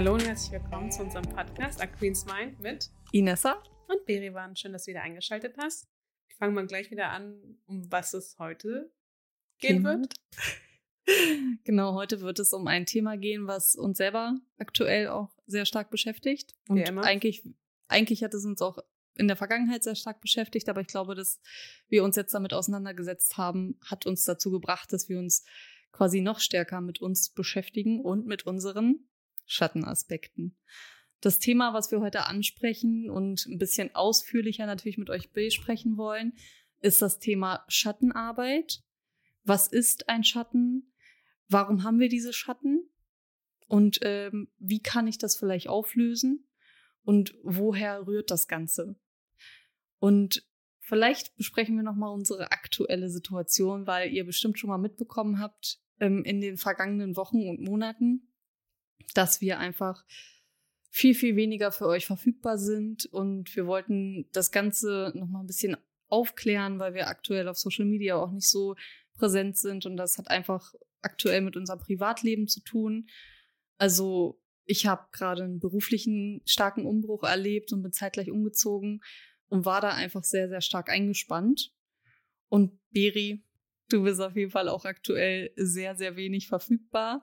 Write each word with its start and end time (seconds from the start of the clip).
Hallo 0.00 0.14
und 0.14 0.26
herzlich 0.26 0.52
willkommen 0.52 0.90
zu 0.90 1.02
unserem 1.02 1.26
Podcast 1.26 1.82
A 1.82 1.86
Queen's 1.86 2.24
Mind 2.24 2.58
mit 2.58 2.88
Inessa 3.12 3.62
und 3.86 4.06
Berivan. 4.06 4.56
Schön, 4.56 4.72
dass 4.72 4.84
du 4.84 4.92
wieder 4.92 5.02
eingeschaltet 5.02 5.56
hast. 5.58 5.86
Ich 6.30 6.36
fange 6.36 6.54
mal 6.54 6.66
gleich 6.66 6.90
wieder 6.90 7.10
an, 7.10 7.58
um 7.66 7.92
was 7.92 8.14
es 8.14 8.38
heute 8.38 8.90
gehen 9.58 9.84
wird. 9.84 10.14
Genau, 11.64 11.94
heute 11.94 12.22
wird 12.22 12.38
es 12.38 12.54
um 12.54 12.66
ein 12.66 12.86
Thema 12.86 13.18
gehen, 13.18 13.46
was 13.46 13.74
uns 13.74 13.98
selber 13.98 14.38
aktuell 14.56 15.08
auch 15.08 15.34
sehr 15.46 15.66
stark 15.66 15.90
beschäftigt. 15.90 16.54
Und 16.68 16.78
immer. 16.78 17.04
eigentlich, 17.04 17.44
eigentlich 17.88 18.24
hat 18.24 18.32
es 18.32 18.46
uns 18.46 18.62
auch 18.62 18.78
in 19.16 19.28
der 19.28 19.36
Vergangenheit 19.36 19.82
sehr 19.84 19.96
stark 19.96 20.22
beschäftigt, 20.22 20.70
aber 20.70 20.80
ich 20.80 20.86
glaube, 20.86 21.14
dass 21.14 21.42
wir 21.88 22.04
uns 22.04 22.16
jetzt 22.16 22.32
damit 22.32 22.54
auseinandergesetzt 22.54 23.36
haben, 23.36 23.78
hat 23.84 24.06
uns 24.06 24.24
dazu 24.24 24.50
gebracht, 24.50 24.94
dass 24.94 25.10
wir 25.10 25.18
uns 25.18 25.44
quasi 25.92 26.22
noch 26.22 26.38
stärker 26.38 26.80
mit 26.80 27.02
uns 27.02 27.28
beschäftigen 27.28 28.00
und 28.00 28.26
mit 28.26 28.46
unseren 28.46 29.09
Schattenaspekten. 29.50 30.56
Das 31.20 31.38
Thema, 31.38 31.74
was 31.74 31.90
wir 31.90 32.00
heute 32.00 32.26
ansprechen 32.26 33.10
und 33.10 33.46
ein 33.46 33.58
bisschen 33.58 33.94
ausführlicher 33.94 34.64
natürlich 34.64 34.96
mit 34.96 35.10
euch 35.10 35.32
besprechen 35.32 35.96
wollen, 35.96 36.32
ist 36.80 37.02
das 37.02 37.18
Thema 37.18 37.64
Schattenarbeit. 37.68 38.82
Was 39.44 39.66
ist 39.66 40.08
ein 40.08 40.24
Schatten? 40.24 40.92
Warum 41.48 41.82
haben 41.82 41.98
wir 41.98 42.08
diese 42.08 42.32
Schatten? 42.32 42.88
Und 43.66 43.98
ähm, 44.02 44.48
wie 44.58 44.80
kann 44.80 45.06
ich 45.06 45.18
das 45.18 45.36
vielleicht 45.36 45.68
auflösen? 45.68 46.46
Und 47.02 47.34
woher 47.42 48.06
rührt 48.06 48.30
das 48.30 48.46
Ganze? 48.46 48.96
Und 49.98 50.46
vielleicht 50.78 51.36
besprechen 51.36 51.76
wir 51.76 51.82
nochmal 51.82 52.14
unsere 52.14 52.52
aktuelle 52.52 53.10
Situation, 53.10 53.86
weil 53.86 54.12
ihr 54.12 54.24
bestimmt 54.24 54.58
schon 54.58 54.70
mal 54.70 54.78
mitbekommen 54.78 55.38
habt 55.38 55.80
ähm, 55.98 56.24
in 56.24 56.40
den 56.40 56.56
vergangenen 56.56 57.16
Wochen 57.16 57.48
und 57.48 57.60
Monaten, 57.60 58.29
dass 59.14 59.40
wir 59.40 59.58
einfach 59.58 60.04
viel, 60.90 61.14
viel 61.14 61.36
weniger 61.36 61.72
für 61.72 61.86
euch 61.86 62.06
verfügbar 62.06 62.58
sind. 62.58 63.06
Und 63.06 63.54
wir 63.56 63.66
wollten 63.66 64.28
das 64.32 64.50
Ganze 64.50 65.12
nochmal 65.14 65.42
ein 65.44 65.46
bisschen 65.46 65.76
aufklären, 66.08 66.78
weil 66.78 66.94
wir 66.94 67.08
aktuell 67.08 67.48
auf 67.48 67.58
Social 67.58 67.86
Media 67.86 68.16
auch 68.16 68.32
nicht 68.32 68.48
so 68.48 68.74
präsent 69.14 69.56
sind. 69.56 69.86
Und 69.86 69.96
das 69.96 70.18
hat 70.18 70.28
einfach 70.28 70.74
aktuell 71.02 71.40
mit 71.40 71.56
unserem 71.56 71.78
Privatleben 71.78 72.48
zu 72.48 72.60
tun. 72.60 73.08
Also 73.78 74.40
ich 74.64 74.86
habe 74.86 75.06
gerade 75.12 75.44
einen 75.44 75.60
beruflichen 75.60 76.42
starken 76.44 76.86
Umbruch 76.86 77.24
erlebt 77.24 77.72
und 77.72 77.82
bin 77.82 77.92
zeitgleich 77.92 78.30
umgezogen 78.30 79.00
und 79.48 79.64
war 79.64 79.80
da 79.80 79.90
einfach 79.90 80.24
sehr, 80.24 80.48
sehr 80.48 80.60
stark 80.60 80.90
eingespannt. 80.90 81.72
Und 82.48 82.78
Beri, 82.90 83.44
du 83.88 84.02
bist 84.02 84.20
auf 84.20 84.36
jeden 84.36 84.50
Fall 84.50 84.68
auch 84.68 84.84
aktuell 84.84 85.52
sehr, 85.56 85.96
sehr 85.96 86.16
wenig 86.16 86.48
verfügbar. 86.48 87.22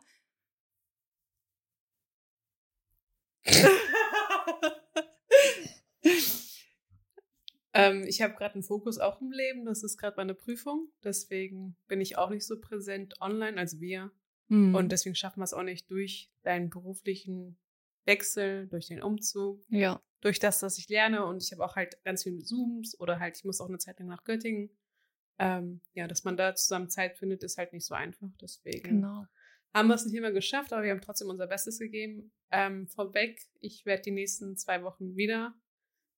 ähm, 7.74 8.06
ich 8.08 8.22
habe 8.22 8.36
gerade 8.36 8.54
einen 8.56 8.64
Fokus 8.64 8.98
auch 9.00 9.22
im 9.22 9.32
Leben. 9.32 9.66
Das 9.66 9.84
ist 9.84 9.98
gerade 9.98 10.18
meine 10.18 10.34
Prüfung. 10.34 10.90
Deswegen 11.04 11.78
bin 11.88 12.02
ich 12.02 12.18
auch 12.18 12.30
nicht 12.30 12.46
so 12.46 12.60
präsent 12.60 13.22
online 13.22 13.58
als 13.58 13.80
wir. 13.80 14.12
Hm. 14.50 14.76
Und 14.76 14.92
deswegen 14.92 15.16
schaffen 15.16 15.40
wir 15.40 15.46
es 15.46 15.54
auch 15.54 15.64
nicht 15.64 15.90
durch 15.92 16.30
deinen 16.44 16.70
beruflichen 16.70 17.58
Wechsel, 18.06 18.68
durch 18.68 18.88
den 18.88 19.02
Umzug, 19.02 19.64
ja, 19.70 20.02
durch 20.22 20.40
das, 20.40 20.60
dass 20.60 20.78
ich 20.78 20.88
lerne. 20.90 21.26
Und 21.26 21.44
ich 21.44 21.52
habe 21.52 21.66
auch 21.66 21.76
halt 21.76 22.02
ganz 22.04 22.24
viele 22.24 22.40
Zooms 22.40 23.00
oder 23.00 23.20
halt, 23.20 23.38
ich 23.38 23.44
muss 23.44 23.62
auch 23.62 23.68
eine 23.68 23.78
Zeit 23.78 24.00
lang 24.00 24.08
nach 24.08 24.24
Göttingen. 24.24 24.70
Ähm, 25.40 25.82
ja, 25.94 26.08
dass 26.08 26.24
man 26.24 26.36
da 26.36 26.56
zusammen 26.56 26.90
Zeit 26.90 27.18
findet, 27.18 27.44
ist 27.44 27.58
halt 27.58 27.74
nicht 27.74 27.86
so 27.86 27.94
einfach. 27.94 28.30
Deswegen 28.42 29.02
genau. 29.02 29.28
Haben 29.78 29.88
wir 29.88 29.96
es 29.96 30.06
nicht 30.06 30.16
immer 30.16 30.32
geschafft, 30.32 30.74
aber 30.74 30.84
wir 30.84 30.92
haben 30.92 31.02
trotzdem 31.02 31.30
unser 31.30 31.48
Bestes 31.48 31.80
gegeben. 31.80 32.32
Ähm, 32.52 32.88
vorweg, 32.88 33.42
ich 33.60 33.86
werde 33.86 34.04
die 34.04 34.12
nächsten 34.12 34.56
zwei 34.58 34.84
Wochen 34.84 35.16
wieder 35.16 35.54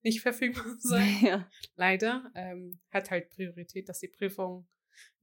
nicht 0.01 0.21
verfügbar 0.21 0.65
sein. 0.79 1.07
Ja. 1.21 1.49
Leider. 1.75 2.31
Ähm, 2.35 2.79
hat 2.91 3.11
halt 3.11 3.29
Priorität, 3.29 3.89
dass 3.89 3.99
die 3.99 4.07
Prüfung 4.07 4.67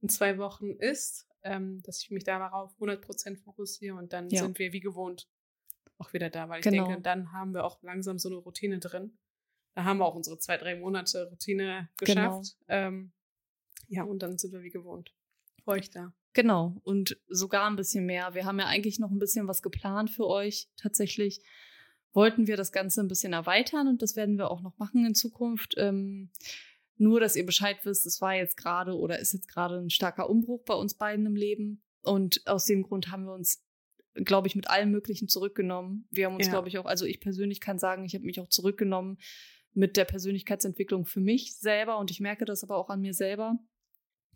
in 0.01 0.09
zwei 0.09 0.37
Wochen 0.37 0.71
ist, 0.71 1.27
ähm, 1.43 1.81
dass 1.83 2.01
ich 2.01 2.11
mich 2.11 2.23
darauf 2.23 2.75
100% 2.79 3.37
fokussiere 3.43 3.95
und 3.95 4.13
dann 4.13 4.29
Ja. 4.29 4.43
sind 4.43 4.59
wir 4.59 4.71
wie 4.73 4.79
gewohnt 4.79 5.29
auch 5.99 6.13
wieder 6.13 6.29
da, 6.29 6.47
weil 6.49 6.59
ich 6.59 6.63
Genau. 6.63 6.85
denke, 6.87 7.01
dann 7.01 7.31
haben 7.31 7.53
wir 7.55 7.63
auch 7.65 7.81
langsam 7.81 8.19
so 8.19 8.29
eine 8.29 8.37
Routine 8.37 8.77
drin. 8.79 9.17
Da 9.75 9.83
haben 9.83 9.97
wir 9.99 10.05
auch 10.05 10.13
unsere 10.15 10.37
zwei, 10.37 10.57
drei 10.57 10.75
Monate 10.75 11.27
Routine 11.29 11.89
Genau. 11.99 12.39
geschafft. 12.41 12.57
Ähm, 12.67 13.13
ja, 13.87 14.03
und 14.03 14.19
dann 14.21 14.37
sind 14.37 14.51
wir 14.53 14.61
wie 14.61 14.69
gewohnt. 14.69 15.15
Für 15.63 15.71
euch 15.71 15.89
da. 15.89 16.13
Genau, 16.37 16.79
und 16.83 17.17
sogar 17.29 17.67
ein 17.67 17.75
bisschen 17.75 18.05
mehr. 18.05 18.35
Wir 18.35 18.45
haben 18.45 18.59
ja 18.59 18.67
eigentlich 18.67 18.99
noch 18.99 19.09
ein 19.09 19.17
bisschen 19.17 19.47
was 19.47 19.63
geplant 19.63 20.11
für 20.11 20.27
euch. 20.27 20.69
Tatsächlich 20.77 21.41
wollten 22.13 22.45
wir 22.45 22.57
das 22.57 22.71
Ganze 22.71 23.01
ein 23.01 23.07
bisschen 23.07 23.33
erweitern 23.33 23.87
und 23.87 24.03
das 24.03 24.15
werden 24.15 24.37
wir 24.37 24.51
auch 24.51 24.61
noch 24.61 24.77
machen 24.77 25.03
in 25.03 25.15
Zukunft. 25.15 25.73
Ähm, 25.77 26.29
nur, 26.95 27.19
dass 27.19 27.35
ihr 27.35 27.43
Bescheid 27.43 27.77
wisst, 27.85 28.05
es 28.05 28.21
war 28.21 28.35
jetzt 28.35 28.55
gerade 28.55 28.95
oder 28.95 29.17
ist 29.17 29.33
jetzt 29.33 29.47
gerade 29.47 29.79
ein 29.79 29.89
starker 29.89 30.29
Umbruch 30.29 30.63
bei 30.63 30.75
uns 30.75 30.93
beiden 30.93 31.25
im 31.25 31.35
Leben. 31.35 31.81
Und 32.03 32.45
aus 32.45 32.65
dem 32.65 32.83
Grund 32.83 33.09
haben 33.09 33.25
wir 33.25 33.33
uns, 33.33 33.65
glaube 34.13 34.47
ich, 34.47 34.55
mit 34.55 34.69
allem 34.69 34.91
Möglichen 34.91 35.27
zurückgenommen. 35.27 36.07
Wir 36.11 36.27
haben 36.27 36.35
uns, 36.35 36.45
Ja. 36.45 36.51
glaube 36.51 36.67
ich, 36.67 36.77
auch, 36.77 36.85
also 36.85 37.05
ich 37.05 37.19
persönlich 37.19 37.61
kann 37.61 37.79
sagen, 37.79 38.05
ich 38.05 38.13
habe 38.13 38.25
mich 38.25 38.39
auch 38.39 38.49
zurückgenommen 38.49 39.17
mit 39.73 39.97
der 39.97 40.05
Persönlichkeitsentwicklung 40.05 41.07
für 41.07 41.19
mich 41.19 41.57
selber 41.57 41.97
und 41.97 42.11
ich 42.11 42.19
merke 42.19 42.45
das 42.45 42.63
aber 42.63 42.77
auch 42.77 42.89
an 42.89 43.01
mir 43.01 43.15
selber, 43.15 43.57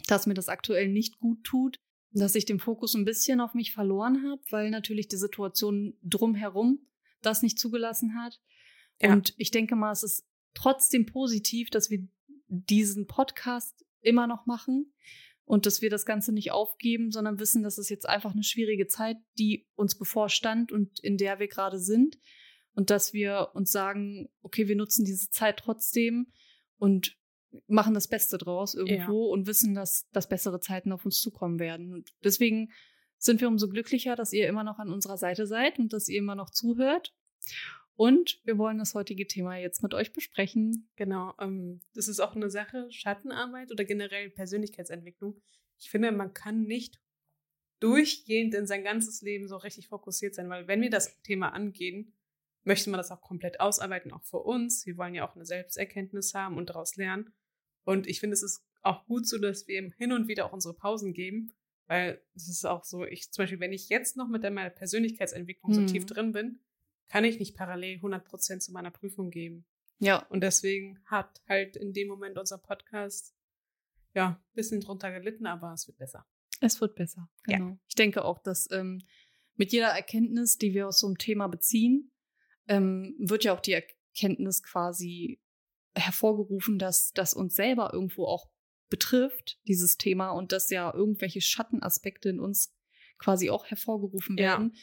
dass 0.07 0.25
mir 0.25 0.33
das 0.33 0.49
aktuell 0.49 0.87
nicht 0.87 1.19
gut 1.19 1.43
tut, 1.43 1.79
dass 2.13 2.35
ich 2.35 2.45
den 2.45 2.59
Fokus 2.59 2.93
ein 2.93 3.05
bisschen 3.05 3.39
auf 3.39 3.53
mich 3.53 3.71
verloren 3.71 4.23
habe, 4.29 4.41
weil 4.49 4.69
natürlich 4.69 5.07
die 5.07 5.17
Situation 5.17 5.97
drumherum 6.03 6.79
das 7.21 7.41
nicht 7.41 7.59
zugelassen 7.59 8.15
hat. 8.15 8.41
Ja. 8.99 9.13
Und 9.13 9.33
ich 9.37 9.51
denke 9.51 9.75
mal, 9.75 9.91
es 9.91 10.03
ist 10.03 10.27
trotzdem 10.53 11.05
positiv, 11.05 11.69
dass 11.69 11.89
wir 11.89 12.07
diesen 12.47 13.07
Podcast 13.07 13.85
immer 14.01 14.27
noch 14.27 14.45
machen 14.45 14.93
und 15.45 15.65
dass 15.65 15.81
wir 15.81 15.89
das 15.89 16.05
Ganze 16.05 16.33
nicht 16.33 16.51
aufgeben, 16.51 17.11
sondern 17.11 17.39
wissen, 17.39 17.63
dass 17.63 17.77
es 17.77 17.89
jetzt 17.89 18.07
einfach 18.07 18.33
eine 18.33 18.43
schwierige 18.43 18.87
Zeit, 18.87 19.17
die 19.37 19.67
uns 19.75 19.97
bevorstand 19.97 20.71
und 20.71 20.99
in 20.99 21.17
der 21.17 21.39
wir 21.39 21.47
gerade 21.47 21.79
sind. 21.79 22.17
Und 22.73 22.89
dass 22.89 23.11
wir 23.11 23.49
uns 23.53 23.69
sagen, 23.71 24.29
okay, 24.41 24.69
wir 24.69 24.77
nutzen 24.77 25.03
diese 25.03 25.29
Zeit 25.29 25.57
trotzdem 25.57 26.31
und 26.77 27.17
machen 27.67 27.93
das 27.93 28.07
Beste 28.07 28.37
draus 28.37 28.75
irgendwo 28.75 29.25
und 29.25 29.47
wissen, 29.47 29.73
dass, 29.73 30.07
dass 30.11 30.29
bessere 30.29 30.59
Zeiten 30.59 30.91
auf 30.91 31.05
uns 31.05 31.19
zukommen 31.19 31.59
werden. 31.59 31.93
Und 31.93 32.11
deswegen 32.23 32.71
sind 33.17 33.41
wir 33.41 33.47
umso 33.47 33.69
glücklicher, 33.69 34.15
dass 34.15 34.33
ihr 34.33 34.47
immer 34.47 34.63
noch 34.63 34.79
an 34.79 34.89
unserer 34.89 35.17
Seite 35.17 35.45
seid 35.45 35.79
und 35.79 35.93
dass 35.93 36.07
ihr 36.07 36.19
immer 36.19 36.35
noch 36.35 36.49
zuhört. 36.49 37.13
Und 37.95 38.39
wir 38.45 38.57
wollen 38.57 38.79
das 38.79 38.95
heutige 38.95 39.27
Thema 39.27 39.57
jetzt 39.57 39.83
mit 39.83 39.93
euch 39.93 40.11
besprechen. 40.11 40.89
Genau. 40.95 41.33
Ähm, 41.39 41.81
das 41.93 42.07
ist 42.07 42.19
auch 42.19 42.35
eine 42.35 42.49
Sache, 42.49 42.87
Schattenarbeit 42.89 43.71
oder 43.71 43.83
generell 43.83 44.29
Persönlichkeitsentwicklung. 44.31 45.39
Ich 45.77 45.89
finde, 45.89 46.11
man 46.11 46.33
kann 46.33 46.63
nicht 46.63 46.99
durchgehend 47.79 48.53
in 48.53 48.65
sein 48.65 48.83
ganzes 48.83 49.21
Leben 49.21 49.47
so 49.47 49.57
richtig 49.57 49.87
fokussiert 49.87 50.35
sein, 50.35 50.49
weil 50.49 50.67
wenn 50.67 50.81
wir 50.81 50.89
das 50.89 51.21
Thema 51.21 51.49
angehen, 51.49 52.13
möchte 52.63 52.89
man 52.89 52.99
das 52.99 53.11
auch 53.11 53.21
komplett 53.21 53.59
ausarbeiten, 53.59 54.11
auch 54.11 54.23
für 54.23 54.39
uns. 54.39 54.85
Wir 54.85 54.97
wollen 54.97 55.15
ja 55.15 55.27
auch 55.27 55.35
eine 55.35 55.45
Selbsterkenntnis 55.45 56.33
haben 56.33 56.57
und 56.57 56.69
daraus 56.69 56.95
lernen. 56.95 57.33
Und 57.83 58.07
ich 58.07 58.19
finde, 58.19 58.33
es 58.33 58.43
ist 58.43 58.63
auch 58.81 59.05
gut 59.05 59.27
so, 59.27 59.37
dass 59.37 59.67
wir 59.67 59.79
ihm 59.79 59.91
hin 59.97 60.11
und 60.11 60.27
wieder 60.27 60.45
auch 60.45 60.53
unsere 60.53 60.73
Pausen 60.73 61.13
geben, 61.13 61.53
weil 61.87 62.21
es 62.35 62.47
ist 62.47 62.65
auch 62.65 62.83
so, 62.83 63.05
ich 63.05 63.31
zum 63.31 63.43
Beispiel, 63.43 63.59
wenn 63.59 63.73
ich 63.73 63.89
jetzt 63.89 64.17
noch 64.17 64.27
mit 64.27 64.43
der 64.43 64.51
meiner 64.51 64.69
Persönlichkeitsentwicklung 64.69 65.73
so 65.73 65.85
tief 65.85 66.05
drin 66.05 66.31
bin, 66.31 66.59
kann 67.09 67.25
ich 67.25 67.39
nicht 67.39 67.55
parallel 67.55 67.97
100% 67.97 68.59
zu 68.59 68.71
meiner 68.71 68.91
Prüfung 68.91 69.29
geben. 69.29 69.65
Ja, 69.99 70.25
Und 70.29 70.41
deswegen 70.41 70.99
hat 71.05 71.41
halt 71.47 71.75
in 71.75 71.93
dem 71.93 72.07
Moment 72.07 72.37
unser 72.37 72.57
Podcast 72.57 73.35
ja 74.15 74.29
ein 74.29 74.55
bisschen 74.55 74.81
drunter 74.81 75.11
gelitten, 75.11 75.45
aber 75.45 75.73
es 75.73 75.87
wird 75.87 75.97
besser. 75.97 76.25
es 76.59 76.79
wird 76.81 76.95
besser. 76.95 77.29
Ja. 77.47 77.57
Genau. 77.57 77.77
Ich 77.87 77.95
denke 77.95 78.23
auch, 78.25 78.39
dass 78.39 78.69
ähm, 78.71 79.01
mit 79.55 79.71
jeder 79.71 79.89
Erkenntnis, 79.89 80.57
die 80.57 80.73
wir 80.73 80.87
aus 80.87 80.99
so 80.99 81.07
einem 81.07 81.17
Thema 81.17 81.47
beziehen, 81.47 82.11
ähm, 82.67 83.15
wird 83.19 83.43
ja 83.43 83.53
auch 83.53 83.59
die 83.59 83.73
Erkenntnis 83.73 84.63
quasi 84.63 85.39
hervorgerufen, 85.95 86.79
dass 86.79 87.11
das 87.13 87.33
uns 87.33 87.55
selber 87.55 87.91
irgendwo 87.93 88.25
auch 88.25 88.49
betrifft, 88.89 89.59
dieses 89.67 89.97
Thema, 89.97 90.31
und 90.31 90.51
dass 90.51 90.69
ja 90.69 90.93
irgendwelche 90.93 91.41
Schattenaspekte 91.41 92.29
in 92.29 92.39
uns 92.39 92.75
quasi 93.17 93.49
auch 93.49 93.65
hervorgerufen 93.65 94.37
Ja. 94.37 94.43
werden. 94.43 94.75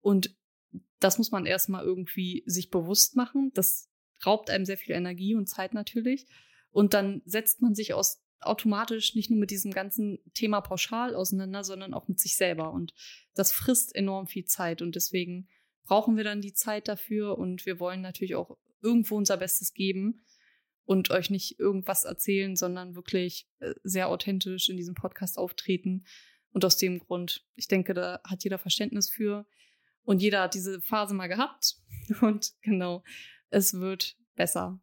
Und 0.00 0.36
das 1.00 1.18
muss 1.18 1.30
man 1.30 1.46
erstmal 1.46 1.84
irgendwie 1.84 2.42
sich 2.46 2.70
bewusst 2.70 3.16
machen. 3.16 3.50
Das 3.54 3.90
raubt 4.24 4.50
einem 4.50 4.64
sehr 4.64 4.78
viel 4.78 4.94
Energie 4.94 5.34
und 5.34 5.46
Zeit 5.46 5.74
natürlich. 5.74 6.26
Und 6.70 6.94
dann 6.94 7.22
setzt 7.24 7.60
man 7.60 7.74
sich 7.74 7.94
aus 7.94 8.22
automatisch 8.40 9.14
nicht 9.14 9.30
nur 9.30 9.38
mit 9.38 9.50
diesem 9.50 9.72
ganzen 9.72 10.18
Thema 10.34 10.60
pauschal 10.60 11.14
auseinander, 11.14 11.64
sondern 11.64 11.94
auch 11.94 12.06
mit 12.06 12.20
sich 12.20 12.36
selber. 12.36 12.72
Und 12.72 12.92
das 13.34 13.50
frisst 13.52 13.94
enorm 13.94 14.26
viel 14.26 14.44
Zeit. 14.44 14.82
Und 14.82 14.94
deswegen 14.94 15.48
brauchen 15.84 16.16
wir 16.16 16.24
dann 16.24 16.40
die 16.40 16.52
Zeit 16.52 16.88
dafür. 16.88 17.38
Und 17.38 17.66
wir 17.66 17.80
wollen 17.80 18.02
natürlich 18.02 18.34
auch 18.34 18.58
irgendwo 18.82 19.16
unser 19.16 19.36
Bestes 19.38 19.72
geben 19.72 20.24
und 20.86 21.10
euch 21.10 21.30
nicht 21.30 21.58
irgendwas 21.58 22.04
erzählen, 22.04 22.56
sondern 22.56 22.94
wirklich 22.94 23.48
äh, 23.58 23.74
sehr 23.82 24.08
authentisch 24.08 24.68
in 24.68 24.76
diesem 24.76 24.94
Podcast 24.94 25.36
auftreten. 25.36 26.04
Und 26.50 26.64
aus 26.64 26.78
dem 26.78 27.00
Grund, 27.00 27.44
ich 27.54 27.68
denke, 27.68 27.92
da 27.92 28.20
hat 28.24 28.44
jeder 28.44 28.58
Verständnis 28.58 29.10
für. 29.10 29.46
Und 30.04 30.22
jeder 30.22 30.42
hat 30.42 30.54
diese 30.54 30.80
Phase 30.80 31.12
mal 31.14 31.26
gehabt. 31.26 31.76
Und 32.22 32.54
genau, 32.62 33.02
es 33.50 33.74
wird 33.74 34.16
besser. 34.36 34.80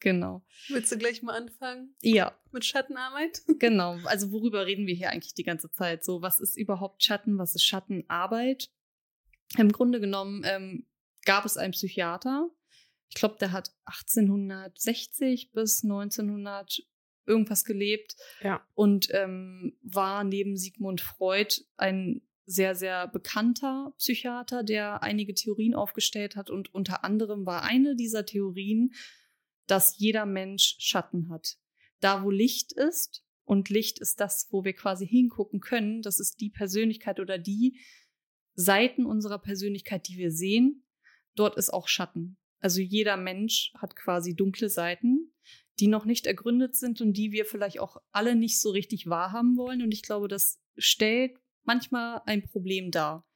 Genau. 0.00 0.44
Willst 0.68 0.92
du 0.92 0.98
gleich 0.98 1.22
mal 1.22 1.36
anfangen? 1.36 1.94
Ja. 2.02 2.36
Mit 2.50 2.64
Schattenarbeit? 2.64 3.42
Genau. 3.58 3.98
Also 4.04 4.32
worüber 4.32 4.66
reden 4.66 4.86
wir 4.86 4.94
hier 4.94 5.10
eigentlich 5.10 5.34
die 5.34 5.44
ganze 5.44 5.70
Zeit? 5.70 6.04
So, 6.04 6.20
was 6.20 6.40
ist 6.40 6.56
überhaupt 6.56 7.02
Schatten? 7.02 7.38
Was 7.38 7.54
ist 7.54 7.64
Schattenarbeit? 7.64 8.70
Im 9.56 9.72
Grunde 9.72 10.00
genommen 10.00 10.42
ähm, 10.44 10.86
gab 11.24 11.44
es 11.44 11.56
einen 11.56 11.72
Psychiater. 11.72 12.50
Ich 13.14 13.20
glaube, 13.20 13.36
der 13.38 13.52
hat 13.52 13.70
1860 13.84 15.52
bis 15.52 15.84
1900 15.84 16.82
irgendwas 17.26 17.64
gelebt. 17.64 18.16
Ja. 18.42 18.66
Und 18.74 19.08
ähm, 19.12 19.78
war 19.82 20.24
neben 20.24 20.56
Sigmund 20.56 21.00
Freud 21.00 21.62
ein 21.76 22.22
sehr, 22.44 22.74
sehr 22.74 23.06
bekannter 23.08 23.94
Psychiater, 23.98 24.64
der 24.64 25.02
einige 25.02 25.32
Theorien 25.32 25.74
aufgestellt 25.74 26.36
hat. 26.36 26.50
Und 26.50 26.74
unter 26.74 27.04
anderem 27.04 27.46
war 27.46 27.62
eine 27.62 27.94
dieser 27.94 28.26
Theorien, 28.26 28.92
dass 29.66 29.96
jeder 29.96 30.26
Mensch 30.26 30.76
Schatten 30.80 31.30
hat. 31.30 31.56
Da, 32.00 32.24
wo 32.24 32.30
Licht 32.30 32.72
ist, 32.72 33.24
und 33.46 33.68
Licht 33.68 33.98
ist 34.00 34.20
das, 34.20 34.48
wo 34.50 34.64
wir 34.64 34.72
quasi 34.72 35.06
hingucken 35.06 35.60
können, 35.60 36.02
das 36.02 36.18
ist 36.18 36.40
die 36.40 36.50
Persönlichkeit 36.50 37.20
oder 37.20 37.38
die 37.38 37.78
Seiten 38.54 39.04
unserer 39.04 39.38
Persönlichkeit, 39.38 40.08
die 40.08 40.16
wir 40.16 40.30
sehen, 40.30 40.86
dort 41.34 41.56
ist 41.56 41.70
auch 41.70 41.86
Schatten. 41.86 42.38
Also 42.64 42.80
jeder 42.80 43.18
Mensch 43.18 43.74
hat 43.74 43.94
quasi 43.94 44.34
dunkle 44.34 44.70
Seiten, 44.70 45.30
die 45.80 45.86
noch 45.86 46.06
nicht 46.06 46.26
ergründet 46.26 46.74
sind 46.74 47.02
und 47.02 47.12
die 47.12 47.30
wir 47.30 47.44
vielleicht 47.44 47.78
auch 47.78 48.00
alle 48.10 48.34
nicht 48.34 48.58
so 48.58 48.70
richtig 48.70 49.06
wahrhaben 49.06 49.58
wollen. 49.58 49.82
Und 49.82 49.92
ich 49.92 50.00
glaube, 50.00 50.28
das 50.28 50.62
stellt 50.78 51.38
manchmal 51.64 52.22
ein 52.24 52.42
Problem 52.42 52.90
dar, 52.90 53.28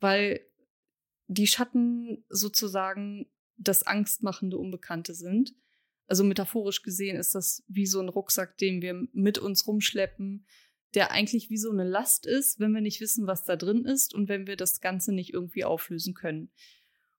weil 0.00 0.44
die 1.28 1.46
Schatten 1.46 2.24
sozusagen 2.28 3.30
das 3.56 3.84
angstmachende 3.84 4.58
Unbekannte 4.58 5.14
sind. 5.14 5.54
Also 6.08 6.24
metaphorisch 6.24 6.82
gesehen 6.82 7.16
ist 7.16 7.36
das 7.36 7.62
wie 7.68 7.86
so 7.86 8.00
ein 8.00 8.08
Rucksack, 8.08 8.58
den 8.58 8.82
wir 8.82 9.00
mit 9.12 9.38
uns 9.38 9.64
rumschleppen, 9.68 10.44
der 10.94 11.12
eigentlich 11.12 11.50
wie 11.50 11.56
so 11.56 11.70
eine 11.70 11.84
Last 11.84 12.26
ist, 12.26 12.58
wenn 12.58 12.72
wir 12.72 12.80
nicht 12.80 13.00
wissen, 13.00 13.28
was 13.28 13.44
da 13.44 13.54
drin 13.54 13.84
ist 13.84 14.12
und 14.12 14.28
wenn 14.28 14.48
wir 14.48 14.56
das 14.56 14.80
Ganze 14.80 15.14
nicht 15.14 15.32
irgendwie 15.32 15.64
auflösen 15.64 16.14
können. 16.14 16.50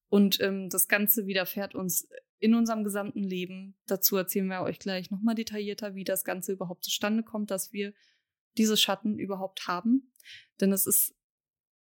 Und 0.09 0.39
ähm, 0.41 0.69
das 0.69 0.87
Ganze 0.87 1.27
widerfährt 1.27 1.75
uns 1.75 2.09
in 2.39 2.55
unserem 2.55 2.83
gesamten 2.83 3.23
Leben. 3.23 3.75
Dazu 3.85 4.15
erzählen 4.17 4.47
wir 4.47 4.61
euch 4.61 4.79
gleich 4.79 5.11
nochmal 5.11 5.35
detaillierter, 5.35 5.95
wie 5.95 6.03
das 6.03 6.23
Ganze 6.23 6.51
überhaupt 6.51 6.83
zustande 6.83 7.23
kommt, 7.23 7.51
dass 7.51 7.71
wir 7.73 7.93
diese 8.57 8.77
Schatten 8.77 9.19
überhaupt 9.19 9.67
haben. 9.67 10.13
Denn 10.59 10.71
es 10.71 10.87
ist 10.87 11.15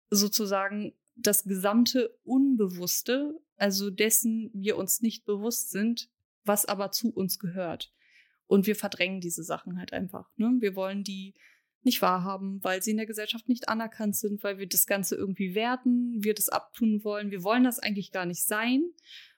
sozusagen 0.10 0.94
das 1.16 1.44
gesamte 1.44 2.18
Unbewusste, 2.24 3.40
also 3.58 3.90
dessen 3.90 4.52
wir 4.54 4.78
uns 4.78 5.02
nicht 5.02 5.26
bewusst 5.26 5.72
sind, 5.72 6.10
was 6.44 6.66
aber 6.66 6.92
zu 6.92 7.14
uns 7.14 7.40
gehört. 7.40 7.94
Und 8.48 8.68
wir 8.68 8.76
verdrängen 8.76 9.22
diese 9.22 9.44
Sachen 9.44 9.78
halt 9.78 9.94
einfach. 9.94 10.30
Ne? 10.38 10.58
Wir 10.60 10.76
wollen 10.76 11.04
die 11.04 11.34
nicht 11.86 12.02
wahrhaben, 12.02 12.64
weil 12.64 12.82
sie 12.82 12.92
in 12.92 12.98
der 12.98 13.06
Gesellschaft 13.06 13.50
nicht 13.50 13.70
anerkannt 13.70 14.16
sind, 14.16 14.44
weil 14.44 14.58
wir 14.58 14.68
das 14.68 14.88
Ganze 14.88 15.16
irgendwie 15.16 15.56
werten, 15.56 16.24
wir 16.24 16.34
das 16.34 16.50
abtun 16.50 17.04
wollen. 17.04 17.32
Wir 17.32 17.44
wollen 17.44 17.64
das 17.64 17.80
eigentlich 17.80 18.12
gar 18.12 18.26
nicht 18.26 18.46
sein. 18.46 18.84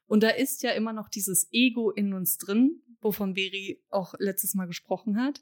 Und 0.08 0.24
da 0.24 0.30
ist 0.30 0.64
ja 0.64 0.72
immer 0.72 0.94
noch 0.94 1.10
dieses 1.10 1.48
Ego 1.52 1.92
in 1.92 2.14
uns 2.14 2.38
drin, 2.38 2.82
wovon 3.02 3.34
Beri 3.34 3.84
auch 3.90 4.14
letztes 4.20 4.54
Mal 4.54 4.68
gesprochen 4.68 5.22
hat. 5.22 5.42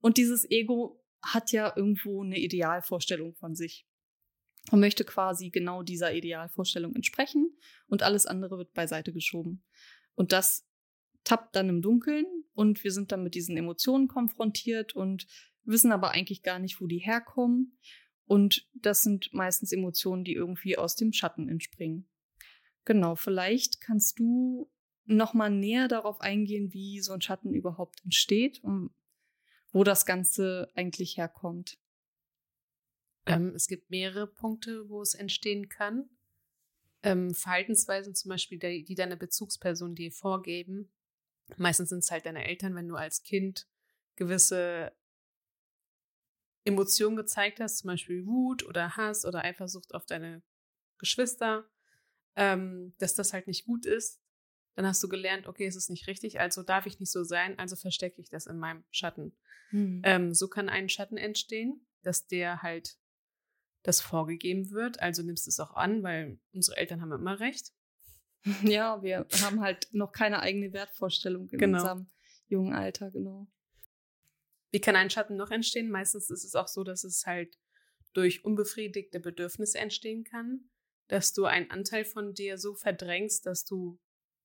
Und 0.00 0.16
dieses 0.16 0.48
Ego 0.50 1.02
hat 1.22 1.52
ja 1.52 1.72
irgendwo 1.76 2.22
eine 2.22 2.38
Idealvorstellung 2.38 3.34
von 3.34 3.54
sich 3.54 3.86
und 4.70 4.80
möchte 4.80 5.04
quasi 5.04 5.50
genau 5.50 5.82
dieser 5.82 6.14
Idealvorstellung 6.14 6.94
entsprechen 6.94 7.56
und 7.88 8.02
alles 8.02 8.26
andere 8.26 8.58
wird 8.58 8.72
beiseite 8.72 9.12
geschoben. 9.12 9.64
Und 10.14 10.32
das 10.32 10.66
tappt 11.24 11.54
dann 11.56 11.68
im 11.68 11.82
Dunkeln 11.82 12.26
und 12.54 12.82
wir 12.84 12.92
sind 12.92 13.12
dann 13.12 13.22
mit 13.22 13.34
diesen 13.34 13.56
Emotionen 13.56 14.08
konfrontiert 14.08 14.94
und 14.94 15.26
wissen 15.64 15.92
aber 15.92 16.10
eigentlich 16.12 16.42
gar 16.42 16.58
nicht, 16.58 16.80
wo 16.80 16.86
die 16.86 16.98
herkommen. 16.98 17.78
Und 18.26 18.68
das 18.74 19.02
sind 19.02 19.32
meistens 19.32 19.72
Emotionen, 19.72 20.24
die 20.24 20.34
irgendwie 20.34 20.78
aus 20.78 20.94
dem 20.94 21.12
Schatten 21.12 21.48
entspringen. 21.48 22.08
Genau, 22.84 23.16
vielleicht 23.16 23.80
kannst 23.80 24.18
du 24.18 24.70
noch 25.04 25.34
mal 25.34 25.50
näher 25.50 25.88
darauf 25.88 26.20
eingehen, 26.20 26.72
wie 26.72 27.00
so 27.00 27.12
ein 27.12 27.20
Schatten 27.20 27.52
überhaupt 27.52 28.04
entsteht 28.04 28.62
und 28.62 28.90
wo 29.72 29.84
das 29.84 30.06
Ganze 30.06 30.70
eigentlich 30.74 31.16
herkommt. 31.16 31.78
Ähm, 33.26 33.54
es 33.54 33.66
gibt 33.66 33.90
mehrere 33.90 34.26
Punkte, 34.26 34.88
wo 34.88 35.02
es 35.02 35.14
entstehen 35.14 35.68
kann. 35.68 36.08
Ähm, 37.02 37.34
Verhaltensweisen 37.34 38.14
zum 38.14 38.28
Beispiel, 38.28 38.58
die, 38.58 38.84
die 38.84 38.94
deine 38.94 39.16
Bezugsperson 39.16 39.94
dir 39.94 40.12
vorgeben. 40.12 40.90
Meistens 41.56 41.88
sind 41.88 42.00
es 42.00 42.10
halt 42.10 42.26
deine 42.26 42.46
Eltern, 42.46 42.74
wenn 42.74 42.88
du 42.88 42.96
als 42.96 43.22
Kind 43.22 43.66
gewisse 44.16 44.92
Emotionen 46.64 47.16
gezeigt 47.16 47.60
hast, 47.60 47.78
zum 47.78 47.88
Beispiel 47.88 48.26
Wut 48.26 48.64
oder 48.66 48.96
Hass 48.96 49.24
oder 49.24 49.44
Eifersucht 49.44 49.94
auf 49.94 50.06
deine 50.06 50.42
Geschwister, 50.98 51.68
ähm, 52.36 52.94
dass 52.98 53.14
das 53.14 53.32
halt 53.32 53.46
nicht 53.46 53.64
gut 53.64 53.86
ist, 53.86 54.20
dann 54.74 54.86
hast 54.86 55.02
du 55.02 55.08
gelernt, 55.08 55.46
okay, 55.46 55.66
es 55.66 55.76
ist 55.76 55.90
nicht 55.90 56.06
richtig, 56.06 56.40
also 56.40 56.62
darf 56.62 56.86
ich 56.86 57.00
nicht 57.00 57.10
so 57.10 57.24
sein, 57.24 57.58
also 57.58 57.76
verstecke 57.76 58.20
ich 58.20 58.28
das 58.28 58.46
in 58.46 58.58
meinem 58.58 58.84
Schatten. 58.90 59.36
Mhm. 59.70 60.02
Ähm, 60.04 60.34
so 60.34 60.48
kann 60.48 60.68
ein 60.68 60.88
Schatten 60.88 61.16
entstehen, 61.16 61.86
dass 62.02 62.26
der 62.26 62.62
halt 62.62 62.96
das 63.82 64.00
vorgegeben 64.00 64.70
wird, 64.70 65.00
also 65.00 65.22
nimmst 65.22 65.46
du 65.46 65.50
es 65.50 65.60
auch 65.60 65.74
an, 65.74 66.02
weil 66.02 66.38
unsere 66.52 66.76
Eltern 66.76 67.00
haben 67.00 67.12
immer 67.12 67.40
recht. 67.40 67.72
Ja, 68.62 69.02
wir 69.02 69.26
haben 69.42 69.60
halt 69.60 69.88
noch 69.92 70.12
keine 70.12 70.40
eigene 70.40 70.72
Wertvorstellung 70.72 71.50
in 71.50 71.58
genau. 71.58 71.78
unserem 71.78 72.10
jungen 72.48 72.72
Alter, 72.72 73.10
genau. 73.10 73.46
Wie 74.70 74.80
kann 74.80 74.96
ein 74.96 75.10
Schatten 75.10 75.36
noch 75.36 75.50
entstehen? 75.50 75.90
Meistens 75.90 76.30
ist 76.30 76.44
es 76.44 76.54
auch 76.54 76.68
so, 76.68 76.84
dass 76.84 77.04
es 77.04 77.26
halt 77.26 77.58
durch 78.12 78.44
unbefriedigte 78.44 79.20
Bedürfnisse 79.20 79.78
entstehen 79.78 80.24
kann, 80.24 80.70
dass 81.08 81.32
du 81.32 81.44
einen 81.44 81.70
Anteil 81.70 82.04
von 82.04 82.34
dir 82.34 82.58
so 82.58 82.74
verdrängst, 82.74 83.46
dass 83.46 83.64
du 83.64 83.98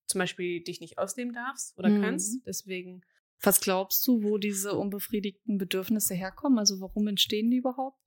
zum 0.07 0.19
Beispiel 0.19 0.63
dich 0.63 0.81
nicht 0.81 0.97
ausleben 0.97 1.33
darfst 1.33 1.77
oder 1.77 1.89
mhm. 1.89 2.01
kannst. 2.01 2.45
Deswegen. 2.45 3.01
Was 3.41 3.59
glaubst 3.59 4.05
du, 4.07 4.23
wo 4.23 4.37
diese 4.37 4.73
unbefriedigten 4.73 5.57
Bedürfnisse 5.57 6.15
herkommen? 6.15 6.57
Also 6.57 6.79
warum 6.79 7.07
entstehen 7.07 7.51
die 7.51 7.57
überhaupt? 7.57 7.99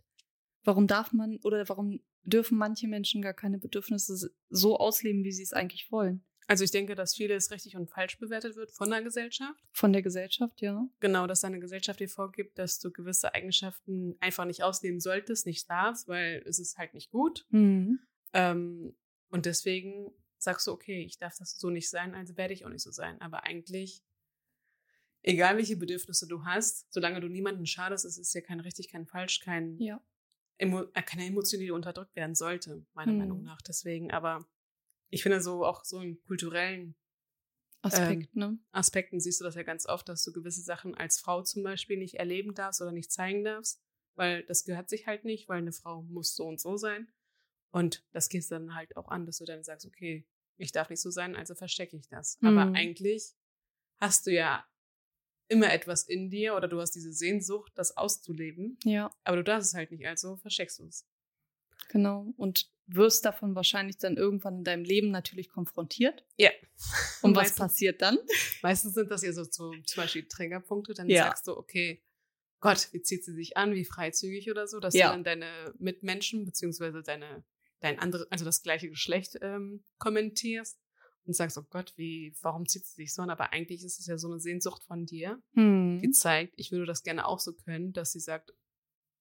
Warum 0.65 0.87
darf 0.87 1.13
man 1.13 1.39
oder 1.43 1.69
warum 1.69 2.01
dürfen 2.23 2.59
manche 2.59 2.89
Menschen 2.89 3.23
gar 3.23 3.35
keine 3.35 3.59
Bedürfnisse 3.59 4.31
so 4.49 4.77
ausleben, 4.77 5.25
wie 5.25 5.33
sie 5.33 5.43
es 5.43 5.53
eigentlich 5.53 5.91
wollen? 5.91 6.25
Also 6.49 6.65
ich 6.65 6.71
denke, 6.71 6.95
dass 6.95 7.15
vieles 7.15 7.51
richtig 7.51 7.77
und 7.77 7.91
falsch 7.91 8.19
bewertet 8.19 8.57
wird 8.57 8.73
von 8.73 8.89
der 8.89 9.03
Gesellschaft. 9.03 9.63
Von 9.71 9.93
der 9.93 10.01
Gesellschaft, 10.01 10.63
ja. 10.63 10.89
Genau, 10.99 11.27
dass 11.27 11.41
deine 11.41 11.61
Gesellschaft 11.61 12.01
dir 12.01 12.09
vorgibt, 12.09 12.59
dass 12.59 12.79
du 12.79 12.91
gewisse 12.91 13.35
Eigenschaften 13.35 14.17
einfach 14.21 14.47
nicht 14.47 14.63
ausleben 14.63 14.99
solltest, 14.99 15.45
nicht 15.45 15.69
darfst, 15.69 16.09
weil 16.09 16.43
es 16.47 16.59
ist 16.59 16.79
halt 16.79 16.95
nicht 16.95 17.11
gut. 17.11 17.45
Mhm. 17.51 18.01
Ähm, 18.33 18.97
und 19.29 19.45
deswegen 19.45 20.11
sagst 20.39 20.67
du, 20.67 20.73
okay, 20.73 21.05
ich 21.05 21.19
darf 21.19 21.37
das 21.39 21.59
so 21.59 21.69
nicht 21.69 21.91
sein, 21.91 22.15
also 22.15 22.39
werde 22.39 22.55
ich 22.55 22.65
auch 22.65 22.71
nicht 22.71 22.83
so 22.83 22.93
sein. 22.93 23.21
Aber 23.21 23.45
eigentlich, 23.45 24.03
egal 25.23 25.59
welche 25.59 25.77
Bedürfnisse 25.77 26.27
du 26.27 26.47
hast, 26.47 26.91
solange 26.91 27.21
du 27.21 27.29
niemanden 27.29 27.67
schadest, 27.67 28.07
es 28.07 28.17
ist 28.17 28.33
ja 28.33 28.41
kein 28.41 28.61
richtig, 28.61 28.89
kein 28.91 29.07
falsch, 29.07 29.41
kein, 29.41 29.77
ja. 29.79 30.03
Emo, 30.57 30.85
äh, 30.95 31.03
keine 31.03 31.27
Emotion, 31.27 31.61
die 31.61 31.71
unterdrückt 31.71 32.17
werden 32.17 32.35
sollte, 32.35 32.87
meiner 32.95 33.13
mhm. 33.13 33.19
Meinung 33.19 33.43
nach. 33.43 33.61
Deswegen, 33.61 34.11
aber 34.11 34.49
ich 35.11 35.23
finde 35.23 35.41
so 35.41 35.65
auch 35.65 35.85
so 35.85 36.01
in 36.01 36.23
kulturellen 36.23 36.95
Aspekt, 37.83 38.31
ähm, 38.35 38.41
ne? 38.41 38.59
Aspekten 38.73 39.21
siehst 39.21 39.41
du 39.41 39.45
das 39.45 39.55
ja 39.55 39.63
ganz 39.63 39.87
oft, 39.87 40.09
dass 40.09 40.25
du 40.25 40.33
gewisse 40.33 40.63
Sachen 40.63 40.95
als 40.95 41.21
Frau 41.21 41.43
zum 41.43 41.63
Beispiel 41.63 41.97
nicht 41.97 42.15
erleben 42.15 42.55
darfst 42.55 42.83
oder 42.83 42.93
nicht 42.93 43.13
zeigen 43.13 43.45
darfst, 43.45 43.81
weil 44.17 44.43
das 44.45 44.65
gehört 44.65 44.89
sich 44.89 45.07
halt 45.07 45.25
nicht, 45.25 45.49
weil 45.49 45.59
eine 45.59 45.73
Frau 45.73 46.03
muss 46.03 46.35
so 46.35 46.47
und 46.47 46.61
so 46.61 46.77
sein. 46.77 47.09
Und 47.71 48.05
das 48.13 48.29
gehst 48.29 48.51
dann 48.51 48.75
halt 48.75 48.97
auch 48.97 49.09
an, 49.09 49.27
dass 49.27 49.39
du 49.39 49.45
dann 49.45 49.63
sagst, 49.63 49.87
okay, 49.87 50.27
ich 50.57 50.73
darf 50.73 50.91
nicht 50.91 51.01
so 51.01 51.11
sein, 51.11 51.37
also 51.37 51.55
verstecke 51.55 51.97
ich 51.97 52.09
das. 52.09 52.39
Mhm. 52.41 52.59
Aber 52.59 52.73
eigentlich 52.75 53.35
hast 54.01 54.27
du 54.27 54.33
ja 54.33 54.67
immer 55.49 55.73
etwas 55.73 56.03
in 56.05 56.31
dir 56.31 56.57
oder 56.57 56.69
du 56.69 56.81
hast 56.81 56.93
diese 56.93 57.13
Sehnsucht, 57.13 57.73
das 57.77 57.97
auszuleben. 57.97 58.79
Ja. 58.85 59.11
Aber 59.25 59.37
du 59.37 59.45
darfst 59.45 59.69
es 59.69 59.75
halt 59.75 59.91
nicht, 59.91 60.07
also 60.07 60.37
versteckst 60.37 60.79
du 60.81 60.87
es. 60.87 61.07
Genau. 61.89 62.33
Und 62.37 62.71
wirst 62.89 63.25
davon 63.25 63.55
wahrscheinlich 63.55 63.99
dann 63.99 64.17
irgendwann 64.17 64.59
in 64.59 64.65
deinem 64.65 64.85
Leben 64.85 65.11
natürlich 65.11 65.49
konfrontiert. 65.49 66.25
Ja. 66.37 66.51
Und, 67.23 67.37
was 67.37 67.55
passiert 67.55 68.03
dann? 68.03 68.19
Meistens 68.63 68.95
sind 68.95 69.11
das 69.11 69.23
ja 69.23 69.33
so, 69.33 69.45
so 69.45 69.73
zum 69.85 70.03
Beispiel 70.03 70.27
Triggerpunkte. 70.27 70.95
Dann 70.95 71.09
ja. 71.09 71.25
sagst 71.25 71.47
du, 71.47 71.57
okay, 71.57 72.03
Gott, 72.61 72.89
wie 72.93 73.03
zieht 73.03 73.25
sie 73.25 73.35
sich 73.35 73.57
an, 73.57 73.75
wie 73.75 73.85
freizügig 73.85 74.51
oder 74.51 74.67
so, 74.67 74.81
dass 74.81 74.95
ja. 74.95 75.09
du 75.09 75.13
dann 75.13 75.25
deine 75.25 75.75
Mitmenschen 75.79 76.45
beziehungsweise 76.45 77.03
deine 77.03 77.45
dein 77.81 77.99
andere, 77.99 78.27
also 78.31 78.45
das 78.45 78.63
gleiche 78.63 78.89
Geschlecht 78.89 79.39
ähm, 79.41 79.85
kommentierst 79.99 80.81
und 81.25 81.35
sagst, 81.35 81.59
oh 81.59 81.67
Gott, 81.71 81.93
wie, 81.97 82.35
warum 82.41 82.67
zieht 82.67 82.87
sie 82.87 83.03
sich 83.03 83.15
so 83.15 83.23
an? 83.23 83.31
Aber 83.31 83.53
eigentlich 83.53 83.85
ist 83.85 84.01
es 84.01 84.07
ja 84.07 84.19
so 84.19 84.29
eine 84.29 84.41
Sehnsucht 84.41 84.83
von 84.85 85.07
dir, 85.07 85.41
hm. 85.55 86.01
die 86.01 86.11
zeigt, 86.11 86.55
ich 86.57 86.73
würde 86.73 86.87
das 86.87 87.03
gerne 87.03 87.27
auch 87.27 87.39
so 87.39 87.53
können, 87.53 87.93
dass 87.93 88.13
sie 88.13 88.21
sagt, 88.21 88.53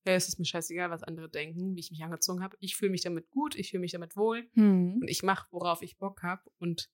hey, 0.07 0.15
es 0.15 0.27
ist 0.27 0.39
mir 0.39 0.45
scheißegal, 0.45 0.89
was 0.89 1.03
andere 1.03 1.29
denken, 1.29 1.75
wie 1.75 1.79
ich 1.81 1.91
mich 1.91 2.03
angezogen 2.03 2.41
habe. 2.41 2.57
Ich 2.59 2.75
fühle 2.75 2.91
mich 2.91 3.01
damit 3.01 3.29
gut, 3.29 3.55
ich 3.55 3.69
fühle 3.71 3.81
mich 3.81 3.91
damit 3.91 4.15
wohl 4.15 4.49
Hm. 4.53 4.99
und 5.01 5.07
ich 5.07 5.21
mache, 5.23 5.47
worauf 5.51 5.81
ich 5.81 5.97
Bock 5.97 6.23
habe. 6.23 6.49
Und 6.57 6.89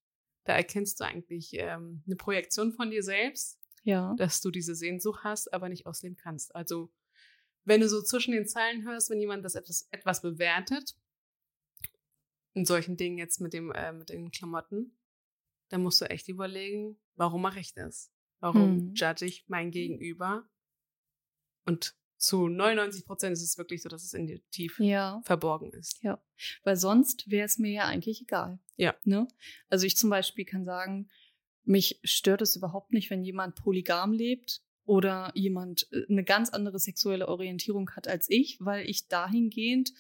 da 0.46 0.54
erkennst 0.56 1.00
du 1.00 1.06
eigentlich 1.06 1.52
ähm, 1.54 2.04
eine 2.06 2.16
Projektion 2.18 2.74
von 2.74 2.90
dir 2.92 3.04
selbst, 3.04 3.60
Ja. 3.84 4.14
dass 4.18 4.42
du 4.42 4.52
diese 4.52 4.76
Sehnsucht 4.76 5.24
hast, 5.24 5.54
aber 5.54 5.70
nicht 5.70 5.86
ausleben 5.86 6.18
kannst. 6.18 6.54
Also 6.56 6.92
wenn 7.66 7.80
du 7.80 7.88
so 7.88 8.02
zwischen 8.02 8.34
den 8.34 8.46
Zeilen 8.48 8.84
hörst, 8.84 9.10
wenn 9.10 9.20
jemand 9.22 9.46
das 9.46 9.56
etwas, 9.56 9.88
etwas 9.92 10.22
bewertet, 10.22 10.96
in 12.56 12.66
solchen 12.66 12.98
Dingen 12.98 13.18
jetzt 13.18 13.40
mit 13.40 13.54
dem 13.54 13.72
äh, 13.72 13.94
mit 13.94 14.10
den 14.10 14.32
Klamotten, 14.32 14.98
dann 15.70 15.82
musst 15.82 16.02
du 16.02 16.10
echt 16.10 16.28
überlegen, 16.28 17.00
warum 17.16 17.42
mache 17.42 17.60
ich 17.60 17.74
das? 17.74 18.12
Warum 18.40 18.78
Hm. 18.78 18.94
judge 18.94 19.26
ich 19.26 19.46
mein 19.48 19.72
Gegenüber? 19.72 20.48
Und 21.66 21.96
zu 22.24 22.48
99 22.48 23.06
Prozent 23.06 23.34
ist 23.34 23.44
es 23.44 23.58
wirklich 23.58 23.82
so, 23.82 23.90
dass 23.90 24.04
es 24.04 24.14
in 24.14 24.28
dir 24.28 24.40
tief 24.50 24.80
Ja. 24.80 25.22
verborgen 25.26 25.72
ist. 25.72 26.02
Weil 26.64 26.76
sonst 26.78 27.30
wäre 27.30 27.46
es 27.46 27.58
mir 27.60 27.72
ja 27.72 27.86
eigentlich 27.86 28.22
egal. 28.22 28.60
Ja. 28.78 28.96
Ne? 29.04 29.28
Also 29.70 29.86
ich 29.86 29.98
zum 29.98 30.10
Beispiel 30.10 30.46
kann 30.46 30.64
sagen, 30.64 31.10
mich 31.66 32.00
stört 32.04 32.42
es 32.42 32.56
überhaupt 32.56 32.92
nicht, 32.94 33.10
wenn 33.10 33.24
jemand 33.24 33.56
polygam 33.56 34.14
lebt 34.14 34.62
oder 34.86 35.32
jemand 35.36 35.88
äh, 35.92 36.06
eine 36.10 36.24
ganz 36.24 36.50
andere 36.50 36.80
sexuelle 36.80 37.28
Orientierung 37.28 37.90
hat 37.92 38.08
als 38.08 38.30
ich, 38.30 38.58
weil 38.60 38.90
ich 38.90 39.08
dahingehend 39.08 39.94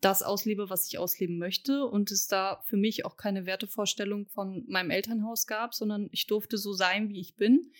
das 0.00 0.22
auslebe, 0.22 0.68
was 0.68 0.86
ich 0.86 0.98
ausleben 0.98 1.38
möchte 1.38 1.86
und 1.86 2.10
es 2.10 2.26
da 2.26 2.60
für 2.66 2.76
mich 2.76 3.06
auch 3.06 3.16
keine 3.16 3.46
Wertevorstellung 3.46 4.26
von 4.26 4.64
meinem 4.68 4.90
Elternhaus 4.90 5.46
gab, 5.46 5.74
sondern 5.74 6.08
ich 6.12 6.26
durfte 6.26 6.58
so 6.58 6.74
sein, 6.74 7.08
wie 7.08 7.20
ich 7.20 7.36
bin. 7.36 7.72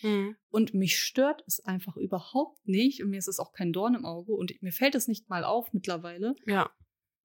Und 0.49 0.73
mich 0.73 0.99
stört 0.99 1.44
es 1.47 1.61
einfach 1.61 1.97
überhaupt 1.97 2.66
nicht 2.66 3.02
und 3.02 3.11
mir 3.11 3.18
ist 3.18 3.28
es 3.28 3.38
auch 3.38 3.52
kein 3.52 3.73
Dorn 3.73 3.94
im 3.94 4.06
Auge 4.06 4.33
und 4.33 4.54
mir 4.62 4.73
fällt 4.73 4.94
es 4.94 5.06
nicht 5.06 5.28
mal 5.28 5.44
auf 5.44 5.73
mittlerweile, 5.75 6.35
Ja, 6.47 6.71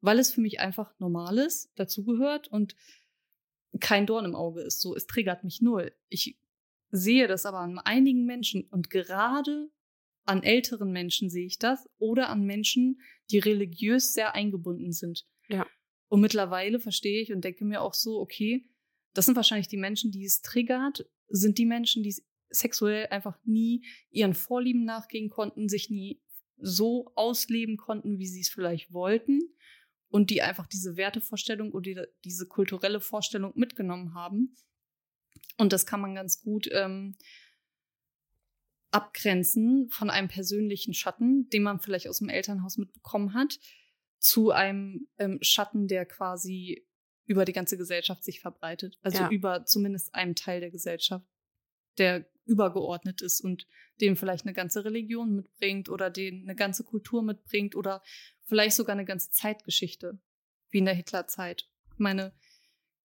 weil 0.02 0.20
es 0.20 0.32
für 0.32 0.42
mich 0.42 0.60
einfach 0.60 0.94
normal 1.00 1.38
ist, 1.38 1.72
dazugehört 1.76 2.48
und 2.50 2.76
kein 3.80 4.06
Dorn 4.06 4.26
im 4.26 4.36
Auge 4.36 4.62
ist. 4.62 4.82
So, 4.82 4.96
es 4.96 5.06
triggert 5.08 5.44
mich 5.44 5.62
null. 5.62 5.94
Ich 6.10 6.38
sehe 6.92 7.28
das 7.28 7.46
aber 7.46 7.60
an 7.60 7.80
einigen 7.80 8.26
Menschen 8.26 8.64
und 8.64 8.90
gerade 8.90 9.70
an 10.30 10.44
älteren 10.44 10.92
Menschen 10.92 11.30
sehe 11.30 11.48
ich 11.48 11.58
das 11.58 11.90
oder 11.98 12.30
an 12.30 12.44
Menschen, 12.44 13.02
die 13.32 13.40
religiös 13.40 14.14
sehr 14.14 14.36
eingebunden 14.36 14.92
sind. 14.92 15.26
Ja. 15.48 15.66
Und 16.08 16.22
mittlerweile 16.22 16.80
verstehe 16.80 17.22
ich 17.22 17.34
und 17.34 17.44
denke 17.44 17.66
mir 17.66 17.82
auch 17.82 17.96
so, 17.96 18.20
okay, 18.20 18.70
das 19.16 19.26
sind 19.26 19.36
wahrscheinlich 19.36 19.68
die 19.68 19.78
Menschen, 19.78 20.12
die 20.12 20.24
es 20.24 20.42
triggert, 20.42 21.10
sind 21.30 21.58
die 21.58 21.66
Menschen, 21.66 22.04
die 22.04 22.16
sexuell 22.52 23.08
einfach 23.08 23.40
nie 23.44 23.84
ihren 24.12 24.36
Vorlieben 24.36 24.86
nachgehen 24.86 25.30
konnten, 25.30 25.68
sich 25.68 25.90
nie 25.90 26.22
so 26.58 27.12
ausleben 27.16 27.78
konnten, 27.78 28.20
wie 28.20 28.28
sie 28.28 28.42
es 28.42 28.50
vielleicht 28.50 28.94
wollten 28.94 29.42
und 30.10 30.30
die 30.30 30.44
einfach 30.44 30.68
diese 30.68 30.96
Wertevorstellung 30.96 31.72
oder 31.72 31.82
die, 31.82 32.02
diese 32.24 32.48
kulturelle 32.48 33.00
Vorstellung 33.00 33.54
mitgenommen 33.56 34.14
haben. 34.14 34.56
Und 35.58 35.74
das 35.74 35.88
kann 35.88 36.02
man 36.02 36.14
ganz 36.14 36.42
gut 36.42 36.70
ähm, 36.72 37.16
abgrenzen 38.92 39.90
von 39.90 40.10
einem 40.10 40.28
persönlichen 40.28 40.94
Schatten, 40.94 41.50
den 41.50 41.64
man 41.64 41.80
vielleicht 41.80 42.08
aus 42.08 42.20
dem 42.20 42.30
Elternhaus 42.30 42.78
mitbekommen 42.78 43.34
hat, 43.34 43.60
zu 44.18 44.52
einem 44.52 45.08
ähm, 45.18 45.40
Schatten, 45.42 45.88
der 45.88 46.06
quasi 46.06 46.86
über 47.26 47.46
die 47.46 47.54
ganze 47.54 47.78
Gesellschaft 47.78 48.24
sich 48.24 48.40
verbreitet. 48.40 48.98
Also 49.02 49.20
Ja. 49.20 49.30
über 49.30 49.66
zumindest 49.66 50.16
einem 50.16 50.36
Teil 50.36 50.60
der 50.60 50.72
Gesellschaft, 50.72 51.26
der 51.98 52.26
übergeordnet 52.46 53.22
ist 53.22 53.42
und 53.42 53.68
den 54.02 54.16
vielleicht 54.16 54.46
eine 54.46 54.54
ganze 54.54 54.84
Religion 54.84 55.36
mitbringt 55.36 55.90
oder 55.90 56.10
den 56.10 56.44
eine 56.44 56.56
ganze 56.56 56.84
Kultur 56.84 57.22
mitbringt 57.22 57.76
oder 57.76 58.02
vielleicht 58.46 58.76
sogar 58.76 58.94
eine 58.94 59.06
ganze 59.06 59.30
Zeitgeschichte, 59.30 60.20
wie 60.72 60.80
in 60.80 60.86
der 60.86 60.96
Hitlerzeit. 60.96 61.70
Ich 61.94 62.00
meine, 62.00 62.34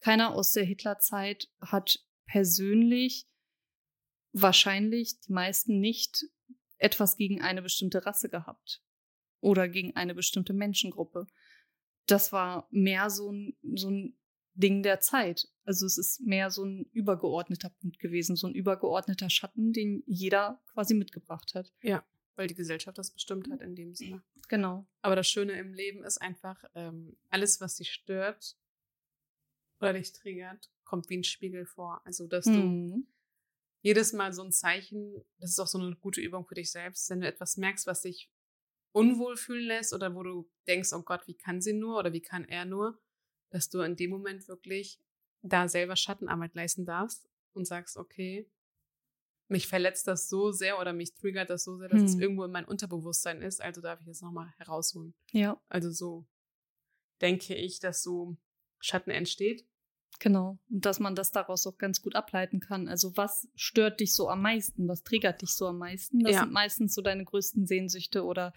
keiner 0.00 0.34
aus 0.34 0.52
der 0.52 0.64
Hitlerzeit 0.64 1.50
hat 1.60 2.02
persönlich 2.26 3.26
wahrscheinlich 4.34 5.20
die 5.20 5.32
meisten 5.32 5.78
nicht 5.80 6.26
etwas 6.78 7.16
gegen 7.16 7.40
eine 7.40 7.62
bestimmte 7.62 8.04
Rasse 8.04 8.28
gehabt 8.28 8.82
oder 9.40 9.68
gegen 9.68 9.96
eine 9.96 10.14
bestimmte 10.14 10.52
Menschengruppe. 10.52 11.26
Das 12.06 12.32
war 12.32 12.68
mehr 12.70 13.08
so 13.08 13.30
ein, 13.30 13.56
so 13.74 13.88
ein 13.88 14.18
Ding 14.54 14.82
der 14.82 15.00
Zeit. 15.00 15.48
Also 15.64 15.86
es 15.86 15.96
ist 15.98 16.20
mehr 16.20 16.50
so 16.50 16.64
ein 16.64 16.84
übergeordneter 16.92 17.70
Punkt 17.70 17.98
gewesen, 17.98 18.36
so 18.36 18.46
ein 18.46 18.54
übergeordneter 18.54 19.30
Schatten, 19.30 19.72
den 19.72 20.02
jeder 20.06 20.60
quasi 20.72 20.94
mitgebracht 20.94 21.54
hat. 21.54 21.72
weil 22.36 22.48
die 22.48 22.54
Gesellschaft 22.54 22.98
das 22.98 23.12
bestimmt 23.12 23.48
hat 23.50 23.60
in 23.60 23.76
dem 23.76 23.94
Sinne. 23.94 24.22
Genau. 24.48 24.86
Aber 25.00 25.14
das 25.16 25.28
Schöne 25.28 25.52
im 25.52 25.72
Leben 25.72 26.02
ist 26.02 26.20
einfach, 26.20 26.62
ähm, 26.74 27.16
alles, 27.30 27.60
was 27.60 27.76
dich 27.76 27.92
stört 27.92 28.56
oder 29.80 29.92
dich 29.92 30.12
triggert, 30.12 30.70
kommt 30.84 31.08
wie 31.08 31.18
ein 31.18 31.24
Spiegel 31.24 31.64
vor. 31.64 32.02
Also, 32.04 32.26
dass 32.26 32.44
du 32.44 32.50
Mhm. 32.50 33.06
Jedes 33.84 34.14
Mal 34.14 34.32
so 34.32 34.42
ein 34.42 34.50
Zeichen, 34.50 35.22
das 35.38 35.50
ist 35.50 35.58
auch 35.60 35.66
so 35.66 35.78
eine 35.78 35.94
gute 35.96 36.22
Übung 36.22 36.46
für 36.46 36.54
dich 36.54 36.72
selbst, 36.72 37.10
wenn 37.10 37.20
du 37.20 37.26
etwas 37.26 37.58
merkst, 37.58 37.86
was 37.86 38.00
dich 38.00 38.30
unwohl 38.92 39.36
fühlen 39.36 39.66
lässt 39.66 39.92
oder 39.92 40.14
wo 40.14 40.22
du 40.22 40.50
denkst, 40.66 40.94
oh 40.94 41.02
Gott, 41.02 41.26
wie 41.26 41.34
kann 41.34 41.60
sie 41.60 41.74
nur 41.74 41.98
oder 41.98 42.14
wie 42.14 42.22
kann 42.22 42.46
er 42.46 42.64
nur, 42.64 42.98
dass 43.50 43.68
du 43.68 43.82
in 43.82 43.94
dem 43.94 44.10
Moment 44.10 44.48
wirklich 44.48 45.00
da 45.42 45.68
selber 45.68 45.96
Schattenarbeit 45.96 46.54
leisten 46.54 46.86
darfst 46.86 47.28
und 47.52 47.66
sagst, 47.66 47.98
okay, 47.98 48.50
mich 49.48 49.68
verletzt 49.68 50.06
das 50.06 50.30
so 50.30 50.50
sehr 50.50 50.80
oder 50.80 50.94
mich 50.94 51.12
triggert 51.12 51.50
das 51.50 51.64
so 51.64 51.76
sehr, 51.76 51.88
dass 51.90 52.02
es 52.02 52.14
Hm. 52.14 52.22
irgendwo 52.22 52.44
in 52.44 52.52
mein 52.52 52.64
Unterbewusstsein 52.64 53.42
ist, 53.42 53.60
also 53.60 53.82
darf 53.82 54.00
ich 54.00 54.08
es 54.08 54.22
nochmal 54.22 54.50
herausholen. 54.56 55.14
Ja, 55.32 55.60
Also 55.68 55.90
so 55.90 56.26
denke 57.20 57.54
ich, 57.54 57.80
dass 57.80 58.02
so 58.02 58.38
Schatten 58.80 59.10
entsteht. 59.10 59.66
Genau. 60.18 60.58
Und 60.70 60.84
dass 60.86 61.00
man 61.00 61.14
das 61.14 61.30
daraus 61.32 61.66
auch 61.66 61.78
ganz 61.78 62.02
gut 62.02 62.14
ableiten 62.14 62.60
kann. 62.60 62.88
Also 62.88 63.16
was 63.16 63.48
stört 63.54 64.00
dich 64.00 64.14
so 64.14 64.28
am 64.28 64.42
meisten? 64.42 64.88
Was 64.88 65.02
triggert 65.02 65.42
dich 65.42 65.50
so 65.54 65.66
am 65.66 65.78
meisten? 65.78 66.20
Das 66.20 66.34
Ja. 66.34 66.40
sind 66.40 66.52
meistens 66.52 66.94
so 66.94 67.02
deine 67.02 67.24
größten 67.24 67.66
Sehnsüchte 67.66 68.24
oder 68.24 68.52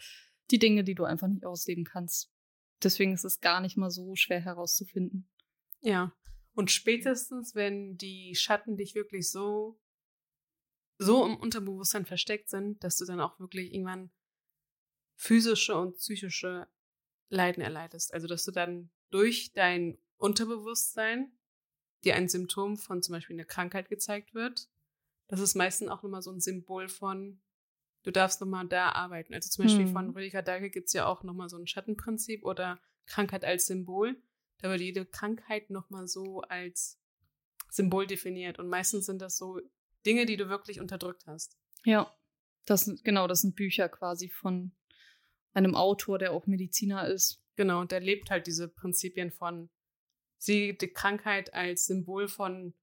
die 0.52 0.60
Dinge, 0.60 0.84
die 0.84 0.96
du 0.96 1.04
einfach 1.04 1.28
nicht 1.28 1.46
ausleben 1.46 1.84
kannst. 1.84 2.32
Deswegen 2.84 3.14
ist 3.14 3.26
es 3.26 3.42
gar 3.42 3.60
nicht 3.62 3.76
mal 3.78 3.90
so 3.90 4.16
schwer 4.16 4.40
herauszufinden. 4.40 5.30
Ja. 5.82 6.14
Und 6.54 6.72
spätestens, 6.72 7.56
wenn 7.56 7.98
die 7.98 8.34
Schatten 8.36 8.78
dich 8.78 8.96
wirklich 8.96 9.30
so, 9.30 9.80
so 10.98 11.26
im 11.26 11.38
Unterbewusstsein 11.38 12.06
versteckt 12.06 12.50
sind, 12.50 12.84
dass 12.84 12.98
du 12.98 13.06
dann 13.06 13.20
auch 13.20 13.40
wirklich 13.40 13.74
irgendwann 13.74 14.12
physische 15.16 15.76
und 15.76 15.98
psychische 15.98 16.68
Leiden 17.30 17.62
erleidest. 17.62 18.14
Also, 18.14 18.28
dass 18.28 18.44
du 18.44 18.52
dann 18.52 18.90
durch 19.10 19.52
dein 19.54 19.98
Unterbewusstsein 20.18 21.37
dir 22.08 22.16
ein 22.16 22.30
Symptom 22.30 22.78
von 22.78 23.04
zum 23.04 23.14
Beispiel 23.14 23.36
einer 23.36 23.46
Krankheit 23.46 23.90
gezeigt 23.90 24.34
wird. 24.34 24.70
Das 25.28 25.40
ist 25.40 25.56
meistens 25.56 25.90
auch 25.90 26.04
nochmal 26.04 26.22
so 26.22 26.32
ein 26.32 26.40
Symbol 26.40 26.88
von, 26.88 27.40
du 28.04 28.12
darfst 28.12 28.40
nochmal 28.40 28.68
da 28.68 28.90
arbeiten. 28.90 29.34
Also 29.34 29.50
zum 29.50 29.66
Beispiel 29.66 29.86
Hm. 29.86 29.94
von 29.94 30.10
Rüdiger 30.12 30.42
Dahlke 30.42 30.70
gibt 30.70 30.88
es 30.88 30.94
ja 30.94 31.06
auch 31.06 31.24
nochmal 31.24 31.50
so 31.50 31.58
ein 31.58 31.68
Schattenprinzip 31.68 32.46
oder 32.46 32.80
Krankheit 33.06 33.44
als 33.44 33.68
Symbol. 33.68 34.16
Da 34.60 34.70
wird 34.70 34.82
jede 34.82 35.06
Krankheit 35.06 35.70
nochmal 35.70 36.08
so 36.08 36.42
als 36.42 37.00
Symbol 37.70 38.08
definiert. 38.08 38.58
Und 38.58 38.70
meistens 38.70 39.06
sind 39.06 39.22
das 39.22 39.38
so 39.38 39.60
Dinge, 40.06 40.26
die 40.26 40.38
du 40.38 40.50
wirklich 40.50 40.80
unterdrückt 40.80 41.28
hast. 41.28 41.58
Ja, 41.84 42.16
das 42.66 42.86
sind, 42.86 43.04
genau, 43.04 43.28
das 43.28 43.42
sind 43.42 43.56
Bücher 43.56 43.90
quasi 43.90 44.30
von 44.30 44.72
einem 45.54 45.76
Autor, 45.76 46.20
der 46.20 46.32
auch 46.32 46.48
Mediziner 46.48 47.08
ist. 47.08 47.42
Genau, 47.56 47.82
und 47.82 47.92
der 47.92 48.00
lebt 48.00 48.30
halt 48.30 48.48
diese 48.48 48.68
Prinzipien 48.68 49.32
von, 49.32 49.70
sieh 50.38 50.78
die 50.78 50.88
Krankheit 50.88 51.54
als 51.54 51.86
Symbol 51.88 52.28
von, 52.28 52.74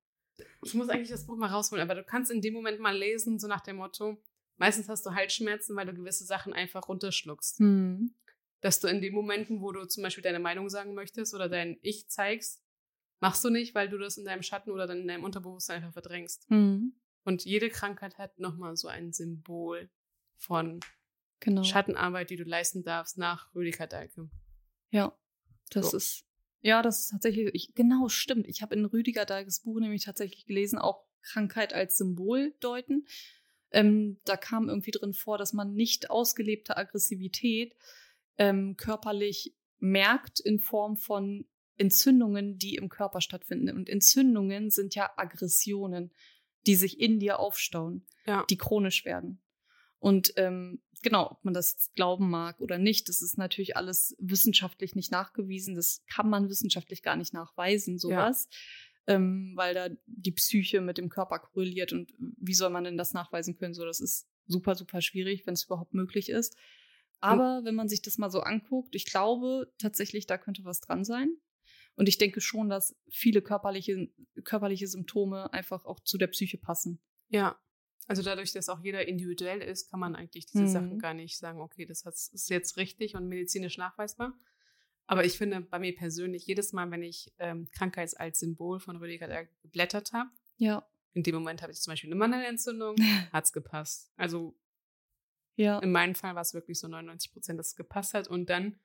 ich 0.63 0.75
muss 0.75 0.89
eigentlich 0.89 1.11
das 1.11 1.27
Buch 1.27 1.37
mal 1.37 1.49
rausholen, 1.49 1.83
aber 1.83 1.95
du 1.95 2.05
kannst 2.05 2.31
in 2.31 2.41
dem 2.41 2.55
Moment 2.55 2.81
mal 2.81 2.97
lesen, 2.97 3.39
so 3.39 3.47
nach 3.47 3.61
dem 3.61 3.77
Motto, 3.77 4.21
meistens 4.57 4.89
hast 4.89 5.07
du 5.07 5.15
Halsschmerzen, 5.15 5.77
weil 5.77 5.87
du 5.87 5.95
gewisse 5.95 6.25
Sachen 6.25 6.53
einfach 6.53 6.89
runterschluckst. 6.89 7.59
Hm. 7.59 8.15
Dass 8.61 8.81
du 8.81 8.89
in 8.89 9.01
den 9.01 9.15
Momenten, 9.15 9.61
wo 9.61 9.73
du 9.73 9.85
zum 9.87 10.03
Beispiel 10.03 10.23
deine 10.23 10.39
Meinung 10.39 10.71
sagen 10.71 10.95
möchtest 10.95 11.35
oder 11.35 11.49
dein 11.49 11.79
Ich 11.83 12.09
zeigst, 12.09 12.63
machst 13.21 13.45
du 13.45 13.51
nicht, 13.51 13.75
weil 13.75 13.89
du 13.89 13.99
das 13.99 14.17
in 14.17 14.25
deinem 14.25 14.43
Schatten 14.43 14.71
oder 14.71 14.87
dann 14.87 15.01
in 15.01 15.09
deinem 15.09 15.25
Unterbewusstsein 15.25 15.77
einfach 15.77 15.93
verdrängst. 15.93 16.49
Hm. 16.49 16.95
Und 17.25 17.45
jede 17.45 17.71
Krankheit 17.71 18.19
hat 18.19 18.39
nochmal 18.39 18.77
so 18.77 18.89
ein 18.89 19.13
Symbol 19.13 19.89
von 20.37 20.81
Genau. 21.41 21.63
Schattenarbeit, 21.63 22.31
die 22.31 22.37
du 22.37 22.45
leisten 22.45 22.85
darfst 22.85 23.19
nach 23.19 23.55
Rüdiger 23.55 23.87
Dahlke. 23.87 24.31
Ja, 24.91 25.15
das 25.71 25.91
So. 25.91 25.97
ist, 25.99 26.25
ja, 26.65 26.81
das 26.81 27.01
ist 27.01 27.11
tatsächlich, 27.11 27.51
ich, 27.53 27.75
genau, 27.75 28.09
stimmt. 28.09 28.49
Ich 28.49 28.63
habe 28.63 28.75
in 28.75 28.87
Rüdiger 28.87 29.27
Dahlkes 29.27 29.61
Buch 29.61 29.79
nämlich 29.81 30.05
tatsächlich 30.05 30.47
gelesen, 30.47 30.79
auch 30.79 31.05
Krankheit 31.21 31.75
als 31.75 31.99
Symbol 31.99 32.55
deuten. 32.61 33.07
Ähm, 33.71 34.19
da 34.25 34.39
kam 34.39 34.71
irgendwie 34.71 34.91
drin 34.91 35.13
vor, 35.13 35.37
dass 35.37 35.53
man 35.53 35.75
nicht 35.75 36.11
ausgelebte 36.11 36.77
Aggressivität 36.79 37.77
ähm, 38.39 38.77
körperlich 38.79 39.55
merkt 39.79 40.41
in 40.41 40.59
Form 40.59 40.97
von 40.97 41.47
Entzündungen, 41.77 42.57
die 42.57 42.77
im 42.77 42.89
Körper 42.89 43.21
stattfinden. 43.21 43.77
Und 43.77 43.91
Entzündungen 43.91 44.71
sind 44.71 44.95
ja 44.95 45.11
Aggressionen, 45.17 46.13
die 46.67 46.77
sich 46.77 46.99
in 46.99 47.21
dir 47.21 47.41
aufstauen, 47.41 48.07
Ja. 48.27 48.45
die 48.49 48.57
chronisch 48.57 49.05
werden. 49.05 49.43
Und 49.99 50.33
ähm, 50.37 50.83
genau, 51.03 51.31
ob 51.31 51.45
man 51.45 51.55
das 51.55 51.73
jetzt 51.73 51.95
glauben 51.95 52.29
mag 52.29 52.61
oder 52.61 52.79
nicht, 52.79 53.09
das 53.09 53.23
ist 53.23 53.39
natürlich 53.39 53.77
alles 53.77 54.15
wissenschaftlich 54.19 54.95
nicht 54.95 55.11
nachgewiesen. 55.11 55.75
Das 55.75 56.03
kann 56.07 56.29
man 56.29 56.49
wissenschaftlich 56.49 57.03
gar 57.03 57.17
nicht 57.17 57.33
nachweisen, 57.33 57.99
sowas. 57.99 58.49
Ja. 59.07 59.15
Ähm, 59.15 59.53
weil 59.55 59.75
da 59.75 59.89
die 60.07 60.33
Psyche 60.33 60.81
mit 60.81 60.99
dem 60.99 61.11
Körper 61.11 61.39
korreliert. 61.39 61.93
Und 61.93 62.13
wie 62.19 62.55
soll 62.55 62.71
man 62.71 62.85
denn 62.85 62.97
das 62.97 63.13
nachweisen 63.13 63.57
können? 63.57 63.75
So, 63.75 63.85
das 63.85 64.01
ist 64.01 64.27
super, 64.47 64.75
super 64.75 65.01
schwierig, 65.01 65.47
wenn 65.47 65.55
es 65.55 65.65
überhaupt 65.65 65.95
möglich 65.95 66.29
ist. 66.29 66.57
Aber 67.21 67.63
wenn 67.65 67.75
man 67.75 67.89
sich 67.89 68.03
das 68.03 68.19
mal 68.19 68.31
so 68.31 68.41
anguckt, 68.41 68.95
ich 68.95 69.07
glaube 69.07 69.73
tatsächlich, 69.79 70.27
da 70.27 70.37
könnte 70.37 70.65
was 70.65 70.81
dran 70.81 71.05
sein. 71.05 71.37
Und 71.97 72.09
ich 72.09 72.19
denke 72.19 72.41
schon, 72.41 72.69
dass 72.69 72.97
viele 73.11 73.41
körperliche, 73.41 74.11
körperliche 74.43 74.87
Symptome 74.87 75.53
einfach 75.53 75.85
auch 75.85 76.01
zu 76.01 76.19
der 76.19 76.27
Psyche 76.27 76.59
passen. 76.59 77.01
Ja. 77.29 77.59
Also 78.07 78.23
dadurch, 78.23 78.53
dass 78.53 78.69
auch 78.69 78.81
jeder 78.81 79.09
individuell 79.09 79.63
ist, 79.63 79.91
kann 79.91 80.01
man 80.01 80.15
eigentlich 80.15 80.47
diese 80.47 80.65
mhm. 80.65 80.69
Sachen 80.69 80.99
gar 80.99 81.15
nicht 81.15 81.39
sagen, 81.39 81.61
okay, 81.61 81.87
das 81.87 82.05
ist 82.05 82.51
jetzt 82.51 82.77
richtig 82.77 83.15
und 83.15 83.29
medizinisch 83.29 83.79
nachweisbar. 83.79 84.35
Aber 85.07 85.25
ich 85.25 85.37
finde 85.37 85.61
bei 85.61 85.79
mir 85.79 85.95
persönlich, 85.95 86.47
jedes 86.47 86.73
Mal, 86.73 86.91
wenn 86.91 87.03
ich 87.03 87.33
ähm, 87.39 87.69
Krankheit 87.73 88.19
als 88.19 88.41
Symbol 88.41 88.81
von 88.81 88.97
Rüdiger 88.97 89.47
geblättert 89.63 90.13
habe, 90.13 90.31
ja. 90.57 90.87
in 91.13 91.23
dem 91.23 91.35
Moment 91.35 91.63
habe 91.63 91.73
ich 91.73 91.81
zum 91.81 91.93
Beispiel 91.93 92.09
eine 92.09 92.19
Mandelentzündung, 92.19 92.97
hat 93.33 93.45
es 93.45 93.53
gepasst. 93.53 94.13
Also 94.17 94.55
ja. 95.57 95.79
in 95.81 95.93
meinem 95.93 96.15
Fall 96.15 96.35
war 96.35 96.43
es 96.43 96.55
wirklich 96.55 96.79
so 96.79 96.89
99 96.89 97.33
Prozent, 97.33 97.59
dass 97.59 97.69
es 97.69 97.77
gepasst 97.77 98.15
hat. 98.15 98.29
Und 98.29 98.49
dann 98.49 98.79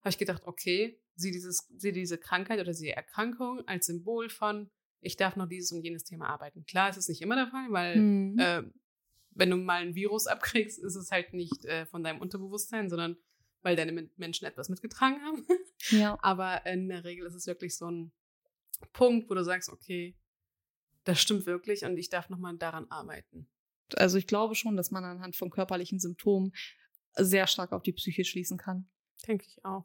habe 0.00 0.10
ich 0.10 0.18
gedacht, 0.18 0.42
okay, 0.46 1.00
sieh, 1.16 1.32
dieses, 1.32 1.68
sieh 1.76 1.92
diese 1.92 2.18
Krankheit 2.18 2.60
oder 2.60 2.72
diese 2.72 2.94
Erkrankung 2.94 3.66
als 3.66 3.86
Symbol 3.86 4.28
von, 4.30 4.70
ich 5.04 5.16
darf 5.16 5.36
noch 5.36 5.48
dieses 5.48 5.72
und 5.72 5.82
jenes 5.82 6.04
Thema 6.04 6.28
arbeiten. 6.28 6.64
Klar, 6.66 6.90
ist 6.90 6.96
es 6.96 7.08
nicht 7.08 7.22
immer 7.22 7.36
der 7.36 7.48
Fall, 7.48 7.66
weil 7.70 7.96
mhm. 7.96 8.38
äh, 8.38 8.62
wenn 9.30 9.50
du 9.50 9.56
mal 9.56 9.82
ein 9.82 9.94
Virus 9.94 10.26
abkriegst, 10.26 10.78
ist 10.78 10.96
es 10.96 11.10
halt 11.10 11.32
nicht 11.32 11.64
äh, 11.64 11.86
von 11.86 12.02
deinem 12.02 12.20
Unterbewusstsein, 12.20 12.88
sondern 12.88 13.16
weil 13.62 13.76
deine 13.76 14.08
Menschen 14.16 14.46
etwas 14.46 14.68
mitgetragen 14.68 15.20
haben. 15.22 15.46
Ja. 15.90 16.16
Aber 16.22 16.64
in 16.64 16.88
der 16.88 17.04
Regel 17.04 17.26
ist 17.26 17.34
es 17.34 17.46
wirklich 17.46 17.76
so 17.76 17.90
ein 17.90 18.10
Punkt, 18.94 19.28
wo 19.28 19.34
du 19.34 19.44
sagst, 19.44 19.68
okay, 19.68 20.16
das 21.04 21.20
stimmt 21.20 21.44
wirklich 21.44 21.84
und 21.84 21.98
ich 21.98 22.08
darf 22.08 22.30
nochmal 22.30 22.56
daran 22.56 22.90
arbeiten. 22.90 23.46
Also 23.94 24.16
ich 24.16 24.26
glaube 24.26 24.54
schon, 24.54 24.78
dass 24.78 24.90
man 24.90 25.04
anhand 25.04 25.36
von 25.36 25.50
körperlichen 25.50 26.00
Symptomen 26.00 26.54
sehr 27.16 27.46
stark 27.46 27.72
auf 27.72 27.82
die 27.82 27.92
Psyche 27.92 28.24
schließen 28.24 28.56
kann. 28.56 28.88
Denke 29.28 29.44
ich 29.46 29.62
auch. 29.62 29.84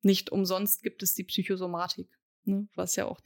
Nicht 0.00 0.32
umsonst 0.32 0.82
gibt 0.82 1.02
es 1.02 1.12
die 1.12 1.24
Psychosomatik, 1.24 2.08
ne, 2.44 2.66
was 2.74 2.96
ja 2.96 3.04
auch 3.04 3.20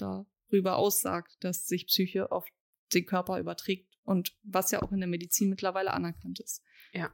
darüber 0.55 0.77
aussagt, 0.77 1.37
dass 1.41 1.67
sich 1.67 1.87
Psyche 1.87 2.31
auf 2.31 2.47
den 2.93 3.07
Körper 3.07 3.39
überträgt 3.41 3.99
und 4.05 4.37
was 4.43 4.71
ja 4.71 4.83
auch 4.83 4.93
in 4.93 5.01
der 5.01 5.09
Medizin 5.09 5.51
mittlerweile 5.51 5.93
anerkannt 5.93 6.41
ist. 6.41 6.63
Ja. 6.93 7.13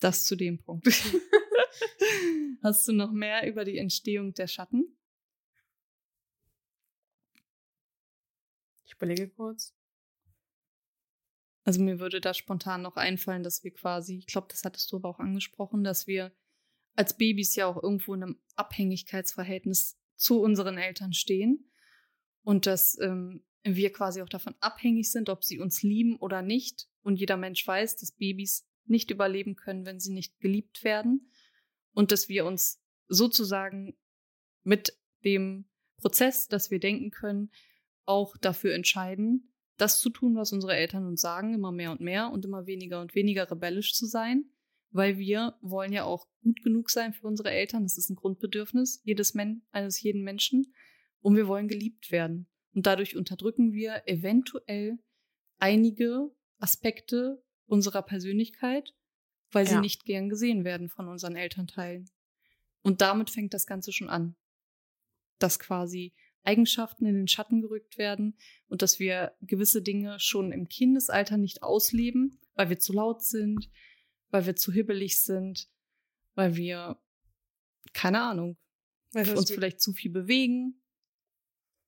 Das 0.00 0.24
zu 0.24 0.36
dem 0.36 0.58
Punkt. 0.58 0.86
Hast 2.62 2.86
du 2.88 2.92
noch 2.92 3.12
mehr 3.12 3.48
über 3.48 3.64
die 3.64 3.78
Entstehung 3.78 4.34
der 4.34 4.46
Schatten? 4.46 4.96
Ich 8.84 8.94
überlege 8.94 9.28
kurz. 9.28 9.74
Also 11.64 11.82
mir 11.82 11.98
würde 11.98 12.20
da 12.20 12.34
spontan 12.34 12.82
noch 12.82 12.96
einfallen, 12.96 13.42
dass 13.42 13.64
wir 13.64 13.72
quasi, 13.72 14.18
ich 14.18 14.26
glaube, 14.26 14.48
das 14.50 14.64
hattest 14.64 14.92
du 14.92 14.96
aber 14.96 15.08
auch 15.08 15.18
angesprochen, 15.18 15.82
dass 15.82 16.06
wir 16.06 16.32
als 16.94 17.16
Babys 17.16 17.56
ja 17.56 17.66
auch 17.66 17.82
irgendwo 17.82 18.14
in 18.14 18.22
einem 18.22 18.40
Abhängigkeitsverhältnis 18.54 19.98
zu 20.16 20.40
unseren 20.40 20.78
Eltern 20.78 21.12
stehen 21.12 21.70
und 22.44 22.66
dass 22.66 22.98
ähm, 23.00 23.42
wir 23.64 23.92
quasi 23.92 24.22
auch 24.22 24.28
davon 24.28 24.54
abhängig 24.60 25.10
sind, 25.10 25.28
ob 25.28 25.42
sie 25.42 25.58
uns 25.58 25.82
lieben 25.82 26.16
oder 26.16 26.42
nicht. 26.42 26.86
Und 27.02 27.16
jeder 27.16 27.36
Mensch 27.36 27.66
weiß, 27.66 27.96
dass 27.96 28.12
Babys 28.12 28.66
nicht 28.86 29.10
überleben 29.10 29.56
können, 29.56 29.86
wenn 29.86 29.98
sie 29.98 30.12
nicht 30.12 30.38
geliebt 30.38 30.84
werden 30.84 31.30
und 31.92 32.12
dass 32.12 32.28
wir 32.28 32.44
uns 32.44 32.82
sozusagen 33.08 33.96
mit 34.62 34.98
dem 35.24 35.66
Prozess, 35.96 36.48
dass 36.48 36.70
wir 36.70 36.80
denken 36.80 37.10
können, 37.10 37.50
auch 38.04 38.36
dafür 38.36 38.74
entscheiden, 38.74 39.54
das 39.78 40.00
zu 40.00 40.10
tun, 40.10 40.36
was 40.36 40.52
unsere 40.52 40.76
Eltern 40.76 41.06
uns 41.06 41.22
sagen, 41.22 41.54
immer 41.54 41.72
mehr 41.72 41.90
und 41.90 42.00
mehr 42.00 42.30
und 42.30 42.44
immer 42.44 42.66
weniger 42.66 43.00
und 43.00 43.14
weniger 43.14 43.50
rebellisch 43.50 43.94
zu 43.94 44.06
sein, 44.06 44.44
weil 44.90 45.18
wir 45.18 45.56
wollen 45.62 45.92
ja 45.92 46.04
auch 46.04 46.28
gut 46.42 46.62
genug 46.62 46.90
sein 46.90 47.14
für 47.14 47.26
unsere 47.26 47.50
Eltern. 47.50 47.84
Das 47.84 47.96
ist 47.96 48.10
ein 48.10 48.16
Grundbedürfnis 48.16 49.00
jedes 49.04 49.34
Men 49.34 49.62
eines 49.72 50.00
jeden 50.02 50.22
Menschen. 50.22 50.72
Und 51.24 51.36
wir 51.36 51.48
wollen 51.48 51.68
geliebt 51.68 52.12
werden. 52.12 52.46
Und 52.74 52.84
dadurch 52.84 53.16
unterdrücken 53.16 53.72
wir 53.72 54.02
eventuell 54.06 54.98
einige 55.58 56.30
Aspekte 56.58 57.42
unserer 57.64 58.02
Persönlichkeit, 58.02 58.94
weil 59.50 59.66
sie 59.66 59.76
ja. 59.76 59.80
nicht 59.80 60.04
gern 60.04 60.28
gesehen 60.28 60.64
werden 60.64 60.90
von 60.90 61.08
unseren 61.08 61.34
Elternteilen. 61.34 62.10
Und 62.82 63.00
damit 63.00 63.30
fängt 63.30 63.54
das 63.54 63.64
Ganze 63.64 63.90
schon 63.90 64.10
an. 64.10 64.36
Dass 65.38 65.58
quasi 65.58 66.12
Eigenschaften 66.42 67.06
in 67.06 67.14
den 67.14 67.28
Schatten 67.28 67.62
gerückt 67.62 67.96
werden 67.96 68.36
und 68.68 68.82
dass 68.82 68.98
wir 68.98 69.34
gewisse 69.40 69.80
Dinge 69.80 70.20
schon 70.20 70.52
im 70.52 70.68
Kindesalter 70.68 71.38
nicht 71.38 71.62
ausleben, 71.62 72.38
weil 72.52 72.68
wir 72.68 72.78
zu 72.78 72.92
laut 72.92 73.24
sind, 73.24 73.70
weil 74.28 74.44
wir 74.44 74.56
zu 74.56 74.72
hibbelig 74.72 75.22
sind, 75.22 75.70
weil 76.34 76.56
wir, 76.56 77.00
keine 77.94 78.20
Ahnung, 78.20 78.58
weißt, 79.12 79.34
uns 79.34 79.50
vielleicht 79.50 79.80
zu 79.80 79.94
viel 79.94 80.10
bewegen. 80.10 80.82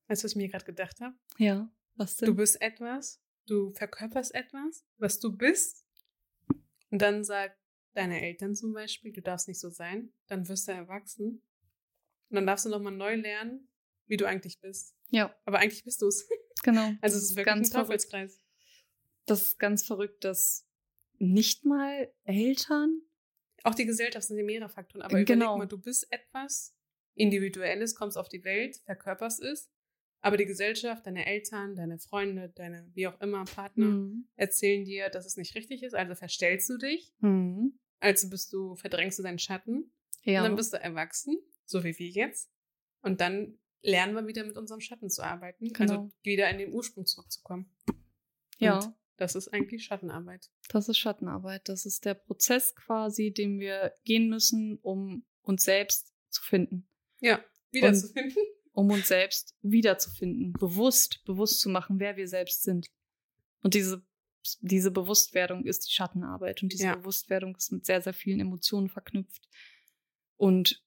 Weißt 0.07 0.23
du, 0.23 0.25
was 0.25 0.31
ich 0.31 0.37
mir 0.37 0.49
gerade 0.49 0.65
gedacht 0.65 0.99
habe? 1.01 1.15
Ja, 1.37 1.69
was 1.95 2.15
denn? 2.17 2.27
Du 2.27 2.35
bist 2.35 2.61
etwas, 2.61 3.21
du 3.45 3.71
verkörperst 3.71 4.33
etwas, 4.33 4.85
was 4.97 5.19
du 5.19 5.35
bist. 5.35 5.85
Und 6.89 7.01
dann 7.01 7.23
sagt 7.23 7.57
deine 7.93 8.21
Eltern 8.21 8.55
zum 8.55 8.73
Beispiel, 8.73 9.11
du 9.11 9.21
darfst 9.21 9.47
nicht 9.47 9.59
so 9.59 9.69
sein. 9.69 10.13
Dann 10.27 10.47
wirst 10.47 10.67
du 10.67 10.71
erwachsen. 10.71 11.41
Und 12.29 12.35
dann 12.35 12.45
darfst 12.45 12.65
du 12.65 12.69
nochmal 12.69 12.93
neu 12.93 13.15
lernen, 13.15 13.67
wie 14.05 14.17
du 14.17 14.25
eigentlich 14.25 14.59
bist. 14.59 14.95
Ja. 15.09 15.35
Aber 15.45 15.59
eigentlich 15.59 15.83
bist 15.83 16.01
du 16.01 16.07
es. 16.07 16.27
Genau. 16.63 16.91
Also 17.01 17.17
es 17.17 17.25
ist 17.25 17.35
wirklich 17.35 17.45
ganz 17.45 17.71
ein 17.71 17.81
Teufelskreis. 17.81 18.41
Das 19.27 19.43
ist 19.43 19.59
ganz 19.59 19.85
verrückt, 19.85 20.23
dass 20.23 20.67
nicht 21.19 21.65
mal 21.65 22.11
Eltern. 22.23 23.03
Auch 23.63 23.75
die 23.75 23.85
Gesellschaft 23.85 24.27
sind 24.27 24.39
ja 24.39 24.43
mehrere 24.43 24.67
Faktoren, 24.67 25.03
aber 25.03 25.23
genau. 25.23 25.53
überleg 25.53 25.57
mal, 25.59 25.67
du 25.67 25.77
bist 25.77 26.11
etwas 26.11 26.75
Individuelles, 27.13 27.93
kommst 27.93 28.17
auf 28.17 28.27
die 28.27 28.43
Welt, 28.43 28.77
verkörperst 28.85 29.39
es, 29.43 29.71
aber 30.21 30.37
die 30.37 30.45
Gesellschaft, 30.45 31.05
deine 31.05 31.25
Eltern, 31.25 31.75
deine 31.75 31.99
Freunde, 31.99 32.49
deine 32.55 32.89
wie 32.93 33.07
auch 33.07 33.19
immer 33.21 33.45
Partner 33.45 33.85
mhm. 33.85 34.27
erzählen 34.35 34.83
dir, 34.85 35.09
dass 35.09 35.25
es 35.25 35.37
nicht 35.37 35.55
richtig 35.55 35.83
ist, 35.83 35.93
also 35.93 36.15
verstellst 36.15 36.69
du 36.69 36.77
dich, 36.77 37.13
mhm. 37.19 37.79
also 37.99 38.29
bist 38.29 38.51
du, 38.53 38.75
verdrängst 38.75 39.19
du 39.19 39.23
deinen 39.23 39.39
Schatten, 39.39 39.91
ja. 40.23 40.39
und 40.39 40.49
dann 40.49 40.55
bist 40.55 40.73
du 40.73 40.77
erwachsen, 40.77 41.37
so 41.65 41.83
wie 41.83 41.97
wir 41.97 42.09
jetzt, 42.09 42.51
und 43.01 43.21
dann 43.21 43.57
lernen 43.81 44.15
wir 44.15 44.27
wieder 44.27 44.43
mit 44.43 44.57
unserem 44.57 44.81
Schatten 44.81 45.09
zu 45.09 45.23
arbeiten. 45.23 45.65
Also 45.65 45.73
genau. 45.73 45.93
Also 46.03 46.13
wieder 46.23 46.49
in 46.49 46.57
den 46.57 46.73
Ursprung 46.73 47.05
zurückzukommen. 47.05 47.71
Ja. 48.57 48.79
Und 48.79 48.93
das 49.17 49.35
ist 49.35 49.47
eigentlich 49.49 49.85
Schattenarbeit. 49.85 50.49
Das 50.69 50.89
ist 50.89 50.97
Schattenarbeit. 50.97 51.69
Das 51.69 51.85
ist 51.85 52.05
der 52.05 52.13
Prozess 52.13 52.75
quasi, 52.75 53.31
den 53.31 53.59
wir 53.59 53.93
gehen 54.03 54.29
müssen, 54.29 54.77
um 54.81 55.25
uns 55.41 55.63
selbst 55.63 56.13
zu 56.29 56.43
finden. 56.43 56.87
Ja, 57.19 57.43
wiederzufinden. 57.71 58.43
Um 58.77 58.91
uns 58.91 59.07
selbst 59.07 59.55
wiederzufinden. 59.63 60.53
Bewusst, 60.53 61.23
bewusst 61.25 61.61
zu 61.61 61.67
machen, 61.67 61.99
wer 61.99 62.15
wir 62.15 62.27
selbst 62.27 62.61
sind. 62.61 62.91
Und 63.63 63.73
diese, 63.73 64.05
diese 64.61 64.91
Bewusstwerdung 64.91 65.65
ist 65.65 65.87
die 65.87 65.93
Schattenarbeit. 65.93 66.61
Und 66.61 66.71
diese 66.71 66.83
ja. 66.83 66.95
Bewusstwerdung 66.95 67.55
ist 67.55 67.71
mit 67.71 67.87
sehr, 67.87 68.03
sehr 68.03 68.13
vielen 68.13 68.39
Emotionen 68.39 68.87
verknüpft. 68.87 69.49
Und 70.35 70.85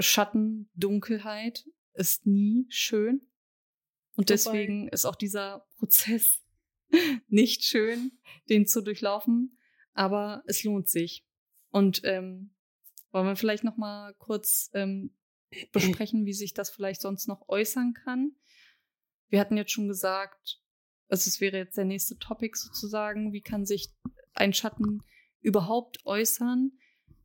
Schatten, 0.00 0.68
Dunkelheit 0.74 1.64
ist 1.94 2.26
nie 2.26 2.66
schön. 2.70 3.20
Und 4.16 4.28
deswegen 4.28 4.88
ist 4.88 5.04
auch 5.04 5.14
dieser 5.14 5.64
Prozess 5.78 6.42
nicht 7.28 7.62
schön, 7.62 8.18
den 8.48 8.66
zu 8.66 8.82
durchlaufen. 8.82 9.60
Aber 9.92 10.42
es 10.46 10.64
lohnt 10.64 10.88
sich. 10.88 11.24
Und 11.70 12.00
ähm, 12.02 12.52
wollen 13.12 13.28
wir 13.28 13.36
vielleicht 13.36 13.62
noch 13.62 13.76
mal 13.76 14.12
kurz 14.14 14.70
ähm, 14.74 15.14
besprechen, 15.72 16.26
wie 16.26 16.32
sich 16.32 16.54
das 16.54 16.70
vielleicht 16.70 17.00
sonst 17.00 17.28
noch 17.28 17.48
äußern 17.48 17.94
kann? 17.94 18.36
Wir 19.28 19.40
hatten 19.40 19.56
jetzt 19.56 19.72
schon 19.72 19.88
gesagt, 19.88 20.60
also 21.08 21.28
es 21.28 21.40
wäre 21.40 21.58
jetzt 21.58 21.76
der 21.76 21.84
nächste 21.84 22.18
Topic 22.18 22.56
sozusagen, 22.56 23.32
wie 23.32 23.42
kann 23.42 23.66
sich 23.66 23.90
ein 24.34 24.52
Schatten 24.52 25.02
überhaupt 25.40 26.04
äußern? 26.04 26.72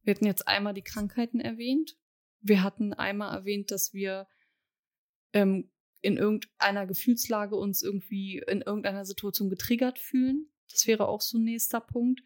Wir 0.04 0.14
hatten 0.14 0.26
jetzt 0.26 0.48
einmal 0.48 0.74
die 0.74 0.84
Krankheiten 0.84 1.40
erwähnt. 1.40 1.98
Wir 2.40 2.64
hatten 2.64 2.94
einmal 2.94 3.36
erwähnt, 3.36 3.72
dass 3.72 3.94
wir 3.94 4.28
ähm, 5.34 5.72
in 6.02 6.18
irgendeiner 6.18 6.86
Gefühlslage 6.86 7.56
uns 7.56 7.84
irgendwie 7.84 8.44
in 8.48 8.62
irgendeiner 8.62 9.06
Situation 9.06 9.50
getriggert 9.50 10.00
fühlen. 10.00 10.52
Das 10.72 10.88
wäre 10.88 11.08
auch 11.08 11.22
so 11.22 11.38
ein 11.38 11.44
nächster 11.44 11.82
Punkt. 11.82 12.22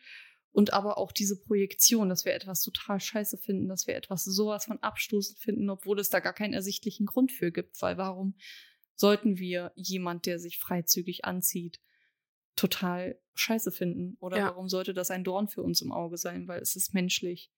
Und 0.54 0.74
aber 0.74 0.98
auch 0.98 1.12
diese 1.14 1.40
Projektion, 1.40 2.10
dass 2.10 2.26
wir 2.26 2.34
etwas 2.34 2.62
total 2.62 3.00
scheiße 3.00 3.38
finden, 3.38 3.70
dass 3.70 3.88
wir 3.88 3.96
etwas 3.96 4.26
sowas 4.26 4.66
von 4.66 4.80
abstoßend 4.80 5.40
finden, 5.40 5.70
obwohl 5.70 5.98
es 6.00 6.10
da 6.10 6.20
gar 6.20 6.34
keinen 6.34 6.54
ersichtlichen 6.54 7.06
Grund 7.06 7.32
für 7.32 7.52
gibt. 7.52 7.82
Weil 7.82 7.98
warum 7.98 8.36
sollten 8.96 9.38
wir 9.38 9.72
jemand, 9.76 10.26
der 10.26 10.40
sich 10.40 10.60
freizügig 10.60 11.24
anzieht, 11.26 11.80
total 12.56 13.20
scheiße 13.34 13.72
finden. 13.72 14.18
Oder 14.20 14.38
Ja. 14.38 14.46
warum 14.48 14.68
sollte 14.68 14.94
das 14.94 15.10
ein 15.10 15.24
Dorn 15.24 15.48
für 15.48 15.64
uns 15.64 15.82
im 15.82 15.92
Auge 15.92 16.18
sein? 16.18 16.48
Weil 16.48 16.62
es 16.62 16.76
ist 16.76 16.94
menschlich. 16.94 17.50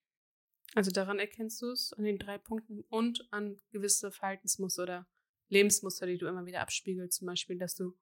Also 0.76 0.92
daran 0.92 1.20
erkennst 1.20 1.62
du 1.62 1.72
es, 1.72 1.94
an 1.94 2.04
den 2.04 2.18
drei 2.20 2.38
Punkten 2.38 2.82
und 2.90 3.28
an 3.32 3.58
gewisse 3.72 4.12
Verhaltensmuster 4.12 4.84
oder 4.84 5.08
Lebensmuster, 5.50 6.06
die 6.06 6.18
du 6.18 6.28
immer 6.28 6.46
wieder 6.46 6.62
abspiegelst. 6.62 7.18
Zum 7.20 7.26
Beispiel, 7.28 7.58
dass 7.58 7.76
du 7.76 7.94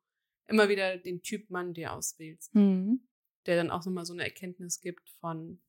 immer 0.48 0.70
wieder 0.70 0.98
den 0.98 1.22
Typ 1.22 1.50
Mann 1.50 1.74
dir 1.74 1.94
auswählst, 1.94 2.54
Mhm. 2.54 3.08
Der 3.46 3.56
dann 3.56 3.72
auch 3.72 3.86
nochmal 3.86 4.06
so 4.06 4.14
eine 4.14 4.24
Erkenntnis 4.24 4.80
gibt 4.80 5.10
von, 5.20 5.62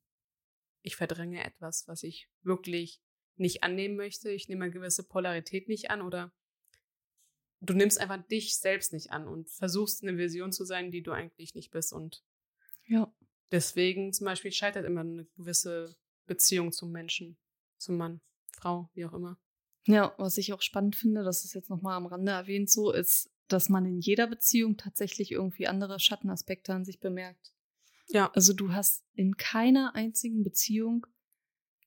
ich 0.82 0.96
verdränge 0.96 1.44
etwas, 1.44 1.86
was 1.88 2.02
ich 2.02 2.28
wirklich 2.42 3.00
nicht 3.36 3.62
annehmen 3.62 3.96
möchte. 3.96 4.30
Ich 4.30 4.48
nehme 4.48 4.64
eine 4.64 4.72
gewisse 4.72 5.04
Polarität 5.04 5.68
nicht 5.68 5.90
an 5.90 6.02
oder 6.02 6.32
du 7.60 7.74
nimmst 7.74 8.00
einfach 8.00 8.22
dich 8.26 8.58
selbst 8.58 8.92
nicht 8.92 9.10
an 9.10 9.26
und 9.26 9.48
versuchst 9.50 10.02
eine 10.02 10.16
Version 10.16 10.52
zu 10.52 10.64
sein, 10.64 10.90
die 10.90 11.02
du 11.02 11.12
eigentlich 11.12 11.54
nicht 11.54 11.70
bist. 11.70 11.92
Und 11.92 12.24
Ja. 12.86 13.12
deswegen 13.50 14.12
zum 14.12 14.26
Beispiel 14.26 14.52
scheitert 14.52 14.84
immer 14.84 15.00
eine 15.00 15.24
gewisse 15.36 15.96
Beziehung 16.26 16.72
zum 16.72 16.92
Menschen, 16.92 17.38
zum 17.78 17.96
Mann, 17.96 18.20
Frau, 18.52 18.90
wie 18.94 19.04
auch 19.04 19.12
immer. 19.12 19.38
Ja, 19.86 20.14
was 20.18 20.38
ich 20.38 20.52
auch 20.52 20.62
spannend 20.62 20.94
finde, 20.94 21.24
das 21.24 21.44
ist 21.44 21.54
jetzt 21.54 21.70
nochmal 21.70 21.96
am 21.96 22.06
Rande 22.06 22.32
erwähnt 22.32 22.70
so, 22.70 22.92
ist, 22.92 23.30
dass 23.48 23.68
man 23.68 23.84
in 23.84 23.98
jeder 23.98 24.26
Beziehung 24.26 24.76
tatsächlich 24.76 25.32
irgendwie 25.32 25.66
andere 25.66 25.98
Schattenaspekte 25.98 26.72
an 26.72 26.84
sich 26.84 27.00
bemerkt. 27.00 27.52
Ja. 28.08 28.30
Also 28.34 28.52
du 28.52 28.72
hast 28.72 29.04
in 29.14 29.36
keiner 29.36 29.94
einzigen 29.94 30.42
Beziehung 30.42 31.06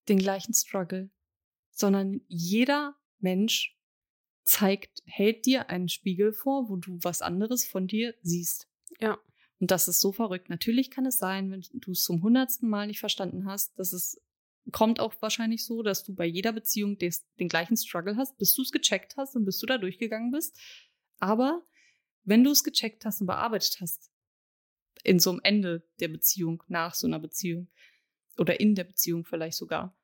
den 0.08 0.18
gleichen 0.18 0.54
Struggle, 0.54 1.10
sondern 1.72 2.22
jeder 2.28 2.96
Mensch 3.20 3.78
zeigt, 4.44 5.02
hält 5.06 5.46
dir 5.46 5.70
einen 5.70 5.90
Spiegel 5.90 6.32
vor, 6.32 6.70
wo 6.70 6.76
du 6.78 7.00
was 7.02 7.22
anderes 7.22 7.66
von 7.66 7.88
dir 7.88 8.14
siehst. 8.22 8.68
Ja. 9.00 9.18
Und 9.60 9.72
das 9.72 9.88
ist 9.88 10.00
so 10.00 10.12
verrückt. 10.12 10.50
Natürlich 10.50 10.92
kann 10.92 11.06
es 11.06 11.18
sein, 11.18 11.50
wenn 11.52 11.64
du 11.74 11.92
es 11.92 12.04
zum 12.04 12.22
hundertsten 12.22 12.70
Mal 12.70 12.88
nicht 12.88 13.00
verstanden 13.00 13.46
hast, 13.46 13.78
dass 13.80 13.94
es 13.94 14.22
kommt 14.72 15.00
auch 15.00 15.14
wahrscheinlich 15.22 15.64
so, 15.64 15.84
dass 15.84 16.04
du 16.04 16.14
bei 16.16 16.26
jeder 16.26 16.52
Beziehung 16.52 16.98
des, 16.98 17.26
den 17.40 17.48
gleichen 17.48 17.78
Struggle 17.78 18.18
hast, 18.18 18.38
bis 18.38 18.54
du 18.56 18.64
es 18.64 18.72
gecheckt 18.72 19.16
hast 19.18 19.36
und 19.36 19.46
bis 19.46 19.60
du 19.60 19.66
da 19.66 19.78
durchgegangen 19.78 20.32
bist. 20.32 20.60
Aber 21.20 21.64
wenn 22.24 22.44
du 22.44 22.52
es 22.52 22.64
gecheckt 22.64 23.06
hast 23.06 23.22
und 23.22 23.28
bearbeitet 23.28 23.78
hast, 23.80 24.12
in 25.04 25.20
so 25.20 25.32
einem 25.32 25.42
Ende 25.44 25.88
der 26.00 26.08
Beziehung, 26.08 26.64
nach 26.68 26.94
so 26.94 27.08
einer 27.08 27.20
Beziehung 27.20 27.70
oder 28.38 28.60
in 28.60 28.76
der 28.76 28.84
Beziehung 28.84 29.26
vielleicht 29.26 29.58
sogar, 29.58 29.98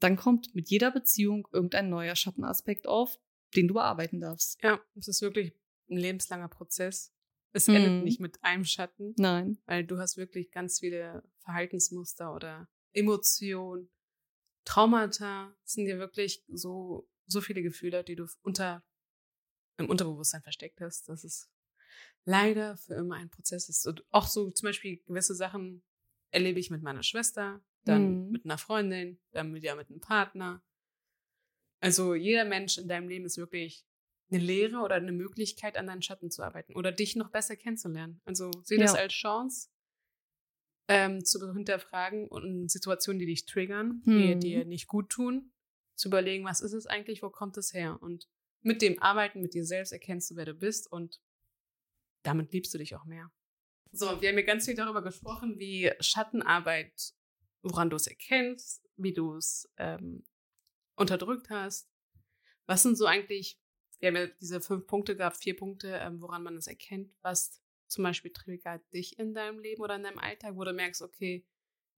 dann 0.00 0.16
kommt 0.16 0.54
mit 0.54 0.70
jeder 0.70 0.90
Beziehung 0.90 1.46
irgendein 1.52 1.90
neuer 1.90 2.16
Schattenaspekt 2.16 2.86
auf, 2.86 3.18
den 3.54 3.68
du 3.68 3.74
bearbeiten 3.74 4.20
darfst. 4.20 4.62
Ja, 4.62 4.80
es 4.96 5.08
ist 5.08 5.22
wirklich 5.22 5.54
ein 5.90 5.98
lebenslanger 5.98 6.48
Prozess. 6.48 7.12
Es 7.52 7.68
Mhm. 7.68 7.74
endet 7.74 8.02
nicht 8.02 8.20
mit 8.20 8.42
einem 8.42 8.64
Schatten, 8.64 9.14
Nein. 9.18 9.58
weil 9.66 9.84
du 9.84 9.98
hast 9.98 10.16
wirklich 10.16 10.50
ganz 10.52 10.80
viele 10.80 11.22
Verhaltensmuster 11.40 12.34
oder 12.34 12.68
Emotionen, 12.92 13.90
Traumata 14.64 15.56
Es 15.64 15.72
sind 15.72 15.86
ja 15.86 15.98
wirklich 15.98 16.44
so, 16.48 17.08
so 17.26 17.40
viele 17.40 17.62
Gefühle, 17.62 18.04
die 18.04 18.14
du 18.14 18.26
unter, 18.42 18.84
im 19.78 19.88
Unterbewusstsein 19.88 20.42
versteckt 20.42 20.80
hast, 20.80 21.08
dass 21.08 21.24
es 21.24 21.50
leider 22.24 22.76
für 22.76 22.94
immer 22.94 23.16
ein 23.16 23.30
Prozess 23.30 23.68
ist. 23.68 23.86
Und 23.86 24.04
auch 24.10 24.26
so 24.26 24.50
zum 24.50 24.66
Beispiel 24.68 24.98
gewisse 25.06 25.34
Sachen 25.34 25.82
erlebe 26.30 26.60
ich 26.60 26.70
mit 26.70 26.82
meiner 26.82 27.02
Schwester, 27.02 27.62
dann 27.84 28.22
Mhm. 28.24 28.30
mit 28.32 28.44
einer 28.44 28.58
Freundin, 28.58 29.18
dann 29.32 29.54
wieder 29.54 29.74
mit 29.74 29.90
einem 29.90 30.00
Partner. 30.00 30.62
Also 31.80 32.14
jeder 32.14 32.44
Mensch 32.44 32.78
in 32.78 32.88
deinem 32.88 33.08
Leben 33.08 33.24
ist 33.24 33.38
wirklich 33.38 33.84
eine 34.30 34.40
Lehre 34.42 34.78
oder 34.78 34.96
eine 34.96 35.12
Möglichkeit, 35.12 35.76
an 35.76 35.86
deinen 35.86 36.02
Schatten 36.02 36.30
zu 36.30 36.42
arbeiten 36.42 36.76
oder 36.76 36.92
dich 36.92 37.16
noch 37.16 37.30
besser 37.30 37.56
kennenzulernen. 37.56 38.20
Also 38.24 38.50
sehe 38.62 38.78
das 38.78 38.94
Ja. 38.94 39.00
als 39.00 39.12
Chance, 39.12 39.70
ähm, 40.88 41.24
zu 41.24 41.52
hinterfragen 41.52 42.28
und 42.28 42.70
Situationen, 42.70 43.18
die 43.18 43.26
dich 43.26 43.46
triggern, 43.46 44.02
die 44.04 44.34
Mhm. 44.34 44.40
dir 44.40 44.64
nicht 44.64 44.88
gut 44.88 45.08
tun, 45.10 45.52
zu 45.94 46.08
überlegen, 46.08 46.44
was 46.44 46.60
ist 46.60 46.72
es 46.72 46.86
eigentlich, 46.86 47.22
wo 47.22 47.30
kommt 47.30 47.56
es 47.56 47.72
her? 47.72 47.98
Und 48.00 48.28
mit 48.62 48.82
dem 48.82 49.00
Arbeiten 49.00 49.40
mit 49.40 49.54
dir 49.54 49.64
selbst 49.64 49.92
erkennst 49.92 50.30
du, 50.30 50.36
wer 50.36 50.44
du 50.46 50.54
bist 50.54 50.90
und 50.90 51.20
damit 52.22 52.52
liebst 52.52 52.72
du 52.74 52.78
dich 52.78 52.94
auch 52.94 53.04
mehr. 53.04 53.30
So, 53.92 54.20
wir 54.20 54.28
haben 54.28 54.38
ja 54.38 54.44
ganz 54.44 54.66
viel 54.66 54.74
darüber 54.74 55.02
gesprochen, 55.02 55.58
wie 55.58 55.90
Schattenarbeit, 56.00 57.12
woran 57.62 57.90
du 57.90 57.96
es 57.96 58.06
erkennst, 58.06 58.88
wie 58.96 59.12
du 59.12 59.36
es 59.36 59.68
ähm, 59.78 60.24
unterdrückt 60.96 61.50
hast. 61.50 61.90
Was 62.66 62.82
sind 62.82 62.96
so 62.96 63.06
eigentlich, 63.06 63.58
wir 63.98 64.08
haben 64.08 64.16
ja 64.16 64.26
diese 64.40 64.60
fünf 64.60 64.86
Punkte 64.86 65.16
gehabt, 65.16 65.38
vier 65.38 65.56
Punkte, 65.56 65.88
ähm, 65.88 66.20
woran 66.20 66.42
man 66.42 66.56
es 66.56 66.68
erkennt, 66.68 67.12
was 67.22 67.60
zum 67.88 68.04
Beispiel 68.04 68.32
triggert 68.32 68.82
dich 68.92 69.18
in 69.18 69.34
deinem 69.34 69.58
Leben 69.58 69.82
oder 69.82 69.96
in 69.96 70.04
deinem 70.04 70.18
Alltag, 70.18 70.54
wo 70.54 70.62
du 70.62 70.72
merkst, 70.72 71.02
okay, 71.02 71.44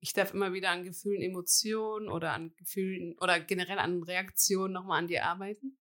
ich 0.00 0.14
darf 0.14 0.32
immer 0.34 0.52
wieder 0.52 0.70
an 0.70 0.82
Gefühlen, 0.82 1.22
Emotionen 1.22 2.08
oder 2.08 2.32
an 2.32 2.54
Gefühlen 2.56 3.16
oder 3.20 3.38
generell 3.38 3.78
an 3.78 4.02
Reaktionen 4.02 4.72
nochmal 4.72 4.98
an 4.98 5.08
dir 5.08 5.24
arbeiten. 5.26 5.78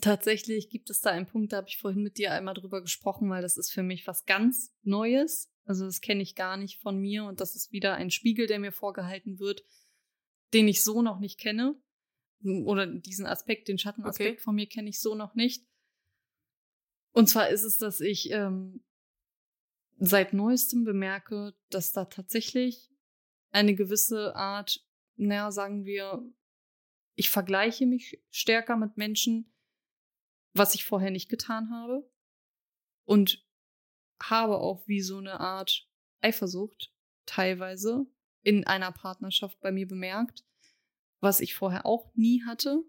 Tatsächlich 0.00 0.68
gibt 0.68 0.90
es 0.90 1.00
da 1.00 1.10
einen 1.10 1.26
Punkt, 1.26 1.52
da 1.52 1.58
habe 1.58 1.68
ich 1.68 1.78
vorhin 1.78 2.02
mit 2.02 2.18
dir 2.18 2.32
einmal 2.32 2.54
drüber 2.54 2.82
gesprochen, 2.82 3.30
weil 3.30 3.42
das 3.42 3.56
ist 3.56 3.70
für 3.70 3.82
mich 3.82 4.06
was 4.06 4.24
ganz 4.24 4.74
Neues. 4.82 5.50
Also 5.64 5.84
das 5.84 6.00
kenne 6.00 6.22
ich 6.22 6.34
gar 6.34 6.56
nicht 6.56 6.80
von 6.80 6.98
mir 6.98 7.24
und 7.24 7.40
das 7.40 7.56
ist 7.56 7.72
wieder 7.72 7.94
ein 7.94 8.10
Spiegel, 8.10 8.46
der 8.46 8.58
mir 8.58 8.72
vorgehalten 8.72 9.38
wird, 9.38 9.64
den 10.52 10.68
ich 10.68 10.82
so 10.84 11.02
noch 11.02 11.18
nicht 11.18 11.38
kenne. 11.38 11.80
Oder 12.44 12.86
diesen 12.86 13.26
Aspekt, 13.26 13.68
den 13.68 13.78
Schattenaspekt 13.78 14.38
Okay. 14.38 14.40
von 14.40 14.54
mir 14.54 14.66
kenne 14.68 14.88
ich 14.88 15.00
so 15.00 15.14
noch 15.14 15.34
nicht. 15.34 15.66
Und 17.12 17.28
zwar 17.28 17.48
ist 17.48 17.64
es, 17.64 17.78
dass 17.78 18.00
ich 18.00 18.30
ähm, 18.30 18.84
seit 19.98 20.34
neuestem 20.34 20.84
bemerke, 20.84 21.54
dass 21.70 21.92
da 21.92 22.04
tatsächlich 22.04 22.90
eine 23.50 23.74
gewisse 23.74 24.36
Art, 24.36 24.86
naja, 25.16 25.50
sagen 25.50 25.84
wir, 25.84 26.22
ich 27.14 27.30
vergleiche 27.30 27.86
mich 27.86 28.22
stärker 28.30 28.76
mit 28.76 28.98
Menschen, 28.98 29.50
was 30.56 30.74
ich 30.74 30.84
vorher 30.84 31.10
nicht 31.10 31.28
getan 31.28 31.70
habe. 31.70 32.08
Und 33.04 33.46
habe 34.20 34.58
auch 34.58 34.86
wie 34.88 35.00
so 35.00 35.18
eine 35.18 35.40
Art 35.40 35.88
Eifersucht 36.20 36.92
teilweise 37.26 38.06
in 38.42 38.66
einer 38.66 38.92
Partnerschaft 38.92 39.60
bei 39.60 39.72
mir 39.72 39.86
bemerkt, 39.86 40.44
was 41.20 41.40
ich 41.40 41.54
vorher 41.54 41.84
auch 41.86 42.12
nie 42.14 42.42
hatte. 42.44 42.82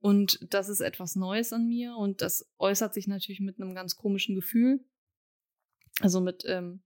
Und 0.00 0.38
das 0.52 0.68
ist 0.68 0.80
etwas 0.80 1.14
Neues 1.14 1.52
an 1.52 1.66
mir 1.66 1.94
und 1.96 2.22
das 2.22 2.50
äußert 2.58 2.94
sich 2.94 3.06
natürlich 3.06 3.40
mit 3.40 3.60
einem 3.60 3.74
ganz 3.74 3.96
komischen 3.96 4.34
Gefühl. 4.34 4.84
Also 6.00 6.20
mit 6.20 6.44
ähm, 6.46 6.82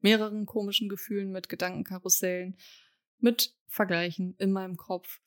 mehreren 0.00 0.46
komischen 0.46 0.88
Gefühlen, 0.88 1.30
mit 1.30 1.48
Gedankenkarussellen, 1.48 2.56
mit 3.18 3.54
Vergleichen 3.66 4.34
in 4.38 4.52
meinem 4.52 4.76
Kopf. 4.76 5.20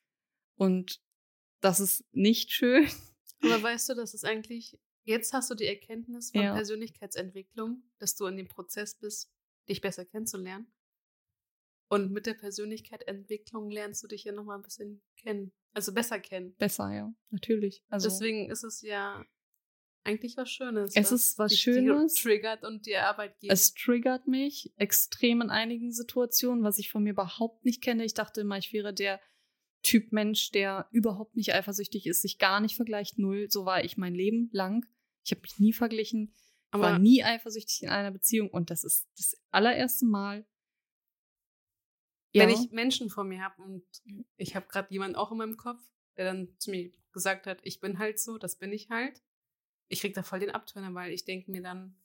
Und 0.56 1.00
das 1.60 1.80
ist 1.80 2.04
nicht 2.12 2.50
schön. 2.50 2.88
Aber 3.42 3.62
weißt 3.62 3.88
du, 3.90 3.94
das 3.94 4.14
ist 4.14 4.24
eigentlich, 4.24 4.78
jetzt 5.04 5.32
hast 5.32 5.50
du 5.50 5.54
die 5.54 5.66
Erkenntnis 5.66 6.30
von 6.32 6.42
Ja. 6.42 6.54
Persönlichkeitsentwicklung, 6.54 7.82
dass 7.98 8.14
du 8.16 8.26
in 8.26 8.36
dem 8.36 8.48
Prozess 8.48 8.94
bist, 8.94 9.30
dich 9.68 9.80
besser 9.80 10.04
kennenzulernen. 10.04 10.72
Und 11.90 12.12
mit 12.12 12.26
der 12.26 12.34
Persönlichkeitsentwicklung 12.34 13.70
lernst 13.70 14.02
du 14.02 14.08
dich 14.08 14.24
ja 14.24 14.32
nochmal 14.32 14.58
ein 14.58 14.62
bisschen 14.62 15.02
kennen. 15.16 15.52
Also 15.72 15.92
besser 15.92 16.20
kennen. 16.20 16.54
Besser, 16.56 16.92
ja, 16.92 17.14
natürlich. 17.30 17.82
Also 17.88 18.08
Deswegen 18.08 18.50
ist 18.50 18.62
es 18.62 18.82
ja 18.82 19.24
eigentlich 20.04 20.36
was 20.36 20.50
Schönes. 20.50 20.94
Es 20.94 21.12
ist 21.12 21.38
was 21.38 21.56
Schönes. 21.56 22.14
triggert 22.14 22.64
und 22.64 22.86
dir 22.86 23.06
Arbeit 23.06 23.38
gibt. 23.40 23.52
Es 23.52 23.74
triggert 23.74 24.26
mich 24.26 24.72
extrem 24.76 25.40
in 25.42 25.50
einigen 25.50 25.92
Situationen, 25.92 26.62
was 26.64 26.78
ich 26.78 26.90
von 26.90 27.02
mir 27.02 27.10
überhaupt 27.10 27.64
nicht 27.64 27.82
kenne. 27.82 28.04
Ich 28.04 28.14
dachte 28.14 28.40
immer, 28.42 28.58
ich 28.58 28.72
wäre 28.72 28.92
der 28.92 29.20
Typ 29.88 30.12
Mensch, 30.12 30.50
der 30.50 30.86
überhaupt 30.90 31.34
nicht 31.34 31.54
eifersüchtig 31.54 32.06
ist, 32.06 32.20
sich 32.20 32.36
gar 32.36 32.60
nicht 32.60 32.76
vergleicht, 32.76 33.18
null. 33.18 33.50
So 33.50 33.64
war 33.64 33.82
ich 33.82 33.96
mein 33.96 34.14
Leben 34.14 34.50
lang. 34.52 34.84
Ich 35.24 35.30
habe 35.30 35.40
mich 35.40 35.58
nie 35.58 35.72
verglichen, 35.72 36.34
war 36.72 36.90
Aber 36.90 36.98
nie 36.98 37.24
eifersüchtig 37.24 37.84
in 37.84 37.88
einer 37.88 38.10
Beziehung 38.10 38.50
und 38.50 38.68
das 38.68 38.84
ist 38.84 39.08
das 39.16 39.34
allererste 39.50 40.04
Mal. 40.04 40.46
wenn 42.34 42.50
ich 42.50 42.70
Menschen 42.70 43.08
vor 43.08 43.24
mir 43.24 43.42
habe 43.42 43.62
und 43.62 43.82
ich 44.36 44.54
habe 44.54 44.66
gerade 44.68 44.92
jemanden 44.92 45.16
auch 45.16 45.32
in 45.32 45.38
meinem 45.38 45.56
Kopf, 45.56 45.80
der 46.18 46.26
dann 46.26 46.54
zu 46.58 46.70
mir 46.70 46.92
gesagt 47.12 47.46
hat, 47.46 47.60
ich 47.62 47.80
bin 47.80 47.98
halt 47.98 48.18
so, 48.18 48.36
das 48.36 48.56
bin 48.58 48.74
ich 48.74 48.90
halt. 48.90 49.22
Ich 49.88 50.02
krieg 50.02 50.12
da 50.12 50.22
voll 50.22 50.40
den 50.40 50.50
Abturner, 50.50 50.92
weil 50.92 51.14
ich 51.14 51.24
denke 51.24 51.50
mir 51.50 51.62
dann, 51.62 51.96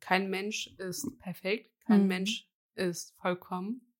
kein 0.00 0.28
Mensch 0.28 0.74
ist 0.78 1.16
perfekt, 1.20 1.70
kein 1.82 2.02
Mhm. 2.02 2.08
Mensch 2.08 2.50
ist 2.74 3.14
vollkommen. 3.20 3.91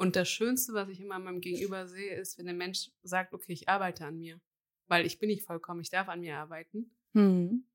Und 0.00 0.16
das 0.16 0.30
Schönste, 0.30 0.72
was 0.72 0.88
ich 0.88 0.98
immer 0.98 1.16
an 1.16 1.24
meinem 1.24 1.42
Gegenüber 1.42 1.86
sehe, 1.86 2.14
ist, 2.14 2.38
wenn 2.38 2.46
der 2.46 2.54
Mensch 2.54 2.90
sagt, 3.02 3.34
okay, 3.34 3.52
ich 3.52 3.68
arbeite 3.68 4.06
an 4.06 4.16
mir. 4.16 4.40
Weil 4.86 5.04
ich 5.04 5.18
bin 5.18 5.28
nicht 5.28 5.44
vollkommen, 5.44 5.82
ich 5.82 5.90
darf 5.90 6.08
an 6.08 6.20
mir 6.20 6.38
arbeiten. 6.38 6.90
Hm. 7.12 7.66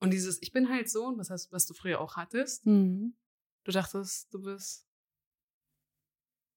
Und 0.00 0.10
dieses, 0.12 0.40
ich 0.40 0.50
bin 0.52 0.70
halt 0.70 0.88
so, 0.88 1.04
und 1.04 1.18
was, 1.18 1.28
hast, 1.28 1.52
was 1.52 1.66
du 1.66 1.74
früher 1.74 2.00
auch 2.00 2.16
hattest, 2.16 2.64
Hm. 2.64 3.14
du 3.64 3.70
dachtest, 3.70 4.32
du 4.32 4.40
bist 4.40 4.88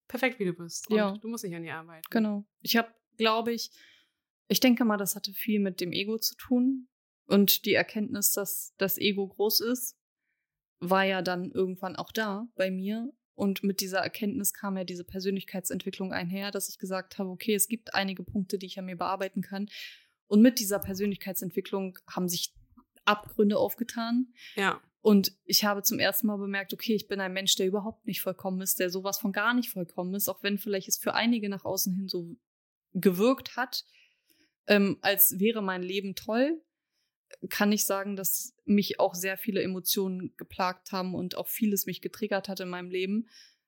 perfekt, 0.08 0.40
wie 0.40 0.46
du 0.46 0.54
bist. 0.54 0.90
Und 0.90 0.96
Ja. 0.96 1.12
du 1.12 1.28
musst 1.28 1.44
nicht 1.44 1.56
an 1.56 1.64
dir 1.64 1.76
arbeiten. 1.76 2.08
Genau. 2.10 2.46
Ich 2.62 2.78
habe, 2.78 2.96
glaube 3.18 3.52
ich, 3.52 3.72
ich 4.48 4.62
denke 4.62 4.86
mal, 4.86 4.96
das 4.96 5.18
hatte 5.18 5.34
viel 5.34 5.60
mit 5.60 5.82
dem 5.82 5.92
Ego 5.92 6.18
zu 6.20 6.36
tun 6.38 6.88
und 7.26 7.66
die 7.66 7.74
Erkenntnis, 7.74 8.32
dass 8.32 8.74
das 8.78 8.98
Ego 8.98 9.28
groß 9.28 9.60
ist 9.60 9.98
war 10.80 11.04
ja 11.04 11.22
dann 11.22 11.52
irgendwann 11.52 11.96
auch 11.96 12.12
da 12.12 12.48
bei 12.56 12.70
mir. 12.72 13.12
Und 13.36 13.64
mit 13.64 13.82
dieser 13.82 14.00
Erkenntnis 14.00 14.54
kam 14.54 14.78
ja 14.78 14.86
diese 14.86 15.04
Persönlichkeitsentwicklung 15.04 16.14
einher, 16.14 16.52
dass 16.52 16.70
ich 16.70 16.80
gesagt 16.80 17.18
habe, 17.18 17.30
okay, 17.30 17.54
es 17.54 17.68
gibt 17.68 17.94
einige 17.94 18.24
Punkte, 18.24 18.58
die 18.58 18.66
ich 18.66 18.80
an 18.80 18.86
mir 18.86 18.96
bearbeiten 18.96 19.42
kann. 19.42 19.70
Und 20.28 20.42
mit 20.42 20.60
dieser 20.60 20.80
Persönlichkeitsentwicklung 20.80 22.00
haben 22.10 22.30
sich 22.30 22.54
Abgründe 23.04 23.58
aufgetan. 23.58 24.34
Ja. 24.56 24.82
Und 25.02 25.34
ich 25.44 25.64
habe 25.66 25.84
zum 25.84 26.00
ersten 26.00 26.28
Mal 26.28 26.38
bemerkt, 26.38 26.74
okay, 26.74 26.96
ich 26.96 27.08
bin 27.08 27.20
ein 27.20 27.34
Mensch, 27.34 27.56
der 27.56 27.68
überhaupt 27.68 28.08
nicht 28.08 28.22
vollkommen 28.22 28.62
ist, 28.62 28.80
der 28.80 28.90
sowas 28.90 29.20
von 29.20 29.32
gar 29.32 29.54
nicht 29.54 29.70
vollkommen 29.70 30.16
ist, 30.16 30.28
auch 30.28 30.42
wenn 30.42 30.58
vielleicht 30.58 30.88
es 30.88 30.98
für 30.98 31.14
einige 31.14 31.48
nach 31.48 31.64
außen 31.64 31.94
hin 31.94 32.08
so 32.08 32.36
gewirkt 32.94 33.56
hat, 33.56 33.86
ähm, 34.66 34.98
als 35.02 35.40
wäre 35.40 35.62
mein 35.62 35.84
Leben 35.84 36.16
toll, 36.16 36.60
kann 37.50 37.72
ich 37.72 37.86
sagen, 37.86 38.16
dass 38.16 38.56
mich 38.66 39.00
auch 39.00 39.16
sehr 39.16 39.38
viele 39.38 39.62
Emotionen 39.62 40.34
geplagt 40.38 40.92
haben 40.92 41.16
und 41.16 41.36
auch 41.36 41.48
vieles 41.48 41.86
mich 41.86 42.02
getriggert 42.02 42.50
hat 42.50 42.60
in 42.60 42.70
meinem 42.70 42.90
Leben. 42.90 43.28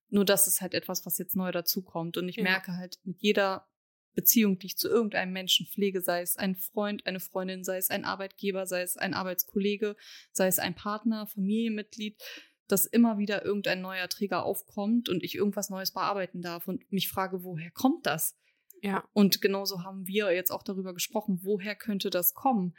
Nur 0.09 0.25
das 0.25 0.47
ist 0.47 0.61
halt 0.61 0.73
etwas, 0.73 1.05
was 1.05 1.17
jetzt 1.17 1.35
neu 1.35 1.51
dazukommt. 1.51 2.17
Und 2.17 2.29
ich 2.29 2.37
ja. 2.37 2.43
merke 2.43 2.75
halt 2.75 2.99
mit 3.03 3.21
jeder 3.21 3.67
Beziehung, 4.13 4.57
die 4.57 4.67
ich 4.67 4.77
zu 4.77 4.89
irgendeinem 4.89 5.31
Menschen 5.31 5.67
pflege, 5.67 6.01
sei 6.01 6.21
es 6.21 6.37
ein 6.37 6.55
Freund, 6.55 7.05
eine 7.05 7.19
Freundin, 7.19 7.63
sei 7.63 7.77
es 7.77 7.89
ein 7.89 8.03
Arbeitgeber, 8.03 8.65
sei 8.65 8.81
es 8.81 8.97
ein 8.97 9.13
Arbeitskollege, 9.13 9.95
sei 10.31 10.47
es 10.47 10.57
ein 10.57 10.73
Partner, 10.73 11.27
Familienmitglied, 11.27 12.21
dass 12.67 12.85
immer 12.85 13.17
wieder 13.17 13.45
irgendein 13.45 13.81
neuer 13.81 14.09
Trigger 14.09 14.43
aufkommt 14.43 15.07
und 15.07 15.23
ich 15.23 15.35
irgendwas 15.35 15.69
Neues 15.69 15.93
bearbeiten 15.93 16.41
darf 16.41 16.67
und 16.67 16.91
mich 16.91 17.09
frage, 17.09 17.43
woher 17.43 17.69
kommt 17.71 18.05
das? 18.05 18.35
Ja. 18.81 19.07
Und 19.13 19.41
genauso 19.41 19.83
haben 19.83 20.07
wir 20.07 20.33
jetzt 20.33 20.51
auch 20.51 20.63
darüber 20.63 20.93
gesprochen, 20.93 21.39
woher 21.43 21.75
könnte 21.75 22.09
das 22.09 22.33
kommen? 22.33 22.75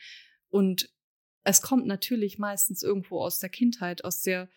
Und 0.50 0.90
es 1.44 1.62
kommt 1.62 1.87
natürlich 1.87 2.38
meistens 2.38 2.82
irgendwo 2.82 3.20
aus 3.20 3.38
der 3.38 3.48
Kindheit, 3.48 4.04
aus 4.04 4.20
der 4.20 4.48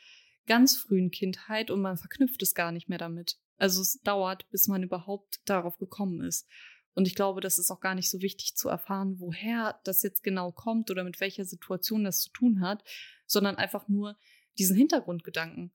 ganz 0.48 0.76
frühen 0.78 1.12
Kindheit 1.12 1.72
und 1.72 1.82
man 1.82 1.98
verknüpft 1.98 2.42
es 2.42 2.56
gar 2.56 2.72
nicht 2.72 2.90
mehr 2.90 2.98
damit. 2.98 3.38
Also 3.58 3.82
es 3.82 4.02
dauert, 4.02 4.50
bis 4.50 4.68
man 4.68 4.84
überhaupt 4.84 5.40
darauf 5.46 5.78
gekommen 5.78 6.22
ist. 6.22 6.48
Und 6.94 7.08
ich 7.08 7.16
glaube, 7.16 7.42
das 7.42 7.58
ist 7.58 7.72
auch 7.72 7.80
gar 7.80 7.96
nicht 7.96 8.10
so 8.10 8.22
wichtig 8.22 8.56
zu 8.56 8.68
erfahren, 8.68 9.20
woher 9.20 9.80
das 9.84 10.04
jetzt 10.04 10.24
genau 10.24 10.52
kommt 10.52 10.92
oder 10.92 11.04
mit 11.04 11.20
welcher 11.22 11.46
Situation 11.46 12.04
das 12.04 12.22
zu 12.22 12.32
tun 12.32 12.62
hat, 12.62 12.84
sondern 13.26 13.56
einfach 13.56 13.88
nur 13.88 14.18
diesen 14.58 14.76
Hintergrundgedanken. 14.76 15.72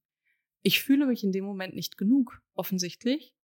Ich 0.63 0.83
fühle 0.83 1.07
mich 1.07 1.25
in 1.25 1.33
dem 1.33 1.45
Moment 1.45 1.75
nicht 1.75 1.97
genug, 1.97 2.43
offensichtlich. 2.55 3.35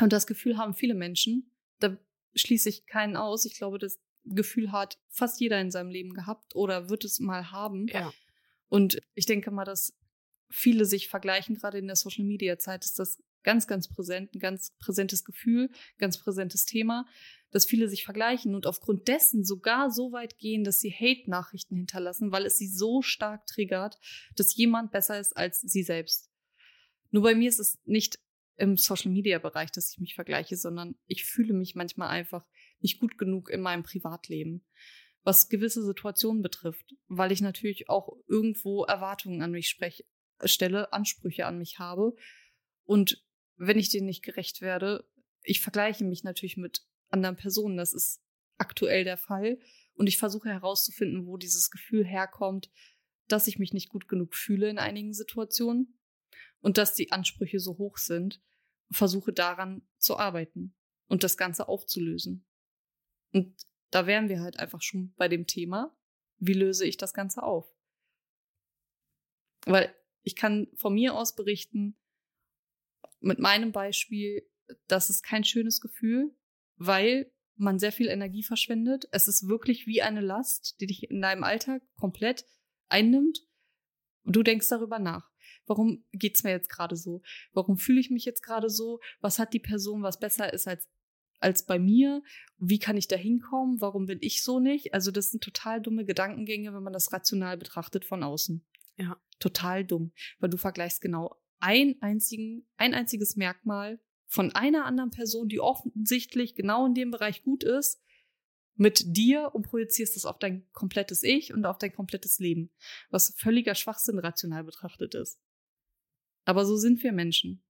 Und 0.00 0.12
das 0.12 0.26
Gefühl 0.26 0.56
haben 0.56 0.74
viele 0.74 0.94
Menschen. 0.94 1.52
Da 1.78 1.96
schließe 2.34 2.68
ich 2.68 2.86
keinen 2.86 3.16
aus. 3.16 3.44
Ich 3.44 3.54
glaube, 3.54 3.78
das 3.78 4.00
Gefühl 4.24 4.72
hat 4.72 4.98
fast 5.08 5.40
jeder 5.40 5.60
in 5.60 5.70
seinem 5.70 5.90
Leben 5.90 6.14
gehabt 6.14 6.54
oder 6.54 6.88
wird 6.88 7.04
es 7.04 7.18
mal 7.20 7.50
haben. 7.50 7.88
Ja. 7.88 8.12
Und 8.68 9.02
ich 9.14 9.26
denke 9.26 9.50
mal, 9.50 9.64
dass 9.64 9.94
viele 10.50 10.84
sich 10.84 11.08
vergleichen, 11.08 11.56
gerade 11.56 11.78
in 11.78 11.86
der 11.86 11.96
Social 11.96 12.24
Media 12.24 12.58
Zeit 12.58 12.84
ist 12.84 12.98
das 12.98 13.22
ganz, 13.42 13.66
ganz 13.66 13.88
präsent, 13.88 14.34
ein 14.34 14.38
ganz 14.38 14.70
präsentes 14.78 15.24
Gefühl, 15.24 15.70
ganz 15.98 16.18
präsentes 16.18 16.64
Thema, 16.64 17.06
dass 17.50 17.66
viele 17.66 17.88
sich 17.88 18.04
vergleichen 18.04 18.54
und 18.54 18.66
aufgrund 18.66 19.08
dessen 19.08 19.44
sogar 19.44 19.90
so 19.90 20.12
weit 20.12 20.38
gehen, 20.38 20.64
dass 20.64 20.80
sie 20.80 20.92
Hate-Nachrichten 20.92 21.76
hinterlassen, 21.76 22.32
weil 22.32 22.46
es 22.46 22.56
sie 22.56 22.68
so 22.68 23.02
stark 23.02 23.46
triggert, 23.46 23.98
dass 24.36 24.54
jemand 24.56 24.92
besser 24.92 25.18
ist 25.18 25.36
als 25.36 25.60
sie 25.60 25.82
selbst. 25.82 26.30
Nur 27.10 27.22
bei 27.22 27.34
mir 27.34 27.48
ist 27.48 27.60
es 27.60 27.78
nicht 27.84 28.18
im 28.56 28.76
Social-Media-Bereich, 28.76 29.70
dass 29.72 29.90
ich 29.90 29.98
mich 29.98 30.14
vergleiche, 30.14 30.56
sondern 30.56 30.94
ich 31.06 31.24
fühle 31.24 31.52
mich 31.52 31.74
manchmal 31.74 32.08
einfach 32.08 32.46
nicht 32.82 33.00
gut 33.00 33.18
genug 33.18 33.50
in 33.50 33.60
meinem 33.60 33.82
Privatleben, 33.82 34.64
was 35.22 35.48
gewisse 35.48 35.84
Situationen 35.84 36.42
betrifft, 36.42 36.94
weil 37.08 37.32
ich 37.32 37.40
natürlich 37.40 37.88
auch 37.88 38.16
irgendwo 38.26 38.84
Erwartungen 38.84 39.42
an 39.42 39.52
mich 39.52 39.68
spreche, 39.68 40.04
stelle, 40.44 40.92
Ansprüche 40.92 41.46
an 41.46 41.58
mich 41.58 41.78
habe 41.78 42.14
und 42.84 43.24
wenn 43.56 43.78
ich 43.78 43.90
denen 43.90 44.06
nicht 44.06 44.24
gerecht 44.24 44.60
werde, 44.60 45.08
ich 45.42 45.60
vergleiche 45.60 46.04
mich 46.04 46.24
natürlich 46.24 46.56
mit 46.56 46.84
anderen 47.10 47.36
Personen. 47.36 47.76
Das 47.76 47.92
ist 47.92 48.20
aktuell 48.58 49.04
der 49.04 49.16
Fall. 49.16 49.58
Und 49.94 50.08
ich 50.08 50.18
versuche 50.18 50.48
herauszufinden, 50.48 51.26
wo 51.26 51.36
dieses 51.36 51.70
Gefühl 51.70 52.04
herkommt, 52.04 52.70
dass 53.28 53.46
ich 53.46 53.58
mich 53.58 53.72
nicht 53.72 53.88
gut 53.88 54.08
genug 54.08 54.34
fühle 54.34 54.68
in 54.68 54.78
einigen 54.78 55.12
Situationen 55.12 55.98
und 56.60 56.78
dass 56.78 56.94
die 56.94 57.12
Ansprüche 57.12 57.60
so 57.60 57.78
hoch 57.78 57.98
sind. 57.98 58.40
Versuche 58.90 59.32
daran 59.32 59.82
zu 59.98 60.18
arbeiten 60.18 60.74
und 61.06 61.24
das 61.24 61.36
Ganze 61.36 61.68
aufzulösen. 61.68 62.46
Und 63.32 63.56
da 63.90 64.06
wären 64.06 64.28
wir 64.28 64.40
halt 64.40 64.58
einfach 64.58 64.82
schon 64.82 65.12
bei 65.16 65.28
dem 65.28 65.46
Thema, 65.46 65.96
wie 66.38 66.54
löse 66.54 66.86
ich 66.86 66.96
das 66.96 67.14
Ganze 67.14 67.42
auf? 67.42 67.72
Weil 69.64 69.94
ich 70.22 70.36
kann 70.36 70.68
von 70.74 70.94
mir 70.94 71.14
aus 71.14 71.34
berichten, 71.34 71.96
mit 73.20 73.38
meinem 73.38 73.72
Beispiel, 73.72 74.48
das 74.88 75.10
ist 75.10 75.22
kein 75.22 75.44
schönes 75.44 75.80
Gefühl, 75.80 76.34
weil 76.76 77.32
man 77.56 77.78
sehr 77.78 77.92
viel 77.92 78.08
Energie 78.08 78.42
verschwendet. 78.42 79.08
Es 79.12 79.28
ist 79.28 79.48
wirklich 79.48 79.86
wie 79.86 80.02
eine 80.02 80.20
Last, 80.20 80.80
die 80.80 80.86
dich 80.86 81.10
in 81.10 81.20
deinem 81.20 81.44
Alltag 81.44 81.82
komplett 81.94 82.44
einnimmt. 82.88 83.46
Du 84.24 84.42
denkst 84.42 84.68
darüber 84.68 84.98
nach. 84.98 85.30
Warum 85.66 86.04
geht's 86.12 86.42
mir 86.42 86.50
jetzt 86.50 86.68
gerade 86.68 86.96
so? 86.96 87.22
Warum 87.52 87.78
fühle 87.78 88.00
ich 88.00 88.10
mich 88.10 88.24
jetzt 88.24 88.42
gerade 88.42 88.68
so? 88.68 89.00
Was 89.20 89.38
hat 89.38 89.52
die 89.52 89.60
Person, 89.60 90.02
was 90.02 90.18
besser 90.18 90.52
ist 90.52 90.66
als 90.66 90.88
als 91.42 91.64
bei 91.64 91.78
mir? 91.78 92.22
Wie 92.58 92.78
kann 92.78 92.96
ich 92.96 93.08
da 93.08 93.16
hinkommen? 93.16 93.80
Warum 93.80 94.06
bin 94.06 94.18
ich 94.20 94.42
so 94.42 94.60
nicht? 94.60 94.94
Also 94.94 95.10
das 95.10 95.30
sind 95.30 95.42
total 95.42 95.80
dumme 95.80 96.04
Gedankengänge, 96.04 96.72
wenn 96.74 96.82
man 96.82 96.92
das 96.92 97.12
rational 97.12 97.56
betrachtet 97.56 98.04
von 98.04 98.22
außen. 98.22 98.64
Ja. 98.96 99.20
Total 99.38 99.84
dumm, 99.84 100.12
weil 100.38 100.50
du 100.50 100.56
vergleichst 100.56 101.00
genau 101.00 101.36
ein, 101.58 101.96
einzigen, 102.00 102.66
ein 102.76 102.94
einziges 102.94 103.36
Merkmal 103.36 104.00
von 104.26 104.52
einer 104.52 104.84
anderen 104.84 105.10
Person, 105.10 105.48
die 105.48 105.60
offensichtlich 105.60 106.54
genau 106.54 106.86
in 106.86 106.94
dem 106.94 107.10
Bereich 107.10 107.42
gut 107.42 107.64
ist, 107.64 108.00
mit 108.74 109.16
dir 109.16 109.50
und 109.54 109.62
projizierst 109.62 110.16
das 110.16 110.24
auf 110.24 110.38
dein 110.38 110.66
komplettes 110.72 111.22
Ich 111.22 111.52
und 111.52 111.66
auf 111.66 111.78
dein 111.78 111.92
komplettes 111.92 112.38
Leben, 112.38 112.70
was 113.10 113.34
völliger 113.36 113.74
Schwachsinn 113.74 114.18
rational 114.18 114.64
betrachtet 114.64 115.14
ist. 115.14 115.38
Aber 116.44 116.64
so 116.64 116.76
sind 116.76 117.02
wir 117.02 117.12
Menschen. 117.12 117.62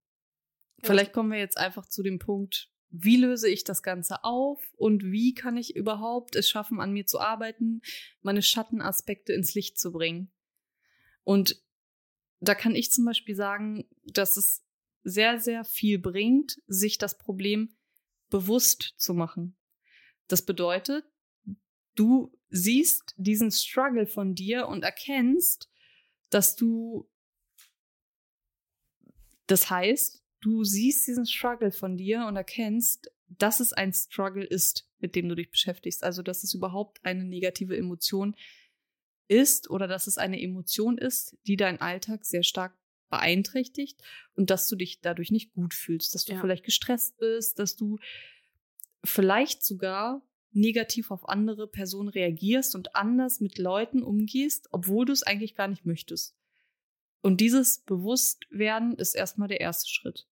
Ja. 0.79 0.89
Vielleicht 0.89 1.13
kommen 1.13 1.31
wir 1.31 1.39
jetzt 1.39 1.59
einfach 1.59 1.87
zu 1.87 2.03
dem 2.03 2.19
Punkt, 2.19 2.72
wie 2.93 3.17
löse 3.17 3.49
ich 3.49 3.65
das 3.65 3.83
Ganze 3.83 4.23
auf 4.23 4.63
und 4.77 5.03
wie 5.11 5.35
kann 5.35 5.57
ich 5.57 5.75
überhaupt 5.75 6.37
es 6.37 6.49
schaffen, 6.49 6.79
an 6.79 6.93
mir 6.93 7.07
zu 7.07 7.19
arbeiten, 7.19 7.81
meine 8.21 8.43
Schattenaspekte 8.43 9.33
ins 9.33 9.55
Licht 9.55 9.79
zu 9.79 9.93
bringen. 9.93 10.31
Und 11.25 11.63
da 12.41 12.55
kann 12.55 12.75
ich 12.75 12.93
zum 12.93 13.07
Beispiel 13.07 13.35
sagen, 13.35 13.89
dass 14.05 14.37
es 14.37 14.63
sehr, 15.05 15.41
sehr 15.41 15.65
viel 15.65 15.99
bringt, 15.99 16.61
sich 16.67 16.99
das 16.99 17.17
Problem 17.17 17.75
bewusst 18.29 18.95
zu 18.99 19.15
machen. 19.15 19.57
Das 20.29 20.45
bedeutet, 20.45 21.05
du 21.95 22.39
siehst 22.51 23.15
diesen 23.17 23.51
Struggle 23.51 24.07
von 24.07 24.35
dir 24.35 24.69
und 24.69 24.85
erkennst, 24.85 25.71
dass 26.29 26.57
du, 26.57 27.09
das 29.47 29.71
heißt, 29.71 30.22
du 30.43 30.65
siehst 30.65 31.07
diesen 31.07 31.27
Struggle 31.27 31.73
von 31.73 31.97
dir 31.97 32.27
und 32.27 32.37
erkennst, 32.37 33.11
dass 33.29 33.61
es 33.61 33.73
ein 33.73 33.93
Struggle 33.93 34.45
ist, 34.45 34.87
mit 34.99 35.15
dem 35.15 35.29
du 35.29 35.35
dich 35.35 35.51
beschäftigst. 35.51 36.05
Also, 36.05 36.23
dass 36.23 36.45
es 36.45 36.53
überhaupt 36.53 37.05
eine 37.05 37.25
negative 37.25 37.77
Emotion 37.77 38.37
ist 39.29 39.71
oder 39.71 39.89
dass 39.89 40.07
es 40.07 40.19
eine 40.19 40.41
Emotion 40.41 40.99
ist, 40.99 41.37
die 41.47 41.57
deinen 41.57 41.81
Alltag 41.81 42.25
sehr 42.25 42.43
stark 42.43 42.77
beeinträchtigt 43.09 44.03
und 44.35 44.51
dass 44.51 44.69
du 44.69 44.77
dich 44.77 45.01
dadurch 45.01 45.31
nicht 45.31 45.53
gut 45.53 45.75
fühlst, 45.75 46.15
dass 46.15 46.25
du 46.25 46.33
ja. 46.33 46.41
vielleicht 46.41 46.65
gestresst 46.65 47.17
bist, 47.19 47.59
dass 47.59 47.77
du 47.77 47.99
vielleicht 49.05 49.65
sogar 49.65 50.23
negativ 50.53 51.11
auf 51.11 51.29
andere 51.29 51.67
Personen 51.67 52.09
reagierst 52.09 52.75
und 52.75 52.95
anders 52.95 53.41
mit 53.41 53.59
Leuten 53.59 54.03
umgehst, 54.03 54.69
obwohl 54.71 55.07
du 55.07 55.13
es 55.13 55.23
eigentlich 55.23 55.55
gar 55.55 55.69
nicht 55.69 55.87
möchtest. 55.87 56.37
Und 57.23 57.41
dieses 57.41 57.79
Bewusstwerden 57.79 58.95
ist 58.97 59.15
erstmal 59.15 59.49
der 59.49 59.61
erste 59.61 59.89
Schritt. 59.89 60.27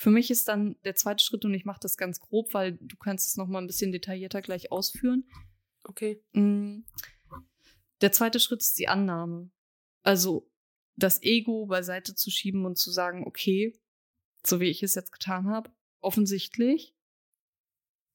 Für 0.00 0.08
mich 0.08 0.30
ist 0.30 0.48
dann 0.48 0.76
der 0.84 0.94
zweite 0.94 1.22
Schritt, 1.22 1.44
und 1.44 1.52
ich 1.52 1.66
mache 1.66 1.80
das 1.82 1.98
ganz 1.98 2.20
grob, 2.20 2.54
weil 2.54 2.78
du 2.80 2.96
kannst 2.96 3.28
es 3.28 3.36
noch 3.36 3.48
mal 3.48 3.58
ein 3.58 3.66
bisschen 3.66 3.92
detaillierter 3.92 4.40
gleich 4.40 4.72
ausführen. 4.72 5.28
Okay. 5.84 6.24
Mm, 6.32 6.84
der 8.00 8.10
zweite 8.10 8.40
Schritt 8.40 8.62
ist 8.62 8.78
die 8.78 8.88
Annahme. 8.88 9.50
Also 10.02 10.50
das 10.96 11.22
Ego 11.22 11.66
beiseite 11.66 12.14
zu 12.14 12.30
schieben 12.30 12.64
und 12.64 12.78
zu 12.78 12.90
sagen, 12.90 13.26
okay, 13.26 13.78
so 14.42 14.58
wie 14.58 14.70
ich 14.70 14.82
es 14.82 14.94
jetzt 14.94 15.12
getan 15.12 15.50
habe, 15.50 15.70
offensichtlich 16.00 16.96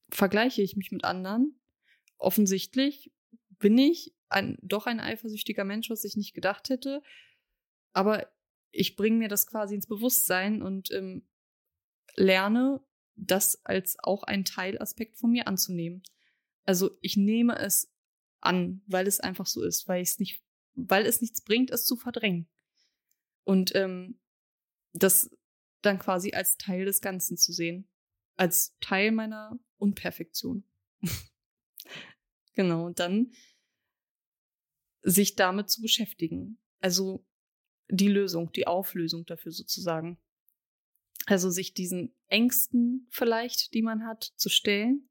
vergleiche 0.08 0.62
ich 0.62 0.74
mich 0.74 0.90
mit 0.90 1.04
anderen. 1.04 1.60
Offensichtlich 2.18 3.12
bin 3.60 3.78
ich 3.78 4.12
ein, 4.28 4.58
doch 4.60 4.86
ein 4.86 4.98
eifersüchtiger 4.98 5.62
Mensch, 5.62 5.88
was 5.88 6.02
ich 6.02 6.16
nicht 6.16 6.34
gedacht 6.34 6.68
hätte. 6.68 7.00
Aber 7.92 8.28
ich 8.72 8.96
bringe 8.96 9.18
mir 9.18 9.28
das 9.28 9.46
quasi 9.46 9.76
ins 9.76 9.86
Bewusstsein 9.86 10.62
und 10.62 10.90
ähm, 10.90 11.28
lerne, 12.16 12.80
das 13.14 13.64
als 13.64 13.96
auch 14.00 14.22
ein 14.22 14.44
Teilaspekt 14.44 15.18
von 15.18 15.30
mir 15.30 15.46
anzunehmen. 15.46 16.02
Also 16.64 16.98
ich 17.00 17.16
nehme 17.16 17.58
es 17.58 17.92
an, 18.40 18.82
weil 18.86 19.06
es 19.06 19.20
einfach 19.20 19.46
so 19.46 19.62
ist, 19.62 19.88
weil 19.88 20.02
es 20.02 20.18
nicht, 20.18 20.42
weil 20.74 21.06
es 21.06 21.20
nichts 21.20 21.40
bringt, 21.42 21.70
es 21.70 21.84
zu 21.84 21.96
verdrängen. 21.96 22.48
Und 23.44 23.74
ähm, 23.74 24.18
das 24.92 25.30
dann 25.82 25.98
quasi 25.98 26.32
als 26.32 26.56
Teil 26.56 26.84
des 26.84 27.00
Ganzen 27.00 27.36
zu 27.36 27.52
sehen. 27.52 27.88
Als 28.36 28.76
Teil 28.80 29.12
meiner 29.12 29.58
Unperfektion. 29.78 30.64
genau, 32.54 32.86
und 32.86 32.98
dann 32.98 33.32
sich 35.02 35.36
damit 35.36 35.70
zu 35.70 35.80
beschäftigen. 35.80 36.58
Also 36.80 37.24
die 37.88 38.08
Lösung, 38.08 38.52
die 38.52 38.66
Auflösung 38.66 39.24
dafür 39.26 39.52
sozusagen. 39.52 40.18
Also 41.26 41.50
sich 41.50 41.74
diesen 41.74 42.14
Ängsten 42.28 43.06
vielleicht, 43.10 43.74
die 43.74 43.82
man 43.82 44.06
hat, 44.06 44.32
zu 44.36 44.48
stellen. 44.48 45.08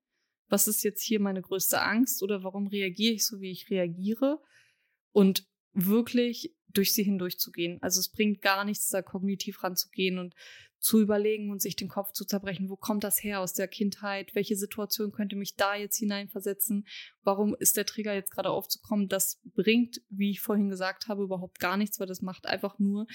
Was 0.48 0.68
ist 0.68 0.84
jetzt 0.84 1.04
hier 1.04 1.20
meine 1.20 1.42
größte 1.42 1.82
Angst 1.82 2.24
oder 2.24 2.44
warum 2.44 2.68
reagiere 2.68 3.14
ich 3.14 3.26
so, 3.26 3.42
wie 3.42 3.52
ich 3.52 3.70
reagiere? 3.70 4.42
Und 5.12 5.48
wirklich 5.74 6.56
durch 6.70 6.94
sie 6.94 7.04
hindurchzugehen. 7.04 7.82
Also 7.82 8.00
es 8.00 8.10
bringt 8.10 8.42
gar 8.42 8.66
nichts, 8.66 8.90
da 8.90 9.02
kognitiv 9.02 9.64
ranzugehen 9.64 10.20
und 10.20 10.36
zu 10.80 11.02
überlegen 11.02 11.50
und 11.50 11.62
sich 11.62 11.76
den 11.76 11.88
Kopf 11.88 12.12
zu 12.12 12.26
zerbrechen, 12.26 12.70
wo 12.70 12.76
kommt 12.76 13.04
das 13.04 13.24
her 13.24 13.40
aus 13.40 13.54
der 13.54 13.68
Kindheit, 13.68 14.36
welche 14.36 14.56
Situation 14.56 15.12
könnte 15.12 15.36
mich 15.36 15.56
da 15.56 15.76
jetzt 15.76 15.98
hineinversetzen, 15.98 16.86
warum 17.24 17.56
ist 17.56 17.76
der 17.76 17.86
Trigger 17.86 18.14
jetzt 18.14 18.30
gerade 18.30 18.52
aufzukommen, 18.52 19.08
das 19.08 19.42
bringt, 19.56 20.02
wie 20.10 20.30
ich 20.30 20.42
vorhin 20.42 20.70
gesagt 20.70 21.08
habe, 21.08 21.24
überhaupt 21.24 21.60
gar 21.60 21.76
nichts, 21.76 22.00
weil 22.00 22.08
das 22.08 22.22
macht 22.22 22.46
einfach 22.46 22.78
nur 22.78 23.08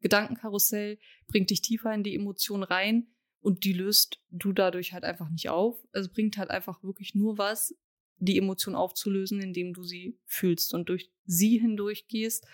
Gedankenkarussell, 0.00 0.98
bringt 1.26 1.50
dich 1.50 1.62
tiefer 1.62 1.92
in 1.92 2.02
die 2.02 2.14
Emotion 2.14 2.62
rein 2.62 3.08
und 3.40 3.64
die 3.64 3.72
löst 3.72 4.20
du 4.30 4.52
dadurch 4.52 4.92
halt 4.92 5.04
einfach 5.04 5.30
nicht 5.30 5.48
auf. 5.48 5.84
Also 5.92 6.10
bringt 6.12 6.36
halt 6.36 6.50
einfach 6.50 6.82
wirklich 6.82 7.14
nur 7.14 7.38
was, 7.38 7.74
die 8.18 8.38
Emotion 8.38 8.74
aufzulösen, 8.74 9.40
indem 9.40 9.72
du 9.72 9.82
sie 9.82 10.18
fühlst 10.24 10.74
und 10.74 10.88
durch 10.88 11.12
sie 11.24 11.58
hindurch 11.58 12.08
gehst 12.08 12.46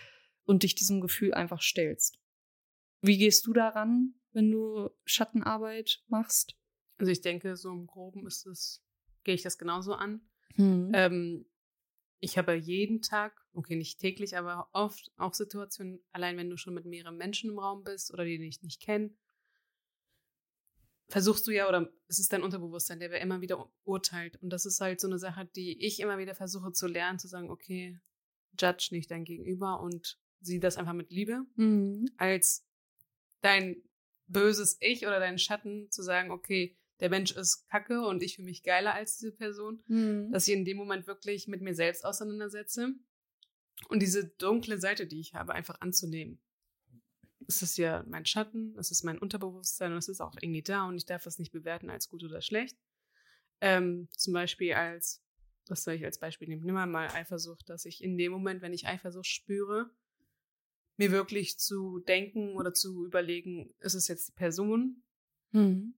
und 0.44 0.62
dich 0.62 0.74
diesem 0.74 1.00
Gefühl 1.00 1.34
einfach 1.34 1.62
stellst. 1.62 2.18
Wie 3.00 3.18
gehst 3.18 3.46
du 3.46 3.52
daran, 3.52 4.14
wenn 4.32 4.50
du 4.50 4.90
Schattenarbeit 5.04 6.02
machst? 6.08 6.56
Also 6.98 7.10
ich 7.10 7.20
denke, 7.20 7.56
so 7.56 7.70
im 7.70 7.86
Groben 7.86 8.26
ist 8.26 8.46
es, 8.46 8.82
gehe 9.24 9.34
ich 9.34 9.42
das 9.42 9.58
genauso 9.58 9.94
an. 9.94 10.20
Hm. 10.54 10.92
Ähm, 10.94 11.46
ich 12.24 12.38
habe 12.38 12.54
jeden 12.54 13.02
Tag, 13.02 13.34
okay, 13.52 13.74
nicht 13.74 13.98
täglich, 13.98 14.36
aber 14.36 14.68
oft 14.72 15.10
auch 15.16 15.34
Situationen, 15.34 16.00
allein 16.12 16.36
wenn 16.36 16.48
du 16.48 16.56
schon 16.56 16.72
mit 16.72 16.86
mehreren 16.86 17.16
Menschen 17.16 17.50
im 17.50 17.58
Raum 17.58 17.82
bist 17.82 18.12
oder 18.14 18.24
die 18.24 18.38
dich 18.38 18.62
nicht 18.62 18.80
kennen, 18.80 19.18
versuchst 21.08 21.44
du 21.48 21.50
ja, 21.50 21.68
oder 21.68 21.92
es 22.06 22.20
ist 22.20 22.32
dein 22.32 22.44
Unterbewusstsein, 22.44 23.00
der 23.00 23.20
immer 23.20 23.40
wieder 23.40 23.68
urteilt. 23.82 24.40
Und 24.40 24.50
das 24.50 24.66
ist 24.66 24.80
halt 24.80 25.00
so 25.00 25.08
eine 25.08 25.18
Sache, 25.18 25.46
die 25.56 25.84
ich 25.84 25.98
immer 25.98 26.16
wieder 26.16 26.36
versuche 26.36 26.70
zu 26.70 26.86
lernen, 26.86 27.18
zu 27.18 27.26
sagen, 27.26 27.50
okay, 27.50 27.98
judge 28.58 28.90
nicht 28.92 29.10
dein 29.10 29.24
Gegenüber 29.24 29.80
und 29.80 30.16
sieh 30.40 30.60
das 30.60 30.76
einfach 30.76 30.92
mit 30.92 31.10
Liebe, 31.10 31.44
Mhm. 31.56 32.08
als 32.18 32.64
dein 33.40 33.82
böses 34.28 34.76
Ich 34.78 35.08
oder 35.08 35.18
dein 35.18 35.38
Schatten 35.38 35.90
zu 35.90 36.02
sagen, 36.04 36.30
okay, 36.30 36.78
der 37.02 37.10
Mensch 37.10 37.32
ist 37.32 37.68
kacke 37.68 38.06
und 38.06 38.22
ich 38.22 38.36
fühle 38.36 38.46
mich 38.46 38.62
geiler 38.62 38.94
als 38.94 39.18
diese 39.18 39.32
Person, 39.32 39.82
Mhm. 39.88 40.30
dass 40.30 40.46
ich 40.46 40.54
in 40.54 40.64
dem 40.64 40.76
Moment 40.76 41.08
wirklich 41.08 41.48
mit 41.48 41.60
mir 41.60 41.74
selbst 41.74 42.04
auseinandersetze 42.04 42.94
und 43.88 44.00
diese 44.00 44.28
dunkle 44.38 44.80
Seite, 44.80 45.08
die 45.08 45.18
ich 45.18 45.34
habe, 45.34 45.52
einfach 45.52 45.80
anzunehmen. 45.80 46.40
Es 47.48 47.60
ist 47.60 47.76
ja 47.76 48.04
mein 48.06 48.24
Schatten, 48.24 48.78
es 48.78 48.92
ist 48.92 49.02
mein 49.02 49.18
Unterbewusstsein 49.18 49.90
und 49.90 49.98
es 49.98 50.08
ist 50.08 50.20
auch 50.20 50.36
irgendwie 50.40 50.62
da 50.62 50.86
und 50.86 50.96
ich 50.96 51.04
darf 51.04 51.26
es 51.26 51.40
nicht 51.40 51.50
bewerten 51.50 51.90
als 51.90 52.08
gut 52.08 52.22
oder 52.22 52.40
schlecht. 52.40 52.78
Ähm, 53.60 54.08
zum 54.16 54.32
Beispiel 54.32 54.74
als, 54.74 55.24
was 55.66 55.82
soll 55.82 55.94
ich 55.94 56.04
als 56.04 56.20
Beispiel 56.20 56.46
nehmen? 56.46 56.64
Nimm 56.64 56.76
mal 56.76 57.08
Eifersucht, 57.08 57.68
dass 57.68 57.84
ich 57.84 58.00
in 58.00 58.16
dem 58.16 58.30
Moment, 58.30 58.62
wenn 58.62 58.72
ich 58.72 58.86
Eifersucht 58.86 59.26
spüre, 59.26 59.90
mir 60.96 61.10
wirklich 61.10 61.58
zu 61.58 61.98
denken 61.98 62.54
oder 62.54 62.72
zu 62.72 63.04
überlegen, 63.04 63.74
ist 63.80 63.94
es 63.94 64.06
jetzt 64.06 64.28
die 64.28 64.32
Person? 64.32 65.02
Mhm. 65.50 65.94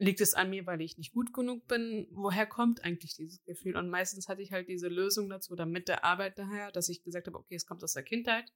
Liegt 0.00 0.20
es 0.20 0.34
an 0.34 0.50
mir, 0.50 0.64
weil 0.66 0.80
ich 0.80 0.96
nicht 0.96 1.12
gut 1.12 1.32
genug 1.32 1.66
bin? 1.66 2.06
Woher 2.12 2.46
kommt 2.46 2.84
eigentlich 2.84 3.16
dieses 3.16 3.42
Gefühl? 3.44 3.76
Und 3.76 3.90
meistens 3.90 4.28
hatte 4.28 4.42
ich 4.42 4.52
halt 4.52 4.68
diese 4.68 4.86
Lösung 4.86 5.28
dazu 5.28 5.52
oder 5.52 5.66
mit 5.66 5.88
der 5.88 6.04
Arbeit 6.04 6.38
daher, 6.38 6.70
dass 6.70 6.88
ich 6.88 7.02
gesagt 7.02 7.26
habe, 7.26 7.38
okay, 7.38 7.56
es 7.56 7.66
kommt 7.66 7.82
aus 7.82 7.94
der 7.94 8.04
Kindheit, 8.04 8.52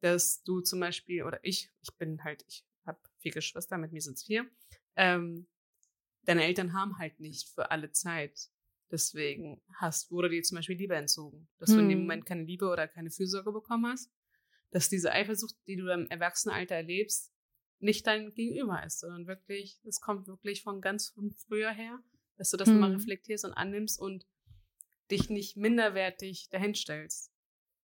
dass 0.00 0.42
du 0.44 0.60
zum 0.60 0.78
Beispiel, 0.78 1.24
oder 1.24 1.40
ich, 1.42 1.72
ich 1.82 1.92
bin 1.96 2.22
halt, 2.22 2.44
ich 2.46 2.64
habe 2.86 3.00
vier 3.18 3.32
Geschwister, 3.32 3.76
mit 3.76 3.92
mir 3.92 4.00
sind 4.00 4.18
es 4.18 4.22
vier, 4.22 4.48
ähm, 4.94 5.48
deine 6.22 6.44
Eltern 6.44 6.72
haben 6.72 6.98
halt 6.98 7.18
nicht 7.18 7.48
für 7.48 7.70
alle 7.72 7.90
Zeit. 7.90 8.48
Deswegen 8.90 9.60
hast, 9.74 10.10
wurde 10.10 10.30
dir 10.30 10.42
zum 10.42 10.56
Beispiel 10.56 10.76
Liebe 10.76 10.94
entzogen. 10.94 11.48
Dass 11.58 11.70
du 11.70 11.80
in 11.80 11.88
dem 11.88 11.98
Hm. 11.98 12.04
Moment 12.04 12.26
keine 12.26 12.44
Liebe 12.44 12.68
oder 12.68 12.88
keine 12.88 13.10
Fürsorge 13.10 13.52
bekommen 13.52 13.86
hast. 13.86 14.10
Dass 14.70 14.88
diese 14.88 15.12
Eifersucht, 15.12 15.56
die 15.66 15.76
du 15.76 15.92
im 15.92 16.06
Erwachsenenalter 16.08 16.76
erlebst, 16.76 17.32
nicht 17.80 18.06
dein 18.06 18.34
Gegenüber 18.34 18.84
ist, 18.84 19.00
sondern 19.00 19.26
wirklich, 19.26 19.80
es 19.84 20.00
kommt 20.00 20.26
wirklich 20.26 20.62
von 20.62 20.80
ganz 20.80 21.08
von 21.08 21.30
früher 21.32 21.70
her, 21.70 22.02
dass 22.36 22.50
du 22.50 22.56
das 22.56 22.68
Hm. 22.68 22.74
nochmal 22.74 22.92
reflektierst 22.92 23.44
und 23.44 23.52
annimmst 23.52 24.00
und 24.00 24.26
dich 25.10 25.30
nicht 25.30 25.56
minderwertig 25.56 26.48
dahinstellst, 26.50 27.32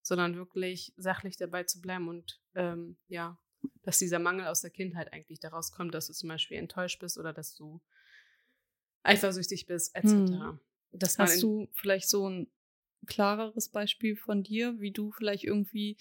sondern 0.02 0.36
wirklich 0.36 0.92
sachlich 0.96 1.36
dabei 1.36 1.64
zu 1.64 1.80
bleiben 1.80 2.08
und 2.08 2.40
ähm, 2.54 2.96
ja, 3.08 3.38
dass 3.82 3.98
dieser 3.98 4.18
Mangel 4.18 4.46
aus 4.46 4.60
der 4.60 4.70
Kindheit 4.70 5.12
eigentlich 5.12 5.40
daraus 5.40 5.72
kommt, 5.72 5.94
dass 5.94 6.06
du 6.06 6.12
zum 6.12 6.28
Beispiel 6.28 6.58
enttäuscht 6.58 7.00
bist 7.00 7.18
oder 7.18 7.32
dass 7.32 7.54
du 7.54 7.80
eifersüchtig 9.02 9.66
bist, 9.66 9.94
etc. 9.94 10.10
Hm. 10.10 10.30
Man 10.30 10.60
Hast 11.18 11.42
du 11.42 11.68
vielleicht 11.72 12.08
so 12.08 12.28
ein 12.28 12.50
klareres 13.06 13.68
Beispiel 13.68 14.16
von 14.16 14.42
dir, 14.42 14.80
wie 14.80 14.92
du 14.92 15.12
vielleicht 15.12 15.44
irgendwie 15.44 15.96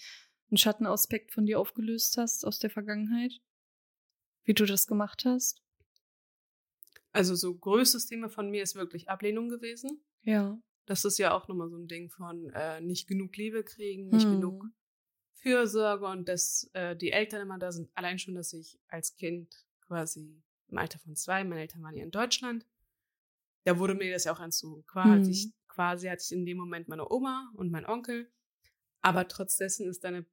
einen 0.50 0.58
Schattenaspekt 0.58 1.32
von 1.32 1.46
dir 1.46 1.60
aufgelöst 1.60 2.16
hast 2.16 2.44
aus 2.46 2.58
der 2.58 2.70
Vergangenheit? 2.70 3.40
Wie 4.44 4.54
du 4.54 4.64
das 4.66 4.86
gemacht 4.86 5.24
hast? 5.24 5.60
also 7.12 7.36
so 7.36 7.54
größtes 7.54 8.06
Thema 8.06 8.28
von 8.28 8.50
mir 8.50 8.62
ist 8.64 8.74
wirklich 8.74 9.08
Ablehnung 9.08 9.48
gewesen. 9.48 10.04
Ja. 10.22 10.58
Das 10.84 11.04
ist 11.04 11.16
ja 11.18 11.32
auch 11.32 11.46
nochmal 11.46 11.70
so 11.70 11.76
ein 11.76 11.86
Ding 11.86 12.10
von 12.10 12.50
äh, 12.50 12.80
nicht 12.80 13.06
genug 13.06 13.36
Liebe 13.36 13.62
kriegen, 13.62 14.08
nicht 14.08 14.24
Hm. 14.24 14.32
genug 14.32 14.64
Fürsorge 15.34 16.06
und 16.06 16.28
dass 16.28 16.68
äh, 16.72 16.96
die 16.96 17.12
Eltern 17.12 17.42
immer 17.42 17.58
da 17.58 17.70
sind. 17.70 17.88
Allein 17.94 18.18
schon, 18.18 18.34
dass 18.34 18.52
ich 18.52 18.80
als 18.88 19.14
Kind 19.14 19.64
quasi 19.86 20.42
im 20.66 20.76
Alter 20.78 20.98
von 20.98 21.14
zwei, 21.14 21.44
meine 21.44 21.60
Eltern 21.60 21.82
waren 21.84 21.94
ja 21.94 22.02
in 22.02 22.10
Deutschland, 22.10 22.66
da 23.62 23.78
wurde 23.78 23.94
mir 23.94 24.12
das 24.12 24.24
ja 24.24 24.32
auch 24.34 24.40
entzogen. 24.40 24.84
Quasi, 24.86 25.26
Hm. 25.26 25.30
ich, 25.30 25.52
quasi 25.68 26.08
hatte 26.08 26.22
ich 26.24 26.32
in 26.32 26.44
dem 26.44 26.56
Moment 26.56 26.88
meine 26.88 27.08
Oma 27.08 27.52
und 27.54 27.70
mein 27.70 27.86
Onkel, 27.86 28.28
aber 29.02 29.28
trotz 29.28 29.56
dessen 29.56 29.86
ist 29.88 30.02
deine 30.02 30.26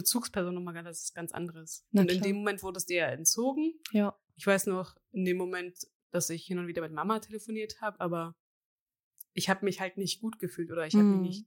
Bezugsperson 0.00 0.54
nochmal 0.54 0.74
ganz, 0.74 0.86
das 0.88 1.02
ist 1.04 1.14
ganz 1.14 1.32
anderes. 1.32 1.86
Na 1.90 2.02
und 2.02 2.10
in 2.10 2.18
klar. 2.18 2.28
dem 2.28 2.36
Moment 2.36 2.62
wurde 2.62 2.78
es 2.78 2.86
dir 2.86 2.96
ja 2.98 3.06
entzogen. 3.08 3.74
Ja. 3.92 4.18
Ich 4.36 4.46
weiß 4.46 4.66
noch, 4.66 4.96
in 5.12 5.24
dem 5.24 5.36
Moment, 5.36 5.86
dass 6.10 6.30
ich 6.30 6.44
hin 6.46 6.58
und 6.58 6.66
wieder 6.66 6.82
mit 6.82 6.92
Mama 6.92 7.18
telefoniert 7.20 7.80
habe, 7.80 8.00
aber 8.00 8.34
ich 9.34 9.48
habe 9.48 9.64
mich 9.64 9.80
halt 9.80 9.96
nicht 9.96 10.20
gut 10.20 10.38
gefühlt 10.38 10.70
oder 10.70 10.86
ich 10.86 10.94
habe 10.94 11.04
Mhm. 11.04 11.20
mich 11.20 11.28
nicht, 11.38 11.46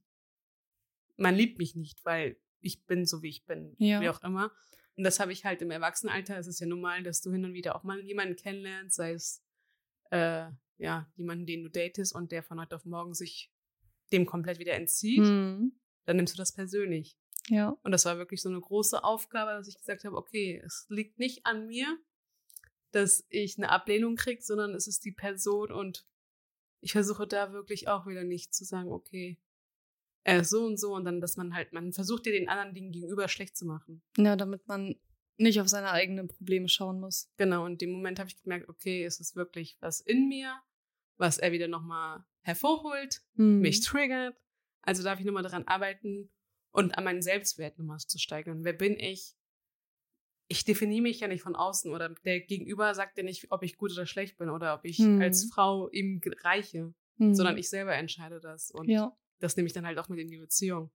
man 1.16 1.34
liebt 1.34 1.58
mich 1.58 1.74
nicht, 1.76 2.04
weil 2.04 2.36
ich 2.60 2.84
bin 2.86 3.04
so, 3.06 3.22
wie 3.22 3.28
ich 3.28 3.44
bin, 3.44 3.74
Ja. 3.78 4.00
wie 4.00 4.08
auch 4.08 4.22
immer. 4.22 4.52
Und 4.96 5.04
das 5.04 5.20
habe 5.20 5.32
ich 5.32 5.44
halt 5.44 5.60
im 5.62 5.70
Erwachsenenalter, 5.70 6.38
es 6.38 6.46
ist 6.46 6.60
ja 6.60 6.66
normal, 6.66 7.02
dass 7.02 7.20
du 7.20 7.32
hin 7.32 7.44
und 7.44 7.52
wieder 7.52 7.76
auch 7.76 7.82
mal 7.82 8.00
jemanden 8.04 8.36
kennenlernst, 8.36 8.96
sei 8.96 9.12
es, 9.12 9.44
äh, 10.10 10.46
ja, 10.78 11.10
jemanden, 11.16 11.46
den 11.46 11.62
du 11.64 11.68
datest 11.70 12.14
und 12.14 12.32
der 12.32 12.42
von 12.42 12.60
heute 12.60 12.76
auf 12.76 12.84
morgen 12.84 13.14
sich 13.14 13.52
dem 14.12 14.24
komplett 14.26 14.58
wieder 14.58 14.74
entzieht, 14.74 15.18
Hm. 15.24 15.78
dann 16.04 16.16
nimmst 16.16 16.34
du 16.34 16.38
das 16.38 16.52
persönlich. 16.52 17.18
Ja. 17.48 17.76
Und 17.82 17.92
das 17.92 18.04
war 18.04 18.18
wirklich 18.18 18.40
so 18.42 18.48
eine 18.48 18.60
große 18.60 19.04
Aufgabe, 19.04 19.52
dass 19.52 19.68
ich 19.68 19.76
gesagt 19.78 20.04
habe, 20.04 20.16
okay, 20.16 20.62
es 20.64 20.86
liegt 20.88 21.18
nicht 21.18 21.44
an 21.46 21.66
mir, 21.66 21.98
dass 22.90 23.26
ich 23.28 23.58
eine 23.58 23.70
Ablehnung 23.70 24.16
kriege, 24.16 24.42
sondern 24.42 24.74
es 24.74 24.86
ist 24.86 25.04
die 25.04 25.12
Person 25.12 25.72
und 25.72 26.06
ich 26.80 26.92
versuche 26.92 27.26
da 27.26 27.52
wirklich 27.52 27.88
auch 27.88 28.06
wieder 28.06 28.24
nicht 28.24 28.54
zu 28.54 28.64
sagen, 28.64 28.90
okay, 28.90 29.38
er 30.22 30.40
ist 30.40 30.50
so 30.50 30.64
und 30.64 30.78
so 30.78 30.94
und 30.94 31.04
dann, 31.04 31.20
dass 31.20 31.36
man 31.36 31.54
halt, 31.54 31.72
man 31.72 31.92
versucht 31.92 32.24
dir 32.26 32.32
den 32.32 32.48
anderen 32.48 32.74
Dingen 32.74 32.92
gegenüber 32.92 33.28
schlecht 33.28 33.56
zu 33.56 33.66
machen. 33.66 34.02
Ja, 34.16 34.36
damit 34.36 34.66
man 34.68 34.94
nicht 35.36 35.60
auf 35.60 35.68
seine 35.68 35.90
eigenen 35.90 36.28
Probleme 36.28 36.68
schauen 36.68 37.00
muss. 37.00 37.30
Genau, 37.36 37.64
und 37.64 37.72
in 37.72 37.78
dem 37.78 37.90
Moment 37.92 38.18
habe 38.18 38.28
ich 38.28 38.40
gemerkt, 38.40 38.68
okay, 38.68 39.04
es 39.04 39.20
ist 39.20 39.36
wirklich 39.36 39.76
was 39.80 40.00
in 40.00 40.28
mir, 40.28 40.54
was 41.16 41.38
er 41.38 41.52
wieder 41.52 41.68
nochmal 41.68 42.24
hervorholt, 42.42 43.22
Hm. 43.36 43.60
mich 43.60 43.80
triggert. 43.80 44.36
Also 44.82 45.02
darf 45.02 45.18
ich 45.18 45.24
nochmal 45.26 45.42
daran 45.42 45.66
arbeiten 45.66 46.30
und 46.74 46.98
an 46.98 47.04
meinen 47.04 47.22
Selbstwert 47.22 47.78
nochmal 47.78 47.98
zu 48.00 48.18
steigern. 48.18 48.64
Wer 48.64 48.72
bin 48.72 48.98
ich? 48.98 49.36
Ich 50.48 50.64
definiere 50.64 51.02
mich 51.02 51.20
ja 51.20 51.28
nicht 51.28 51.42
von 51.42 51.54
außen 51.54 51.90
oder 51.92 52.08
der 52.24 52.40
Gegenüber 52.40 52.92
sagt 52.94 53.16
ja 53.16 53.22
nicht, 53.22 53.50
ob 53.52 53.62
ich 53.62 53.76
gut 53.76 53.92
oder 53.92 54.06
schlecht 54.06 54.36
bin 54.38 54.50
oder 54.50 54.74
ob 54.74 54.84
ich 54.84 54.98
Hm. 54.98 55.20
als 55.20 55.44
Frau 55.44 55.88
ihm 55.90 56.20
reiche, 56.42 56.92
Hm. 57.18 57.34
sondern 57.34 57.56
ich 57.56 57.70
selber 57.70 57.94
entscheide 57.94 58.40
das. 58.40 58.72
Und 58.72 58.88
Ja. 58.88 59.16
das 59.38 59.56
nehme 59.56 59.68
ich 59.68 59.72
dann 59.72 59.86
halt 59.86 59.98
auch 59.98 60.08
mit 60.08 60.18
in 60.18 60.26
die 60.28 60.36
Beziehung. 60.36 60.90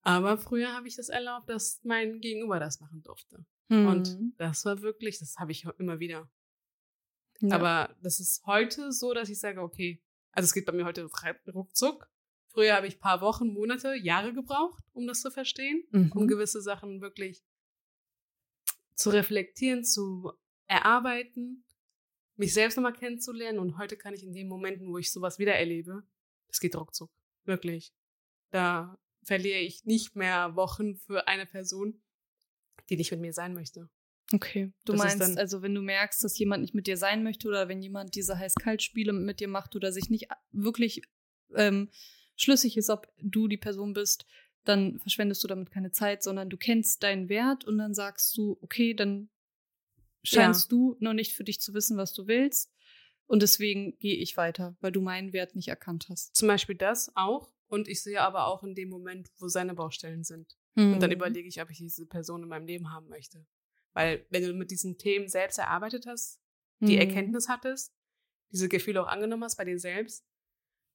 Aber 0.00 0.38
früher 0.38 0.72
habe 0.72 0.88
ich 0.88 0.96
das 0.96 1.10
erlaubt, 1.10 1.48
dass 1.50 1.80
mein 1.84 2.20
Gegenüber 2.20 2.58
das 2.58 2.80
machen 2.80 3.02
durfte. 3.02 3.44
Hm. 3.68 3.86
Und 3.86 4.18
das 4.38 4.64
war 4.64 4.80
wirklich, 4.80 5.18
das 5.18 5.36
habe 5.36 5.52
ich 5.52 5.64
immer 5.78 6.00
wieder. 6.00 6.28
ja. 7.40 7.54
Aber 7.54 7.94
das 8.02 8.18
ist 8.18 8.44
heute 8.46 8.92
so, 8.92 9.12
dass 9.12 9.28
ich 9.28 9.38
sage, 9.38 9.60
okay, 9.60 10.02
also 10.32 10.46
es 10.46 10.54
geht 10.54 10.64
bei 10.64 10.72
mir 10.72 10.86
heute 10.86 11.06
ruckzuck. 11.54 12.08
Früher 12.52 12.74
habe 12.74 12.86
ich 12.86 12.98
paar 13.00 13.20
Wochen, 13.22 13.48
Monate, 13.48 13.94
Jahre 13.94 14.34
gebraucht, 14.34 14.84
um 14.92 15.06
das 15.06 15.20
zu 15.22 15.30
verstehen, 15.30 15.84
Mhm. 15.90 16.12
um 16.12 16.26
gewisse 16.28 16.60
Sachen 16.60 17.00
wirklich 17.00 17.42
zu 18.94 19.10
reflektieren, 19.10 19.84
zu 19.84 20.32
erarbeiten, 20.66 21.64
mich 22.36 22.52
selbst 22.54 22.76
nochmal 22.76 22.92
kennenzulernen. 22.92 23.58
Und 23.58 23.78
heute 23.78 23.96
kann 23.96 24.14
ich 24.14 24.22
in 24.22 24.32
den 24.32 24.48
Momenten, 24.48 24.88
wo 24.88 24.98
ich 24.98 25.10
sowas 25.12 25.38
wieder 25.38 25.54
erlebe, 25.54 26.02
das 26.48 26.60
geht 26.60 26.76
ruckzuck. 26.76 27.10
Wirklich. 27.44 27.92
Da 28.50 28.98
verliere 29.24 29.58
ich 29.60 29.84
nicht 29.84 30.14
mehr 30.14 30.54
Wochen 30.54 30.96
für 30.96 31.26
eine 31.28 31.46
Person, 31.46 32.02
die 32.90 32.96
nicht 32.96 33.10
mit 33.12 33.20
mir 33.20 33.32
sein 33.32 33.54
möchte. 33.54 33.88
Okay. 34.32 34.72
Du 34.84 34.92
das 34.92 34.98
meinst, 35.02 35.38
also 35.38 35.62
wenn 35.62 35.74
du 35.74 35.80
merkst, 35.82 36.22
dass 36.22 36.38
jemand 36.38 36.62
nicht 36.62 36.74
mit 36.74 36.86
dir 36.86 36.96
sein 36.96 37.22
möchte 37.22 37.48
oder 37.48 37.68
wenn 37.68 37.82
jemand 37.82 38.14
diese 38.14 38.38
Heiß-Kalt-Spiele 38.38 39.12
mit 39.12 39.40
dir 39.40 39.48
macht 39.48 39.74
oder 39.74 39.92
sich 39.92 40.10
nicht 40.10 40.28
wirklich 40.50 41.02
ähm, 41.54 41.90
schlüssig 42.36 42.76
ist, 42.76 42.90
ob 42.90 43.08
du 43.18 43.48
die 43.48 43.56
Person 43.56 43.92
bist, 43.92 44.26
dann 44.64 44.98
verschwendest 45.00 45.42
du 45.42 45.48
damit 45.48 45.70
keine 45.70 45.90
Zeit, 45.90 46.22
sondern 46.22 46.48
du 46.48 46.56
kennst 46.56 47.02
deinen 47.02 47.28
Wert 47.28 47.64
und 47.64 47.78
dann 47.78 47.94
sagst 47.94 48.36
du, 48.36 48.58
okay, 48.60 48.94
dann 48.94 49.28
scheinst 50.22 50.70
ja. 50.70 50.76
du 50.76 50.96
noch 51.00 51.14
nicht 51.14 51.34
für 51.34 51.44
dich 51.44 51.60
zu 51.60 51.74
wissen, 51.74 51.96
was 51.96 52.12
du 52.12 52.26
willst. 52.26 52.72
Und 53.26 53.42
deswegen 53.42 53.98
gehe 53.98 54.16
ich 54.16 54.36
weiter, 54.36 54.76
weil 54.80 54.92
du 54.92 55.00
meinen 55.00 55.32
Wert 55.32 55.56
nicht 55.56 55.68
erkannt 55.68 56.06
hast. 56.08 56.36
Zum 56.36 56.48
Beispiel 56.48 56.76
das 56.76 57.16
auch. 57.16 57.52
Und 57.66 57.88
ich 57.88 58.02
sehe 58.02 58.20
aber 58.20 58.46
auch 58.46 58.62
in 58.62 58.74
dem 58.74 58.90
Moment, 58.90 59.30
wo 59.38 59.48
seine 59.48 59.74
Baustellen 59.74 60.24
sind. 60.24 60.56
Mhm. 60.74 60.94
Und 60.94 61.00
dann 61.00 61.10
mhm. 61.10 61.16
überlege 61.16 61.48
ich, 61.48 61.60
ob 61.62 61.70
ich 61.70 61.78
diese 61.78 62.06
Person 62.06 62.42
in 62.42 62.48
meinem 62.48 62.66
Leben 62.66 62.92
haben 62.92 63.08
möchte. 63.08 63.46
Weil 63.94 64.26
wenn 64.30 64.42
du 64.42 64.52
mit 64.52 64.70
diesen 64.70 64.98
Themen 64.98 65.28
selbst 65.28 65.58
erarbeitet 65.58 66.06
hast, 66.06 66.40
die 66.80 66.94
mhm. 66.94 67.00
Erkenntnis 67.00 67.48
hattest, 67.48 67.94
diese 68.50 68.68
Gefühle 68.68 69.02
auch 69.02 69.08
angenommen 69.08 69.44
hast 69.44 69.56
bei 69.56 69.64
dir 69.64 69.78
selbst, 69.78 70.26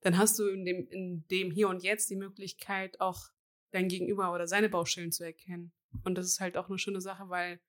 dann 0.07 0.17
hast 0.17 0.39
du 0.39 0.47
in 0.47 0.63
dem, 0.63 0.87
in 0.87 1.27
dem 1.27 1.51
Hier 1.51 1.67
und 1.67 1.83
Jetzt 1.83 2.09
die 2.09 2.15
Möglichkeit, 2.15 3.01
auch 3.01 3.27
dein 3.71 3.89
Gegenüber 3.89 4.33
oder 4.33 4.47
seine 4.47 4.69
Baustellen 4.69 5.11
zu 5.11 5.25
erkennen. 5.25 5.73
Und 6.05 6.17
das 6.17 6.27
ist 6.27 6.39
halt 6.39 6.55
auch 6.55 6.69
eine 6.69 6.79
schöne 6.79 7.01
Sache, 7.01 7.27
weil 7.27 7.59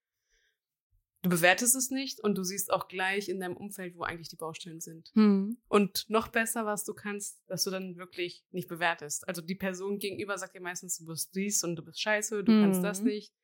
du 1.23 1.31
bewertest 1.31 1.75
es 1.75 1.91
nicht 1.91 2.21
und 2.21 2.39
du 2.39 2.45
siehst 2.45 2.73
auch 2.73 2.87
gleich 2.87 3.29
in 3.29 3.41
deinem 3.41 3.57
Umfeld, 3.57 3.97
wo 3.97 4.05
eigentlich 4.05 4.29
die 4.29 4.37
Baustellen 4.37 4.81
sind. 4.81 5.11
Mhm. 5.17 5.59
Und 5.67 6.09
noch 6.09 6.29
besser, 6.29 6.65
was 6.65 6.85
du 6.85 6.95
kannst, 6.95 7.43
dass 7.49 7.65
du 7.65 7.71
dann 7.71 7.97
wirklich 7.97 8.45
nicht 8.53 8.69
bewertest. 8.69 9.27
Also 9.27 9.43
die 9.43 9.57
Person 9.57 9.99
gegenüber 9.99 10.39
sagt 10.39 10.55
dir 10.55 10.61
meistens, 10.61 10.99
du 10.99 11.07
bist 11.07 11.35
dies 11.35 11.65
und 11.65 11.75
du 11.75 11.85
bist 11.85 12.01
scheiße, 12.01 12.45
du 12.45 12.53
mhm. 12.53 12.63
kannst 12.63 12.85
das 12.85 12.99
hm. 12.99 13.07
nicht. 13.07 13.35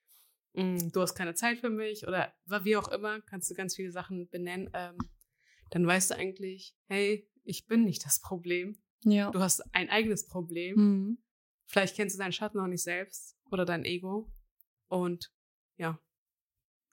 Mm, 0.53 0.90
du 0.92 1.01
hast 1.01 1.16
keine 1.16 1.34
Zeit 1.34 1.59
für 1.59 1.70
mich 1.70 2.07
oder 2.07 2.32
wie 2.62 2.76
auch 2.76 2.86
immer, 2.92 3.20
kannst 3.22 3.51
du 3.51 3.55
ganz 3.55 3.74
viele 3.74 3.90
Sachen 3.90 4.28
benennen, 4.28 4.70
ähm, 4.72 4.99
dann 5.72 5.84
weißt 5.84 6.12
du 6.12 6.14
eigentlich, 6.14 6.76
hey, 6.86 7.28
ich 7.42 7.66
bin 7.66 7.82
nicht 7.82 8.07
das 8.07 8.20
Problem. 8.20 8.78
Ja. 9.05 9.30
Du 9.30 9.40
hast 9.40 9.62
ein 9.74 9.90
eigenes 9.90 10.26
Problem. 10.26 10.76
Mhm. 10.76 11.18
Vielleicht 11.66 11.96
kennst 11.96 12.16
du 12.16 12.18
deinen 12.18 12.32
Schatten 12.32 12.59
noch 12.59 12.66
nicht 12.66 12.82
selbst 12.82 13.36
oder 13.50 13.64
dein 13.64 13.84
Ego. 13.84 14.30
Und 14.88 15.32
ja, 15.76 15.98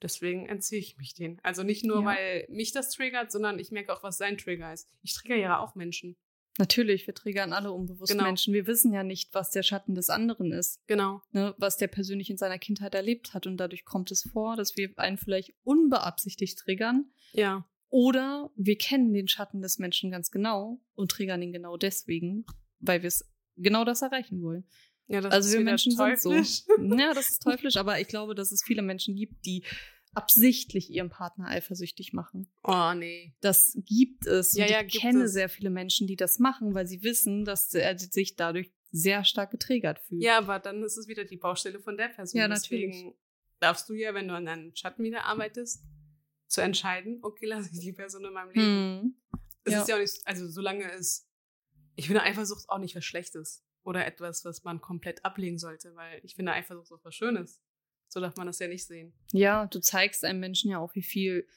deswegen 0.01 0.47
entziehe 0.47 0.79
ich 0.79 0.97
mich 0.97 1.13
den. 1.13 1.39
Also 1.43 1.63
nicht 1.63 1.83
nur, 1.83 2.01
ja. 2.01 2.05
weil 2.05 2.47
mich 2.49 2.71
das 2.71 2.89
triggert, 2.91 3.31
sondern 3.31 3.59
ich 3.59 3.71
merke 3.71 3.93
auch, 3.93 4.03
was 4.03 4.17
sein 4.17 4.37
Trigger 4.37 4.73
ist. 4.73 4.89
Ich 5.01 5.13
trigger 5.13 5.35
ja 5.35 5.59
auch 5.59 5.75
Menschen. 5.75 6.17
Natürlich, 6.57 7.07
wir 7.07 7.13
triggern 7.13 7.53
alle 7.53 7.71
unbewusst 7.71 8.11
genau. 8.11 8.25
Menschen. 8.25 8.53
Wir 8.53 8.67
wissen 8.67 8.91
ja 8.91 9.03
nicht, 9.03 9.33
was 9.33 9.51
der 9.51 9.63
Schatten 9.63 9.95
des 9.95 10.09
anderen 10.09 10.51
ist. 10.51 10.85
Genau. 10.85 11.21
Ne, 11.31 11.55
was 11.57 11.77
der 11.77 11.87
persönlich 11.87 12.29
in 12.29 12.37
seiner 12.37 12.59
Kindheit 12.59 12.93
erlebt 12.93 13.33
hat. 13.33 13.47
Und 13.47 13.57
dadurch 13.57 13.85
kommt 13.85 14.11
es 14.11 14.29
vor, 14.31 14.57
dass 14.57 14.75
wir 14.75 14.91
einen 14.97 15.17
vielleicht 15.17 15.53
unbeabsichtigt 15.63 16.59
triggern. 16.59 17.11
Ja. 17.31 17.67
Oder 17.91 18.49
wir 18.55 18.77
kennen 18.77 19.13
den 19.13 19.27
Schatten 19.27 19.61
des 19.61 19.77
Menschen 19.77 20.11
ganz 20.11 20.31
genau 20.31 20.81
und 20.95 21.11
triggern 21.11 21.41
ihn 21.41 21.51
genau 21.51 21.75
deswegen, 21.75 22.45
weil 22.79 23.01
wir 23.01 23.09
es 23.09 23.29
genau 23.57 23.83
das 23.83 24.01
erreichen 24.01 24.41
wollen. 24.41 24.65
Ja, 25.07 25.19
das 25.19 25.33
also 25.33 25.49
ist 25.49 25.53
wir 25.55 25.61
Menschen 25.61 25.95
teuflisch. 25.95 26.63
sind 26.63 26.89
so. 26.89 26.97
Ja, 26.97 27.13
das 27.13 27.29
ist 27.29 27.41
teuflisch, 27.41 27.75
aber 27.75 27.99
ich 27.99 28.07
glaube, 28.07 28.33
dass 28.33 28.53
es 28.53 28.63
viele 28.63 28.81
Menschen 28.81 29.13
gibt, 29.15 29.45
die 29.45 29.65
absichtlich 30.13 30.89
ihren 30.89 31.09
Partner 31.09 31.47
eifersüchtig 31.47 32.13
machen. 32.13 32.49
Oh, 32.63 32.93
nee. 32.95 33.33
Das 33.41 33.77
gibt 33.85 34.25
es. 34.25 34.53
Ja, 34.53 34.65
und 34.65 34.71
ja, 34.71 34.81
ich 34.83 34.93
kenne 34.93 35.23
es. 35.23 35.33
sehr 35.33 35.49
viele 35.49 35.69
Menschen, 35.69 36.07
die 36.07 36.15
das 36.15 36.39
machen, 36.39 36.73
weil 36.73 36.87
sie 36.87 37.03
wissen, 37.03 37.43
dass 37.43 37.73
er 37.73 37.99
sich 37.99 38.37
dadurch 38.37 38.71
sehr 38.91 39.25
stark 39.25 39.51
getriggert 39.51 39.99
fühlt. 39.99 40.23
Ja, 40.23 40.37
aber 40.37 40.59
dann 40.59 40.81
ist 40.81 40.97
es 40.97 41.09
wieder 41.09 41.25
die 41.25 41.37
Baustelle 41.37 41.79
von 41.79 41.97
der 41.97 42.07
Person. 42.07 42.39
Ja, 42.39 42.47
natürlich. 42.47 42.91
Deswegen 42.91 43.15
darfst 43.59 43.89
du 43.89 43.93
ja, 43.93 44.13
wenn 44.13 44.29
du 44.29 44.33
an 44.33 44.45
deinen 44.45 44.75
Schatten 44.77 45.03
wieder 45.03 45.25
arbeitest, 45.25 45.83
zu 46.51 46.61
entscheiden, 46.61 47.19
okay, 47.21 47.45
lasse 47.45 47.69
ich 47.71 47.79
die 47.79 47.93
Person 47.93 48.25
in 48.25 48.33
meinem 48.33 48.51
Leben. 48.51 48.61
Hm. 48.61 49.15
Es 49.63 49.73
ja. 49.73 49.81
ist 49.81 49.87
ja 49.87 49.95
auch 49.95 49.99
nicht, 49.99 50.21
also 50.25 50.49
solange 50.49 50.91
es, 50.91 51.27
ich 51.95 52.07
finde 52.07 52.23
Eifersucht 52.23 52.67
auch 52.69 52.77
nicht 52.77 52.95
was 52.95 53.05
Schlechtes 53.05 53.63
oder 53.83 54.05
etwas, 54.05 54.43
was 54.43 54.63
man 54.63 54.81
komplett 54.81 55.23
ablegen 55.23 55.57
sollte, 55.57 55.95
weil 55.95 56.19
ich 56.23 56.35
finde 56.35 56.51
Eifersucht 56.51 56.91
auch 56.91 57.03
was 57.03 57.15
Schönes. 57.15 57.61
So 58.09 58.19
darf 58.19 58.35
man 58.35 58.47
das 58.47 58.59
ja 58.59 58.67
nicht 58.67 58.85
sehen. 58.85 59.13
Ja, 59.31 59.67
du 59.67 59.79
zeigst 59.79 60.25
einem 60.25 60.41
Menschen 60.41 60.69
ja 60.69 60.79
auch, 60.79 60.93
wie 60.93 61.03
viel 61.03 61.47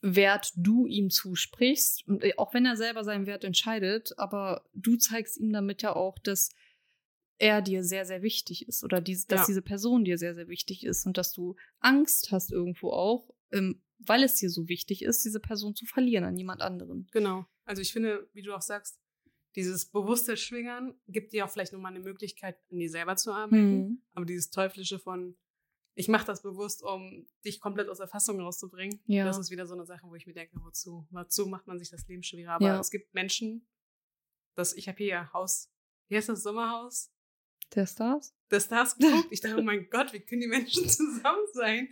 Wert 0.00 0.52
du 0.56 0.88
ihm 0.88 1.08
zusprichst. 1.08 2.08
Und 2.08 2.24
äh, 2.24 2.32
auch 2.38 2.52
wenn 2.54 2.66
er 2.66 2.76
selber 2.76 3.04
seinen 3.04 3.26
Wert 3.26 3.44
entscheidet, 3.44 4.18
aber 4.18 4.64
du 4.74 4.96
zeigst 4.96 5.38
ihm 5.38 5.52
damit 5.52 5.82
ja 5.82 5.94
auch, 5.94 6.18
dass 6.18 6.50
er 7.38 7.62
dir 7.62 7.84
sehr, 7.84 8.04
sehr 8.04 8.22
wichtig 8.22 8.66
ist 8.66 8.82
oder 8.82 9.00
die, 9.00 9.14
dass 9.28 9.40
ja. 9.42 9.46
diese 9.46 9.62
Person 9.62 10.04
dir 10.04 10.18
sehr, 10.18 10.34
sehr 10.34 10.48
wichtig 10.48 10.84
ist 10.84 11.06
und 11.06 11.16
dass 11.18 11.32
du 11.32 11.54
Angst 11.78 12.32
hast 12.32 12.50
irgendwo 12.50 12.90
auch, 12.90 13.32
ähm, 13.52 13.80
weil 14.06 14.22
es 14.22 14.34
dir 14.34 14.50
so 14.50 14.68
wichtig 14.68 15.02
ist, 15.02 15.24
diese 15.24 15.40
Person 15.40 15.74
zu 15.74 15.86
verlieren 15.86 16.24
an 16.24 16.36
jemand 16.36 16.62
anderen. 16.62 17.08
Genau. 17.12 17.46
Also 17.64 17.82
ich 17.82 17.92
finde, 17.92 18.28
wie 18.32 18.42
du 18.42 18.54
auch 18.54 18.62
sagst, 18.62 19.00
dieses 19.54 19.86
bewusste 19.86 20.36
Schwingern 20.36 20.94
gibt 21.08 21.32
dir 21.32 21.44
auch 21.44 21.50
vielleicht 21.50 21.72
nochmal 21.72 21.92
eine 21.94 22.02
Möglichkeit, 22.02 22.56
an 22.70 22.78
dir 22.78 22.90
selber 22.90 23.16
zu 23.16 23.32
arbeiten. 23.32 23.78
Mhm. 23.78 24.02
Aber 24.14 24.24
dieses 24.24 24.50
Teuflische 24.50 24.98
von, 24.98 25.36
ich 25.94 26.08
mache 26.08 26.26
das 26.26 26.42
bewusst, 26.42 26.82
um 26.82 27.26
dich 27.44 27.60
komplett 27.60 27.88
aus 27.88 27.98
der 27.98 28.08
Fassung 28.08 28.40
rauszubringen. 28.40 29.00
Ja. 29.06 29.24
Das 29.24 29.38
ist 29.38 29.50
wieder 29.50 29.66
so 29.66 29.74
eine 29.74 29.84
Sache, 29.84 30.06
wo 30.06 30.14
ich 30.14 30.26
mir 30.26 30.32
denke, 30.32 30.56
wozu? 30.62 31.06
Wozu 31.10 31.46
macht 31.46 31.66
man 31.66 31.78
sich 31.78 31.90
das 31.90 32.06
Leben 32.08 32.22
schwerer? 32.22 32.52
Aber 32.52 32.66
ja. 32.66 32.80
es 32.80 32.90
gibt 32.90 33.12
Menschen, 33.14 33.66
dass 34.54 34.72
ich 34.72 34.88
habe 34.88 34.98
hier 34.98 35.06
ja 35.06 35.32
Haus, 35.32 35.70
hier 36.08 36.18
ist 36.18 36.28
das 36.28 36.42
Sommerhaus. 36.42 37.11
Der 37.74 37.86
Stars? 37.86 38.34
Der 38.50 38.60
Stars 38.60 38.96
geguckt. 38.98 39.28
Ich 39.30 39.40
dachte, 39.40 39.56
oh 39.58 39.62
mein 39.62 39.88
Gott, 39.88 40.12
wie 40.12 40.20
können 40.20 40.42
die 40.42 40.46
Menschen 40.46 40.88
zusammen 40.88 41.46
sein? 41.54 41.88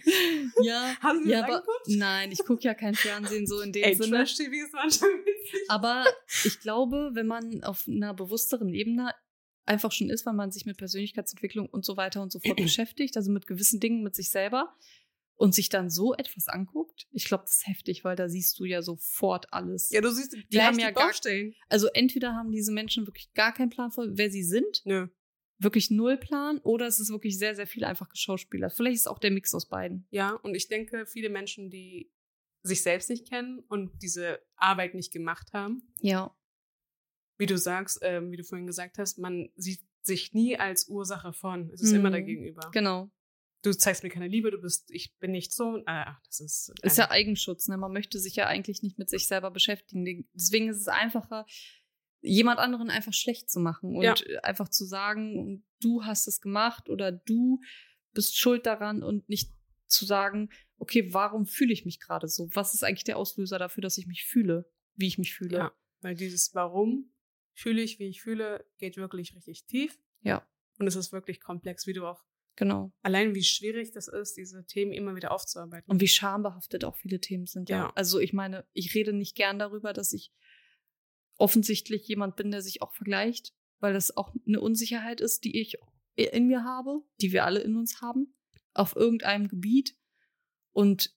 Ja. 0.62 0.94
Haben 1.00 1.24
Sie 1.24 1.30
ja, 1.30 1.40
das 1.40 1.62
aber, 1.62 1.66
Nein, 1.86 2.32
ich 2.32 2.44
gucke 2.44 2.62
ja 2.64 2.74
kein 2.74 2.94
Fernsehen 2.94 3.46
so 3.46 3.60
in 3.60 3.72
dem 3.72 3.84
Ey, 3.84 3.94
Sinne. 3.94 4.24
TV 4.24 4.52
ist 4.52 4.72
manchmal 4.74 5.10
witzig. 5.10 5.60
Aber 5.68 6.04
ich 6.44 6.60
glaube, 6.60 7.10
wenn 7.14 7.26
man 7.26 7.64
auf 7.64 7.88
einer 7.88 8.12
bewussteren 8.12 8.74
Ebene 8.74 9.14
einfach 9.64 9.92
schon 9.92 10.10
ist, 10.10 10.26
weil 10.26 10.34
man 10.34 10.50
sich 10.50 10.66
mit 10.66 10.76
Persönlichkeitsentwicklung 10.76 11.66
und 11.66 11.84
so 11.84 11.96
weiter 11.96 12.20
und 12.22 12.30
so 12.30 12.40
fort 12.40 12.56
beschäftigt, 12.62 13.16
also 13.16 13.30
mit 13.30 13.46
gewissen 13.46 13.80
Dingen 13.80 14.02
mit 14.02 14.14
sich 14.14 14.30
selber 14.30 14.74
und 15.36 15.54
sich 15.54 15.70
dann 15.70 15.88
so 15.88 16.12
etwas 16.12 16.48
anguckt, 16.48 17.06
ich 17.12 17.24
glaube, 17.24 17.44
das 17.44 17.54
ist 17.56 17.66
heftig, 17.66 18.04
weil 18.04 18.16
da 18.16 18.28
siehst 18.28 18.58
du 18.58 18.66
ja 18.66 18.82
sofort 18.82 19.50
alles. 19.54 19.88
Ja, 19.88 20.02
du 20.02 20.10
siehst 20.10 20.34
die 20.34 20.46
die 20.46 20.60
haben 20.60 20.78
ja 20.78 20.90
gar, 20.90 21.12
Also 21.70 21.86
entweder 21.94 22.34
haben 22.34 22.52
diese 22.52 22.72
Menschen 22.72 23.06
wirklich 23.06 23.32
gar 23.32 23.54
keinen 23.54 23.70
Plan 23.70 23.90
von, 23.90 24.18
wer 24.18 24.30
sie 24.30 24.42
sind. 24.42 24.82
Nö. 24.84 25.08
Wirklich 25.60 25.90
null 25.90 26.16
Plan 26.16 26.58
oder 26.58 26.86
es 26.86 27.00
ist 27.00 27.10
wirklich 27.10 27.38
sehr, 27.38 27.54
sehr 27.54 27.66
viel 27.66 27.84
einfach 27.84 28.08
geschauspielert. 28.08 28.72
Vielleicht 28.72 28.96
ist 28.96 29.06
auch 29.06 29.18
der 29.18 29.30
Mix 29.30 29.54
aus 29.54 29.68
beiden. 29.68 30.06
Ja, 30.10 30.32
und 30.32 30.54
ich 30.54 30.68
denke, 30.68 31.06
viele 31.06 31.28
Menschen, 31.28 31.70
die 31.70 32.10
sich 32.62 32.82
selbst 32.82 33.10
nicht 33.10 33.28
kennen 33.28 33.60
und 33.68 34.02
diese 34.02 34.40
Arbeit 34.56 34.94
nicht 34.94 35.12
gemacht 35.12 35.52
haben. 35.52 35.82
Ja 36.00 36.34
wie 37.40 37.46
du 37.46 37.56
sagst, 37.56 38.02
äh, 38.02 38.20
wie 38.30 38.36
du 38.36 38.44
vorhin 38.44 38.66
gesagt 38.66 38.98
hast, 38.98 39.18
man 39.18 39.48
sieht 39.56 39.80
sich 40.02 40.34
nie 40.34 40.58
als 40.58 40.88
Ursache 40.88 41.32
von. 41.32 41.70
Es 41.72 41.80
ist 41.80 41.90
mhm. 41.90 42.00
immer 42.00 42.10
dagegenüber. 42.10 42.70
Genau. 42.72 43.10
Du 43.62 43.72
zeigst 43.72 44.02
mir 44.02 44.10
keine 44.10 44.28
Liebe, 44.28 44.50
du 44.50 44.58
bist, 44.58 44.90
ich 44.90 45.16
bin 45.18 45.32
nicht 45.32 45.52
so. 45.52 45.82
Ah, 45.86 46.18
das 46.26 46.40
ist. 46.40 46.72
Ist 46.82 46.98
ja 46.98 47.10
Eigenschutz, 47.10 47.68
ne? 47.68 47.76
Man 47.76 47.92
möchte 47.92 48.18
sich 48.18 48.36
ja 48.36 48.46
eigentlich 48.46 48.82
nicht 48.82 48.98
mit 48.98 49.10
sich 49.10 49.26
selber 49.26 49.50
beschäftigen. 49.50 50.28
Deswegen 50.34 50.68
ist 50.68 50.78
es 50.78 50.88
einfacher, 50.88 51.46
jemand 52.20 52.58
anderen 52.58 52.90
einfach 52.90 53.12
schlecht 53.12 53.50
zu 53.50 53.60
machen 53.60 53.96
und 53.96 54.02
ja. 54.02 54.14
einfach 54.42 54.68
zu 54.68 54.84
sagen, 54.84 55.64
du 55.80 56.04
hast 56.04 56.28
es 56.28 56.40
gemacht 56.40 56.88
oder 56.88 57.12
du 57.12 57.60
bist 58.12 58.36
schuld 58.36 58.66
daran 58.66 59.02
und 59.02 59.28
nicht 59.28 59.52
zu 59.86 60.04
sagen, 60.04 60.50
okay, 60.78 61.12
warum 61.12 61.46
fühle 61.46 61.72
ich 61.72 61.84
mich 61.84 62.00
gerade 62.00 62.28
so? 62.28 62.48
Was 62.54 62.74
ist 62.74 62.84
eigentlich 62.84 63.04
der 63.04 63.16
Auslöser 63.16 63.58
dafür, 63.58 63.82
dass 63.82 63.98
ich 63.98 64.06
mich 64.06 64.24
fühle, 64.24 64.70
wie 64.94 65.06
ich 65.06 65.18
mich 65.18 65.34
fühle? 65.34 65.58
Ja, 65.58 65.72
weil 66.00 66.14
dieses 66.14 66.54
Warum 66.54 67.12
fühle 67.54 67.82
ich, 67.82 67.98
wie 67.98 68.08
ich 68.08 68.22
fühle, 68.22 68.64
geht 68.78 68.96
wirklich 68.96 69.34
richtig 69.34 69.66
tief. 69.66 69.98
Ja. 70.22 70.46
Und 70.78 70.86
es 70.86 70.96
ist 70.96 71.12
wirklich 71.12 71.40
komplex, 71.40 71.86
wie 71.86 71.92
du 71.92 72.06
auch. 72.06 72.24
Genau. 72.56 72.92
Allein 73.02 73.34
wie 73.34 73.42
schwierig 73.42 73.92
das 73.92 74.08
ist, 74.08 74.36
diese 74.36 74.66
Themen 74.66 74.92
immer 74.92 75.14
wieder 75.14 75.32
aufzuarbeiten. 75.32 75.90
Und 75.90 76.00
wie 76.00 76.08
schambehaftet 76.08 76.84
auch 76.84 76.96
viele 76.96 77.20
Themen 77.20 77.46
sind. 77.46 77.68
Ja. 77.68 77.76
ja. 77.76 77.92
Also 77.94 78.18
ich 78.18 78.32
meine, 78.32 78.66
ich 78.72 78.94
rede 78.94 79.12
nicht 79.12 79.34
gern 79.34 79.58
darüber, 79.58 79.92
dass 79.92 80.12
ich 80.12 80.32
offensichtlich 81.40 82.06
jemand 82.06 82.36
bin, 82.36 82.50
der 82.50 82.62
sich 82.62 82.82
auch 82.82 82.92
vergleicht, 82.92 83.54
weil 83.80 83.94
das 83.94 84.16
auch 84.16 84.34
eine 84.46 84.60
Unsicherheit 84.60 85.20
ist, 85.20 85.44
die 85.44 85.60
ich 85.60 85.78
in 86.14 86.46
mir 86.46 86.64
habe, 86.64 87.02
die 87.20 87.32
wir 87.32 87.44
alle 87.44 87.60
in 87.60 87.76
uns 87.76 88.02
haben, 88.02 88.34
auf 88.74 88.94
irgendeinem 88.94 89.48
Gebiet. 89.48 89.96
Und 90.72 91.16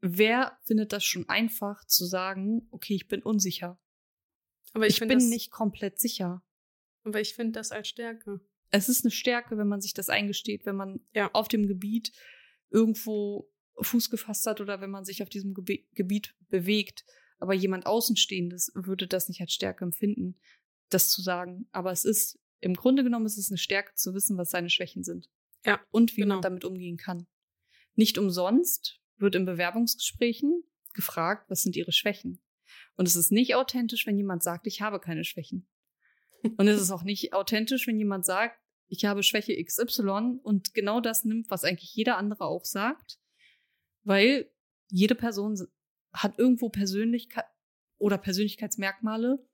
wer 0.00 0.58
findet 0.64 0.92
das 0.92 1.04
schon 1.04 1.28
einfach 1.28 1.84
zu 1.86 2.04
sagen, 2.04 2.66
okay, 2.70 2.94
ich 2.94 3.06
bin 3.06 3.22
unsicher? 3.22 3.80
Aber 4.72 4.86
ich, 4.86 4.94
ich 4.94 5.00
bin 5.00 5.08
das, 5.08 5.24
nicht 5.24 5.50
komplett 5.50 6.00
sicher. 6.00 6.42
Aber 7.04 7.20
ich 7.20 7.34
finde 7.34 7.52
das 7.52 7.70
als 7.70 7.88
Stärke. 7.88 8.40
Es 8.70 8.88
ist 8.88 9.04
eine 9.04 9.10
Stärke, 9.10 9.56
wenn 9.56 9.68
man 9.68 9.80
sich 9.80 9.94
das 9.94 10.08
eingesteht, 10.08 10.66
wenn 10.66 10.76
man 10.76 11.00
ja. 11.14 11.30
auf 11.32 11.48
dem 11.48 11.66
Gebiet 11.66 12.12
irgendwo 12.70 13.50
Fuß 13.80 14.10
gefasst 14.10 14.46
hat 14.46 14.60
oder 14.60 14.80
wenn 14.80 14.90
man 14.90 15.04
sich 15.04 15.22
auf 15.22 15.28
diesem 15.28 15.54
Gebe 15.54 15.84
Gebiet 15.94 16.34
bewegt. 16.48 17.04
Aber 17.40 17.54
jemand 17.54 17.86
Außenstehendes 17.86 18.70
würde 18.74 19.08
das 19.08 19.28
nicht 19.28 19.40
als 19.40 19.52
Stärke 19.52 19.84
empfinden, 19.84 20.38
das 20.90 21.10
zu 21.10 21.22
sagen. 21.22 21.66
Aber 21.72 21.90
es 21.90 22.04
ist, 22.04 22.38
im 22.60 22.74
Grunde 22.74 23.02
genommen 23.02 23.26
ist 23.26 23.38
es 23.38 23.50
eine 23.50 23.58
Stärke 23.58 23.94
zu 23.94 24.14
wissen, 24.14 24.36
was 24.36 24.50
seine 24.50 24.70
Schwächen 24.70 25.02
sind. 25.02 25.28
Ja. 25.64 25.80
Und 25.90 26.16
wie 26.16 26.22
genau. 26.22 26.36
man 26.36 26.42
damit 26.42 26.64
umgehen 26.64 26.96
kann. 26.96 27.26
Nicht 27.94 28.18
umsonst 28.18 29.00
wird 29.16 29.34
in 29.34 29.44
Bewerbungsgesprächen 29.44 30.62
gefragt, 30.94 31.50
was 31.50 31.62
sind 31.62 31.76
ihre 31.76 31.92
Schwächen. 31.92 32.42
Und 32.96 33.08
es 33.08 33.16
ist 33.16 33.32
nicht 33.32 33.54
authentisch, 33.54 34.06
wenn 34.06 34.16
jemand 34.16 34.42
sagt, 34.42 34.66
ich 34.66 34.80
habe 34.80 35.00
keine 35.00 35.24
Schwächen. 35.24 35.66
Und 36.56 36.68
es 36.68 36.80
ist 36.80 36.90
auch 36.90 37.02
nicht 37.02 37.32
authentisch, 37.32 37.86
wenn 37.86 37.98
jemand 37.98 38.24
sagt, 38.24 38.58
ich 38.88 39.04
habe 39.04 39.22
Schwäche 39.22 39.62
XY 39.62 40.40
und 40.42 40.74
genau 40.74 41.00
das 41.00 41.24
nimmt, 41.24 41.50
was 41.50 41.64
eigentlich 41.64 41.94
jeder 41.94 42.16
andere 42.16 42.44
auch 42.44 42.64
sagt, 42.64 43.18
weil 44.02 44.50
jede 44.88 45.14
Person 45.14 45.56
hat 46.12 46.38
irgendwo 46.38 46.68
Persönlichkeit 46.68 47.44
oder 47.98 48.18
Persönlichkeitsmerkmale, 48.18 49.44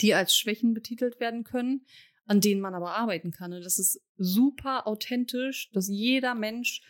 die 0.00 0.14
als 0.14 0.36
Schwächen 0.36 0.74
betitelt 0.74 1.20
werden 1.20 1.44
können, 1.44 1.86
an 2.26 2.40
denen 2.40 2.60
man 2.60 2.74
aber 2.74 2.94
arbeiten 2.94 3.30
kann. 3.30 3.52
Und 3.52 3.64
das 3.64 3.78
ist 3.78 4.00
super 4.16 4.86
authentisch, 4.86 5.70
dass 5.72 5.88
jeder 5.88 6.34
Mensch 6.34 6.82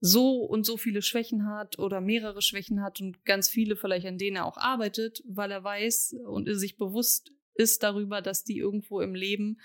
so 0.00 0.44
und 0.44 0.66
so 0.66 0.76
viele 0.76 1.00
Schwächen 1.00 1.46
hat 1.46 1.78
oder 1.78 2.00
mehrere 2.00 2.42
Schwächen 2.42 2.82
hat 2.82 3.00
und 3.00 3.24
ganz 3.24 3.48
viele 3.48 3.74
vielleicht 3.76 4.06
an 4.06 4.18
denen 4.18 4.36
er 4.36 4.44
auch 4.44 4.58
arbeitet, 4.58 5.22
weil 5.26 5.50
er 5.50 5.64
weiß 5.64 6.16
und 6.26 6.52
sich 6.54 6.76
bewusst 6.76 7.32
ist 7.54 7.82
darüber, 7.82 8.20
dass 8.20 8.44
die 8.44 8.58
irgendwo 8.58 9.00
im 9.00 9.14
Leben 9.14 9.58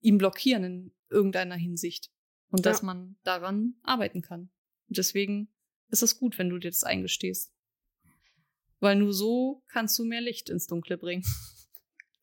ihn 0.00 0.18
blockieren 0.18 0.64
in 0.64 0.94
irgendeiner 1.08 1.54
Hinsicht 1.54 2.10
und 2.50 2.66
dass 2.66 2.80
Ja. 2.80 2.86
man 2.86 3.16
daran 3.22 3.76
arbeiten 3.82 4.20
kann. 4.20 4.50
Und 4.88 4.98
deswegen 4.98 5.48
ist 5.88 6.02
es 6.02 6.18
gut, 6.18 6.38
wenn 6.38 6.50
du 6.50 6.58
dir 6.58 6.70
das 6.70 6.84
eingestehst. 6.84 7.52
Weil 8.82 8.96
nur 8.96 9.12
so 9.12 9.62
kannst 9.68 9.96
du 9.98 10.04
mehr 10.04 10.20
Licht 10.20 10.50
ins 10.50 10.66
Dunkle 10.66 10.98
bringen. 10.98 11.22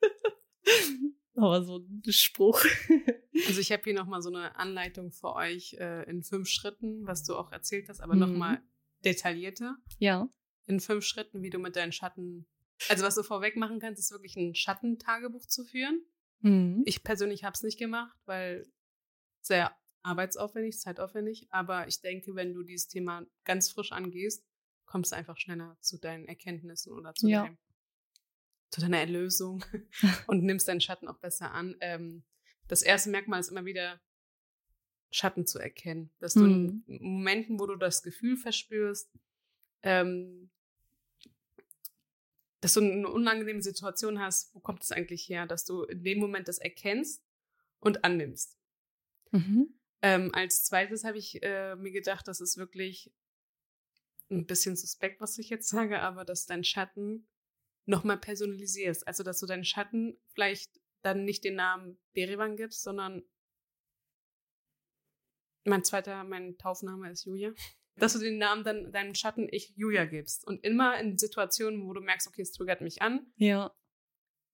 Aber 1.36 1.64
so 1.64 1.78
ein 1.78 2.04
Spruch. 2.10 2.62
Also 3.48 3.62
ich 3.62 3.72
habe 3.72 3.82
hier 3.86 3.94
nochmal 3.94 4.22
so 4.22 4.28
eine 4.28 4.58
Anleitung 4.58 5.14
für 5.14 5.34
euch 5.34 5.74
äh, 5.80 6.04
in 6.10 6.24
fünf 6.24 6.50
Schritten, 6.50 7.08
was 7.08 7.24
du 7.24 7.36
auch 7.38 7.54
erzählt 7.54 7.88
hast, 7.88 8.02
aber 8.02 8.14
Mhm. 8.14 8.20
nochmal 8.20 8.62
detaillierter. 9.06 9.78
Ja. 9.98 10.28
In 10.66 10.82
fünf 10.82 11.06
Schritten, 11.06 11.42
wie 11.42 11.50
du 11.50 11.58
mit 11.58 11.78
deinen 11.78 11.94
Schatten. 11.94 12.48
Also 12.90 13.06
was 13.06 13.16
du 13.16 13.24
vorweg 13.24 13.56
machen 13.56 13.80
kannst, 13.80 13.98
ist 14.02 14.12
wirklich 14.12 14.36
ein 14.36 14.56
Schattentagebuch 14.56 15.46
zu 15.46 15.64
führen. 15.64 16.04
Mhm. 16.42 16.84
Ich 16.86 17.02
persönlich 17.02 17.46
habe 17.46 17.54
es 17.54 17.64
nicht 17.64 17.80
gemacht, 17.80 18.18
weil 18.26 18.70
sehr 19.40 19.74
arbeitsaufwendig, 20.02 20.78
zeitaufwendig. 20.78 21.48
Aber 21.50 21.88
ich 21.88 22.02
denke, 22.02 22.36
wenn 22.36 22.54
du 22.54 22.64
dieses 22.64 22.90
Thema 22.90 23.26
ganz 23.46 23.72
frisch 23.72 23.94
angehst, 23.94 24.46
kommst 24.90 25.12
du 25.12 25.16
einfach 25.16 25.38
schneller 25.38 25.78
zu 25.82 26.00
deinen 26.00 26.26
Erkenntnissen 26.28 26.92
oder 26.94 27.14
zu, 27.14 27.28
Ja. 27.28 27.44
deinem, 27.44 27.58
zu 28.72 28.82
deiner 28.82 28.98
Erlösung 29.00 29.64
und 30.28 30.44
nimmst 30.44 30.68
deinen 30.68 30.82
Schatten 30.82 31.08
auch 31.08 31.20
besser 31.20 31.52
an. 31.52 31.76
Ähm, 31.80 32.24
das 32.68 32.82
erste 32.82 33.10
Merkmal 33.12 33.40
ist 33.40 33.50
immer 33.50 33.66
wieder 33.66 34.02
Schatten 35.12 35.46
zu 35.46 35.60
erkennen. 35.60 36.12
Dass 36.20 36.34
du 36.34 36.42
Mhm. 36.46 36.84
in 36.88 37.02
Momenten, 37.04 37.60
wo 37.60 37.68
du 37.68 37.76
das 37.76 38.02
Gefühl 38.04 38.36
verspürst, 38.36 39.12
ähm, 39.84 40.50
dass 42.62 42.74
du 42.74 42.82
eine 42.82 43.08
unangenehme 43.08 43.62
Situation 43.62 44.20
hast, 44.20 44.54
wo 44.54 44.60
kommt 44.60 44.84
es 44.84 44.92
eigentlich 44.92 45.30
her, 45.30 45.46
dass 45.46 45.66
du 45.66 45.84
in 45.84 46.04
dem 46.04 46.20
Moment 46.20 46.48
das 46.48 46.58
erkennst 46.58 47.24
und 47.80 48.04
annimmst. 48.04 48.58
Mhm. 49.32 49.74
Ähm, 50.02 50.34
als 50.34 50.64
zweites 50.66 51.04
habe 51.04 51.18
ich 51.18 51.42
äh, 51.44 51.76
mir 51.76 51.92
gedacht, 51.92 52.28
das 52.28 52.42
ist 52.42 52.58
wirklich 52.58 53.12
ein 54.32 54.46
bisschen 54.46 54.76
suspekt, 54.76 55.22
was 55.22 55.38
ich 55.38 55.50
jetzt 55.50 55.70
sage, 55.70 56.02
aber 56.02 56.26
dass 56.26 56.46
dein 56.46 56.64
Schatten 56.64 57.28
nochmal 57.86 58.18
personalisierst. 58.20 59.08
Also, 59.08 59.24
dass 59.24 59.40
du 59.40 59.46
deinen 59.46 59.66
Schatten 59.66 60.20
vielleicht 60.34 60.80
dann 61.02 61.24
nicht 61.24 61.44
den 61.44 61.56
Namen 61.56 61.98
Berivan 62.14 62.56
gibst, 62.56 62.84
sondern 62.84 63.24
mein 65.66 65.84
zweiter, 65.84 66.24
mein 66.24 66.58
Taufname 66.58 67.12
ist 67.12 67.26
Julia. 67.26 67.54
Dass 67.96 68.14
du 68.14 68.20
den 68.20 68.38
Namen 68.38 68.64
dann 68.64 68.92
deinem 68.94 69.14
Schatten 69.14 69.48
ich 69.52 69.74
Julia 69.76 70.06
gibst. 70.06 70.46
Und 70.48 70.64
immer 70.64 70.98
in 71.00 71.18
Situationen, 71.18 71.86
wo 71.86 71.94
du 71.94 72.02
merkst, 72.02 72.28
okay, 72.28 72.42
es 72.44 72.52
triggert 72.54 72.82
mich 72.82 73.02
an, 73.02 73.32
Ja. 73.36 73.76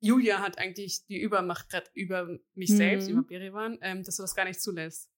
Julia 0.01 0.39
hat 0.41 0.57
eigentlich 0.59 1.05
die 1.07 1.19
Übermacht 1.19 1.69
grad 1.69 1.89
über 1.93 2.27
mich 2.53 2.69
Mhm. 2.71 2.75
selbst, 2.77 3.09
über 3.09 3.23
Berivan, 3.23 3.77
ähm, 3.81 4.03
dass 4.03 4.17
du 4.17 4.23
das 4.23 4.35
gar 4.35 4.45
nicht 4.45 4.61
zulässt. 4.61 5.09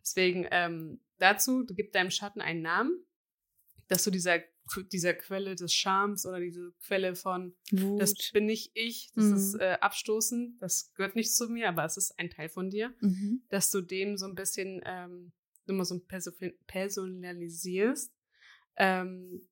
Deswegen 0.00 0.46
ähm, 0.50 1.02
dazu, 1.18 1.62
du 1.62 1.74
gibst 1.74 1.94
deinem 1.94 2.10
Schatten 2.10 2.40
einen 2.40 2.60
Namen, 2.62 3.06
dass 3.88 4.04
du 4.04 4.10
dieser, 4.10 4.40
dieser 4.92 5.14
Quelle 5.14 5.54
des 5.56 5.72
Charmes 5.74 6.24
oder 6.26 6.40
diese 6.40 6.72
Quelle 6.86 7.14
von, 7.14 7.54
Wut. 7.70 8.00
das 8.00 8.14
bin 8.32 8.46
nicht 8.46 8.70
ich, 8.74 9.10
das 9.14 9.24
Mhm. 9.26 9.34
ist 9.34 9.54
äh, 9.56 9.78
Abstoßen, 9.80 10.56
das 10.60 10.92
gehört 10.94 11.16
nicht 11.16 11.34
zu 11.34 11.48
mir, 11.48 11.68
aber 11.68 11.84
es 11.84 11.96
ist 11.96 12.18
ein 12.18 12.30
Teil 12.30 12.48
von 12.48 12.70
dir, 12.70 12.94
mhm. 13.00 13.42
dass 13.48 13.70
du 13.70 13.80
dem 13.82 14.16
so 14.16 14.26
ein 14.26 14.34
bisschen 14.34 14.80
ähm, 14.84 15.32
immer 15.66 15.84
so 15.84 15.98
personalisierst. 16.66 18.12
Ähm, 18.76 19.48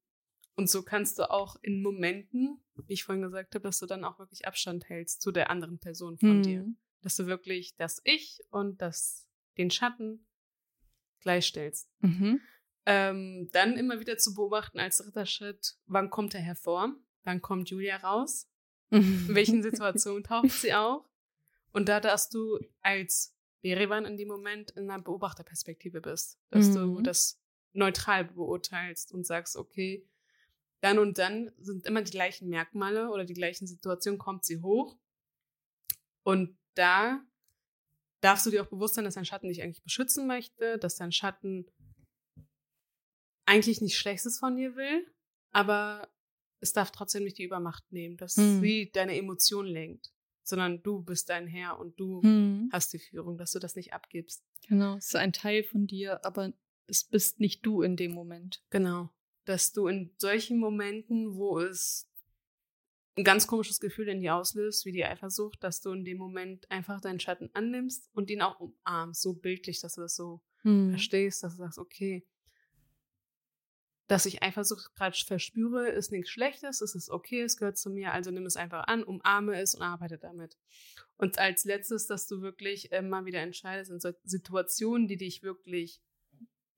und 0.55 0.68
so 0.68 0.83
kannst 0.83 1.18
du 1.18 1.30
auch 1.30 1.57
in 1.62 1.80
Momenten, 1.83 2.59
wie 2.87 2.93
ich 2.93 3.05
vorhin 3.05 3.22
gesagt 3.22 3.55
habe, 3.55 3.62
dass 3.64 3.78
du 3.78 3.87
dann 3.87 4.05
auch 4.05 4.18
wirklich 4.18 4.47
Abstand 4.47 4.89
hältst 4.89 5.22
zu 5.22 5.33
der 5.33 5.51
anderen 5.51 5.78
Person 5.78 6.18
von 6.18 6.39
Mhm. 6.39 6.43
dir. 6.43 6.66
Dass 7.01 7.16
du 7.16 7.26
wirklich 7.26 7.74
das 7.76 8.01
Ich 8.05 8.41
und 8.51 8.80
das, 8.83 9.26
den 9.57 9.70
Schatten 9.70 10.26
gleichstellst. 11.20 11.89
Mhm. 12.01 12.41
Ähm, 12.85 13.49
dann 13.53 13.76
immer 13.76 14.01
wieder 14.01 14.18
zu 14.18 14.35
beobachten 14.35 14.80
als 14.80 14.99
dritter 14.99 15.26
Schritt, 15.26 15.76
wann 15.87 16.11
kommt 16.11 16.35
er 16.35 16.41
hervor? 16.41 16.95
Wann 17.24 17.41
kommt 17.41 17.70
Julia 17.70 17.97
raus? 17.99 18.49
In 18.91 19.35
welchen 19.35 19.62
Situationen 19.62 20.24
taucht 20.24 20.51
sie 20.51 20.74
auf? 20.74 21.05
Und 21.72 21.89
da 21.89 22.01
darfst 22.01 22.35
du 22.35 22.59
als 22.80 23.35
Berivan 23.62 24.05
in 24.05 24.16
dem 24.16 24.28
Moment 24.28 24.72
in 24.72 24.91
einer 24.91 25.03
Beobachterperspektive 25.03 26.01
bist. 26.01 26.39
Dass 26.51 26.72
du 26.72 26.99
Mhm. 26.99 27.05
das 27.05 27.41
neutral 27.72 28.24
beurteilst 28.24 29.12
und 29.12 29.24
sagst, 29.24 29.57
okay, 29.57 30.05
dann 30.80 30.99
und 30.99 31.18
dann 31.18 31.53
sind 31.61 31.87
immer 31.87 32.03
die 32.03 32.11
gleichen 32.11 32.49
Merkmale 32.49 33.09
oder 33.11 33.24
die 33.24 33.35
gleichen 33.35 33.68
Situationen, 33.68 34.18
kommt 34.18 34.45
sie 34.45 34.61
hoch. 34.61 34.99
Und 36.24 36.59
da 36.74 37.20
darfst 38.20 38.45
du 38.47 38.51
dir 38.51 38.62
auch 38.62 38.68
bewusst 38.68 38.95
sein, 38.97 39.05
dass 39.05 39.14
dein 39.14 39.24
Schatten 39.24 39.49
dich 39.49 39.62
eigentlich 39.62 39.83
beschützen 39.85 40.26
möchte, 40.26 40.78
dass 40.78 40.97
dein 40.97 41.12
Schatten 41.12 41.66
eigentlich 43.47 43.80
nichts 43.80 43.99
Schlechtes 43.99 44.38
von 44.38 44.57
dir 44.57 44.76
will, 44.76 45.07
aber 45.51 46.09
es 46.61 46.72
darf 46.72 46.90
trotzdem 46.93 47.24
nicht 47.24 47.38
die 47.38 47.45
Übermacht 47.45 47.90
nehmen, 47.93 48.16
dass 48.16 48.36
Hm. 48.36 48.61
sie 48.61 48.90
deine 48.93 49.16
Emotionen 49.16 49.68
lenkt, 49.68 50.12
sondern 50.43 50.82
du 50.82 51.03
bist 51.03 51.28
dein 51.28 51.47
Herr 51.47 51.78
und 51.78 51.99
du 51.99 52.22
Mhm. 52.22 52.68
hast 52.72 52.93
die 52.93 52.99
Führung, 52.99 53.36
dass 53.38 53.51
du 53.53 53.59
das 53.59 53.74
nicht 53.76 53.93
abgibst. 53.93 54.45
Genau, 54.68 54.97
es 54.97 55.07
ist 55.07 55.16
ein 55.16 55.32
Teil 55.32 55.64
von 55.64 55.86
dir, 55.86 56.24
aber 56.24 56.53
es 56.86 57.05
bist 57.05 57.40
nicht 57.40 57.66
du 57.66 57.82
in 57.82 57.97
dem 57.97 58.12
Moment. 58.12 58.62
Genau. 58.70 59.11
Dass 59.45 59.72
du 59.72 59.88
in 59.88 60.14
solchen 60.18 60.59
Momenten, 60.59 61.34
wo 61.34 61.59
es 61.59 62.09
ein 63.16 63.24
ganz 63.24 63.47
komisches 63.47 63.80
Gefühl 63.80 64.09
in 64.09 64.20
dir 64.20 64.36
auslöst, 64.36 64.86
wie 64.86 64.93
die 64.93 65.05
Eifersucht, 65.05 65.62
dass 65.62 65.80
du 65.80 65.90
in 65.93 66.05
dem 66.05 66.16
Moment 66.16 66.70
einfach 66.70 67.01
deinen 67.01 67.20
Schatten 67.20 67.51
annimmst 67.55 68.09
und 68.14 68.30
ihn 68.30 68.40
auch 68.40 68.59
umarmst, 68.61 69.20
so 69.20 69.34
bildlich, 69.34 69.80
dass 69.80 69.97
du 69.97 70.01
das 70.01 70.14
so 70.16 70.40
Mhm. 70.64 70.90
verstehst, 70.90 71.43
dass 71.43 71.55
du 71.57 71.59
sagst, 71.59 71.78
okay, 71.78 72.24
dass 74.12 74.26
ich 74.26 74.42
Eifersucht 74.42 74.94
gerade 74.94 75.16
verspüre, 75.16 75.88
ist 75.88 76.12
nichts 76.12 76.28
Schlechtes, 76.28 76.82
es 76.82 76.94
ist 76.94 77.08
okay, 77.08 77.40
es 77.40 77.56
gehört 77.56 77.78
zu 77.78 77.88
mir, 77.88 78.12
also 78.12 78.30
nimm 78.30 78.44
es 78.44 78.56
einfach 78.56 78.86
an, 78.86 79.04
umarme 79.04 79.58
es 79.58 79.74
und 79.74 79.80
arbeite 79.80 80.18
damit. 80.18 80.58
Und 81.16 81.38
als 81.38 81.64
letztes, 81.64 82.08
dass 82.08 82.26
du 82.26 82.42
wirklich 82.42 82.92
äh, 82.92 83.00
mal 83.00 83.24
wieder 83.24 83.40
entscheidest 83.40 83.90
in 83.90 84.00
so 84.00 84.12
Situationen, 84.22 85.08
die 85.08 85.16
dich 85.16 85.42
wirklich 85.42 86.02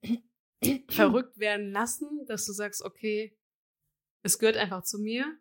verrückt 0.87 1.37
werden 1.37 1.73
lassen, 1.73 2.25
dass 2.25 2.45
du 2.45 2.53
sagst, 2.53 2.81
okay, 2.81 3.37
es 4.23 4.39
gehört 4.39 4.55
einfach 4.55 4.83
zu 4.83 4.97
mir, 4.97 5.37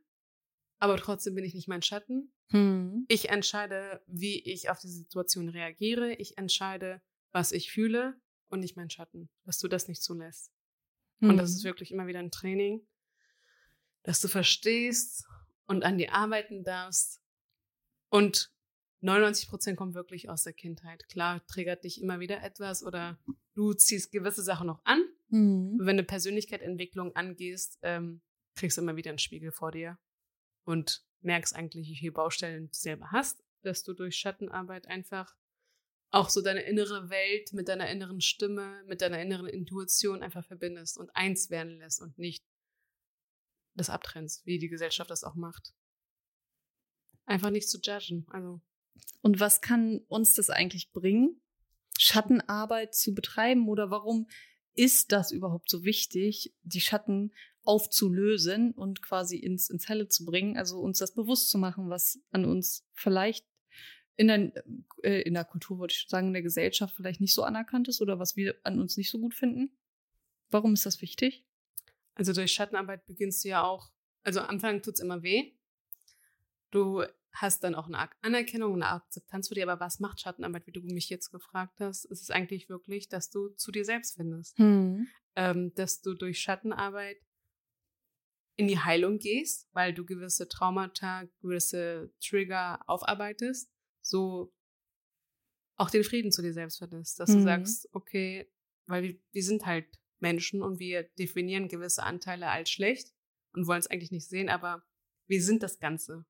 aber 0.80 0.97
trotzdem 0.97 1.36
bin 1.36 1.45
ich 1.45 1.55
nicht 1.55 1.68
mein 1.68 1.82
Schatten. 1.82 2.32
Mhm. 2.51 3.05
Ich 3.07 3.28
entscheide, 3.28 4.03
wie 4.09 4.40
ich 4.40 4.68
auf 4.68 4.80
die 4.80 4.88
Situation 4.88 5.49
reagiere. 5.49 6.14
Ich 6.14 6.38
entscheide, 6.38 7.01
was 7.30 7.53
ich 7.53 7.70
fühle 7.70 8.20
und 8.49 8.59
nicht 8.59 8.74
mein 8.76 8.90
Schatten, 8.90 9.30
dass 9.45 9.59
du 9.59 9.68
das 9.68 9.86
nicht 9.86 10.03
zulässt. 10.03 10.53
Und 11.21 11.37
das 11.37 11.51
ist 11.51 11.62
Mhm. 11.62 11.69
wirklich 11.69 11.93
immer 11.93 12.07
wieder 12.07 12.19
ein 12.19 12.31
Training, 12.31 12.87
dass 14.03 14.21
du 14.21 14.29
verstehst 14.29 15.27
und 15.67 15.85
an 15.85 15.97
dir 15.99 16.12
arbeiten 16.12 16.65
darfst. 16.65 17.21
Und 18.11 18.53
99 19.01 19.49
Prozent 19.49 19.77
kommt 19.77 19.95
wirklich 19.95 20.29
aus 20.29 20.43
der 20.45 20.53
Kindheit. 20.53 21.07
Klar, 21.09 21.45
triggert 21.47 21.85
dich 21.85 22.01
immer 22.01 22.21
wieder 22.21 22.43
etwas 22.43 22.83
oder 22.83 23.19
du 23.55 23.73
ziehst 23.75 24.12
gewisse 24.12 24.43
Sachen 24.43 24.67
noch 24.67 24.85
an. 24.85 25.03
Mhm. 25.29 25.79
Wenn 25.81 25.97
du 25.97 26.05
Persönlichkeitsentwicklung 26.05 27.15
angehst, 27.17 27.79
ähm, 27.83 28.23
kriegst 28.55 28.77
du 28.77 28.83
immer 28.83 28.97
wieder 28.97 29.11
einen 29.11 29.19
Spiegel 29.19 29.53
vor 29.53 29.73
dir 29.73 29.99
und 30.65 31.05
merkst 31.21 31.55
eigentlich, 31.55 31.89
wie 31.89 31.97
viele 31.97 32.12
Baustellen 32.12 32.69
du 32.69 32.75
selber 32.75 33.11
hast, 33.11 33.43
dass 33.62 33.83
du 33.83 33.95
durch 33.95 34.17
Schattenarbeit 34.17 34.87
einfach 34.87 35.35
auch 36.15 36.31
so 36.31 36.41
deine 36.41 36.62
innere 36.62 37.11
Welt 37.11 37.53
mit 37.53 37.69
deiner 37.69 37.91
inneren 37.91 38.21
Stimme, 38.21 38.85
mit 38.87 39.01
deiner 39.01 39.21
inneren 39.21 39.49
Intuition 39.49 40.23
einfach 40.23 40.45
verbindest 40.45 40.97
und 40.97 41.11
eins 41.15 41.51
werden 41.51 41.79
lässt 41.79 42.01
und 42.01 42.19
nicht 42.19 42.45
das 43.75 43.91
abtrennst, 43.91 44.47
wie 44.47 44.59
die 44.59 44.69
Gesellschaft 44.69 45.11
das 45.11 45.25
auch 45.25 45.35
macht. 45.35 45.75
Einfach 47.27 47.51
nicht 47.51 47.69
zu 47.69 47.81
judgen. 47.81 48.27
Also. 48.29 48.61
Und 49.23 49.41
was 49.41 49.61
kann 49.61 49.99
uns 50.07 50.35
das 50.35 50.51
eigentlich 50.51 50.93
bringen, 50.93 51.41
Schattenarbeit 51.99 52.95
zu 52.95 53.12
betreiben 53.12 53.69
oder 53.69 53.91
warum 53.91 54.29
ist 54.75 55.11
das 55.11 55.33
überhaupt 55.33 55.69
so 55.69 55.85
wichtig, 55.85 56.55
die 56.62 56.81
Schatten 56.81 57.33
aufzulösen 57.65 58.73
und 58.73 59.03
quasi 59.03 59.37
ins, 59.37 59.69
ins 59.69 59.89
Helle 59.89 60.09
zu 60.09 60.25
bringen, 60.25 60.57
also 60.57 60.79
uns 60.79 60.99
das 60.99 61.15
bewusst 61.15 61.51
zu 61.51 61.59
machen, 61.59 61.89
was 61.89 62.21
an 62.31 62.45
uns 62.45 62.85
vielleicht 62.93 63.47
in 64.17 64.29
der, 64.29 64.53
äh, 65.03 65.23
in 65.23 65.35
der 65.35 65.45
Kultur, 65.45 65.79
würde 65.79 65.93
ich 65.93 66.07
sagen, 66.09 66.29
in 66.29 66.33
der 66.33 66.43
Gesellschaft 66.43 66.95
vielleicht 66.97 67.21
nicht 67.21 67.35
so 67.35 67.43
anerkannt 67.43 67.89
ist 67.89 68.01
oder 68.01 68.19
was 68.19 68.37
wir 68.37 68.55
an 68.62 68.81
uns 68.81 68.97
nicht 68.97 69.11
so 69.11 69.19
gut 69.19 69.35
finden. 69.35 69.77
Warum 70.51 70.75
ist 70.75 70.87
das 70.87 71.01
wichtig? 71.03 71.45
Also 72.15 72.33
durch 72.33 72.53
Schattenarbeit 72.53 73.07
beginnst 73.07 73.45
du 73.45 73.49
ja 73.49 73.65
auch, 73.65 73.91
also 74.23 74.41
am 74.41 74.51
Anfang 74.51 74.83
tut 74.83 74.95
es 74.95 75.01
immer 75.01 75.23
weh. 75.23 75.53
Du 76.71 77.05
hast 77.33 77.65
dann 77.65 77.75
auch 77.75 77.89
eine 77.89 78.09
Anerkennung, 78.23 78.75
eine 78.75 78.89
Akzeptanz 78.89 79.49
für 79.49 79.55
dir, 79.55 79.69
aber 79.69 79.81
was 79.81 79.99
macht 79.99 80.21
Schattenarbeit, 80.21 80.67
wie 80.67 80.73
du 80.73 80.81
mich 80.81 81.09
jetzt 81.09 81.31
gefragt 81.31 81.81
hast? 81.81 82.05
ist 82.05 82.23
Es 82.23 82.31
eigentlich 82.31 82.69
wirklich, 82.69 83.09
dass 83.09 83.31
du 83.31 83.49
zu 83.49 83.73
dir 83.73 83.85
selbst 83.85 84.17
findest. 84.17 84.57
Hm. 84.59 85.09
Ähm, 85.35 85.75
dass 85.75 86.01
du 86.01 86.15
durch 86.15 86.41
Schattenarbeit 86.41 87.17
in 88.57 88.69
die 88.69 88.79
Heilung 88.79 89.19
gehst, 89.19 89.69
weil 89.73 89.93
du 89.93 90.05
gewisse 90.05 90.49
Traumata, 90.49 91.25
gewisse 91.41 92.12
Trigger 92.21 92.81
aufarbeitest, 92.87 93.74
so 94.05 94.52
auch 95.76 95.90
den 95.90 96.05
Frieden 96.05 96.30
zu 96.30 96.42
dir 96.42 96.52
selbst 96.52 96.78
findest, 96.78 97.18
dass 97.18 97.30
mhm. 97.30 97.34
du 97.34 97.42
sagst, 97.42 97.88
okay, 97.92 98.48
weil 98.86 99.02
wir, 99.02 99.16
wir 99.32 99.42
sind 99.42 99.66
halt 99.66 99.86
Menschen 100.20 100.62
und 100.62 100.78
wir 100.78 101.02
definieren 101.18 101.68
gewisse 101.68 102.02
Anteile 102.05 102.48
als 102.48 102.70
schlecht 102.70 103.12
und 103.52 103.66
wollen 103.66 103.80
es 103.80 103.88
eigentlich 103.88 104.12
nicht 104.12 104.28
sehen, 104.28 104.48
aber 104.48 104.84
wir 105.26 105.42
sind 105.42 105.62
das 105.62 105.80
Ganze. 105.80 106.24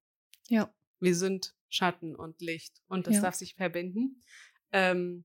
Ja. 0.49 0.73
Wir 1.01 1.15
sind 1.15 1.55
Schatten 1.69 2.15
und 2.15 2.41
Licht 2.41 2.83
und 2.87 3.07
das 3.07 3.17
ja. 3.17 3.23
darf 3.23 3.35
sich 3.35 3.55
verbinden. 3.55 4.23
Ähm, 4.73 5.25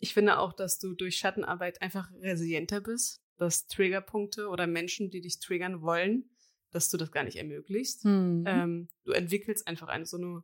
ich 0.00 0.14
finde 0.14 0.38
auch, 0.38 0.52
dass 0.52 0.78
du 0.78 0.94
durch 0.94 1.16
Schattenarbeit 1.16 1.80
einfach 1.80 2.10
resilienter 2.20 2.80
bist, 2.80 3.22
dass 3.36 3.66
Triggerpunkte 3.66 4.48
oder 4.48 4.66
Menschen, 4.66 5.10
die 5.10 5.20
dich 5.20 5.38
triggern 5.38 5.82
wollen, 5.82 6.30
dass 6.70 6.90
du 6.90 6.96
das 6.96 7.12
gar 7.12 7.24
nicht 7.24 7.36
ermöglicht. 7.36 8.04
Mhm. 8.04 8.44
Ähm, 8.46 8.88
du 9.04 9.12
entwickelst 9.12 9.66
einfach 9.66 9.88
eine 9.88 10.06
so 10.06 10.16
eine 10.16 10.42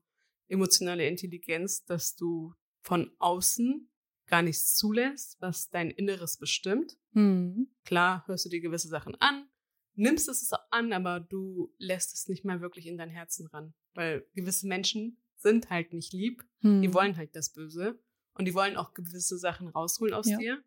emotionale 0.51 1.07
Intelligenz, 1.07 1.85
dass 1.85 2.17
du 2.17 2.55
von 2.83 3.11
außen 3.19 3.89
gar 4.27 4.43
nichts 4.43 4.75
zulässt, 4.75 5.37
was 5.41 5.71
dein 5.71 5.91
Inneres 5.91 6.37
bestimmt. 6.39 6.97
Mhm. 7.13 7.69
Klar 7.85 8.27
hörst 8.27 8.45
du 8.45 8.49
dir 8.49 8.61
gewisse 8.61 8.89
Sachen 8.89 9.15
an, 9.17 9.49
nimmst 9.95 10.29
es 10.29 10.51
an, 10.71 10.93
aber 10.93 11.21
du 11.21 11.75
lässt 11.79 12.15
es 12.15 12.29
nicht 12.29 12.45
mehr 12.45 12.61
wirklich 12.61 12.87
in 12.87 12.97
dein 12.97 13.11
Herzen 13.11 13.47
ran. 13.49 13.75
Weil 13.95 14.27
gewisse 14.35 14.69
Menschen 14.69 15.21
sind 15.37 15.71
halt 15.71 15.93
nicht 15.93 16.13
lieb, 16.13 16.45
mhm. 16.61 16.83
die 16.83 16.95
wollen 16.95 17.17
halt 17.17 17.35
das 17.35 17.53
Böse 17.53 18.01
und 18.35 18.45
die 18.45 18.55
wollen 18.55 18.77
auch 18.77 18.95
gewisse 18.95 19.39
Sachen 19.39 19.69
rausholen 19.69 20.15
aus 20.15 20.29
ja. 20.29 20.39
dir, 20.39 20.65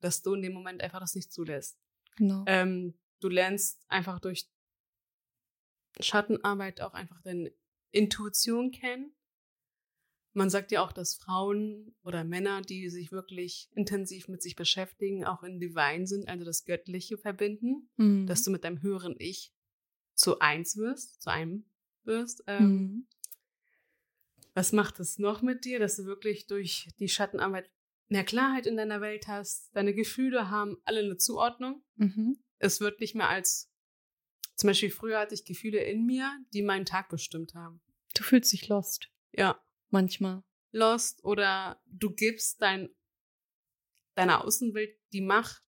dass 0.00 0.22
du 0.22 0.34
in 0.34 0.42
dem 0.42 0.52
Moment 0.52 0.82
einfach 0.82 1.00
das 1.00 1.14
nicht 1.14 1.32
zulässt. 1.32 1.78
Genau. 2.16 2.44
Ähm, 2.46 2.94
du 3.20 3.28
lernst 3.28 3.80
einfach 3.88 4.18
durch 4.18 4.48
Schattenarbeit 6.00 6.80
auch 6.80 6.94
einfach 6.94 7.20
deine 7.22 7.52
Intuition 7.92 8.72
kennen 8.72 9.14
man 10.34 10.50
sagt 10.50 10.72
ja 10.72 10.84
auch, 10.84 10.92
dass 10.92 11.14
Frauen 11.14 11.94
oder 12.02 12.24
Männer, 12.24 12.60
die 12.60 12.90
sich 12.90 13.12
wirklich 13.12 13.70
intensiv 13.74 14.28
mit 14.28 14.42
sich 14.42 14.56
beschäftigen, 14.56 15.24
auch 15.24 15.44
in 15.44 15.60
Divine 15.60 16.06
sind, 16.06 16.28
also 16.28 16.44
das 16.44 16.64
Göttliche 16.64 17.16
verbinden, 17.16 17.88
mhm. 17.96 18.26
dass 18.26 18.42
du 18.42 18.50
mit 18.50 18.64
deinem 18.64 18.82
höheren 18.82 19.14
Ich 19.18 19.52
zu 20.14 20.40
eins 20.40 20.76
wirst, 20.76 21.22
zu 21.22 21.30
einem 21.30 21.64
wirst. 22.02 22.42
Ähm, 22.48 22.66
mhm. 22.66 23.06
Was 24.54 24.72
macht 24.72 24.98
es 25.00 25.18
noch 25.18 25.40
mit 25.40 25.64
dir, 25.64 25.78
dass 25.78 25.96
du 25.96 26.04
wirklich 26.04 26.46
durch 26.46 26.88
die 26.98 27.08
Schattenarbeit 27.08 27.70
mehr 28.08 28.24
Klarheit 28.24 28.66
in 28.66 28.76
deiner 28.76 29.00
Welt 29.00 29.28
hast? 29.28 29.74
Deine 29.74 29.94
Gefühle 29.94 30.50
haben 30.50 30.76
alle 30.84 31.00
eine 31.00 31.16
Zuordnung. 31.16 31.82
Mhm. 31.94 32.38
Es 32.58 32.80
wird 32.80 32.98
nicht 32.98 33.14
mehr 33.14 33.28
als, 33.28 33.70
zum 34.56 34.66
Beispiel 34.68 34.90
früher 34.90 35.20
hatte 35.20 35.34
ich 35.34 35.44
Gefühle 35.44 35.78
in 35.78 36.06
mir, 36.06 36.28
die 36.52 36.62
meinen 36.62 36.86
Tag 36.86 37.08
bestimmt 37.08 37.54
haben. 37.54 37.80
Du 38.16 38.24
fühlst 38.24 38.52
dich 38.52 38.68
lost. 38.68 39.10
Ja, 39.32 39.60
Manchmal. 39.94 40.42
Lost 40.72 41.22
oder 41.22 41.80
du 41.86 42.10
gibst 42.10 42.60
dein, 42.60 42.88
deiner 44.16 44.44
Außenwelt 44.44 44.98
die 45.12 45.20
Macht 45.20 45.62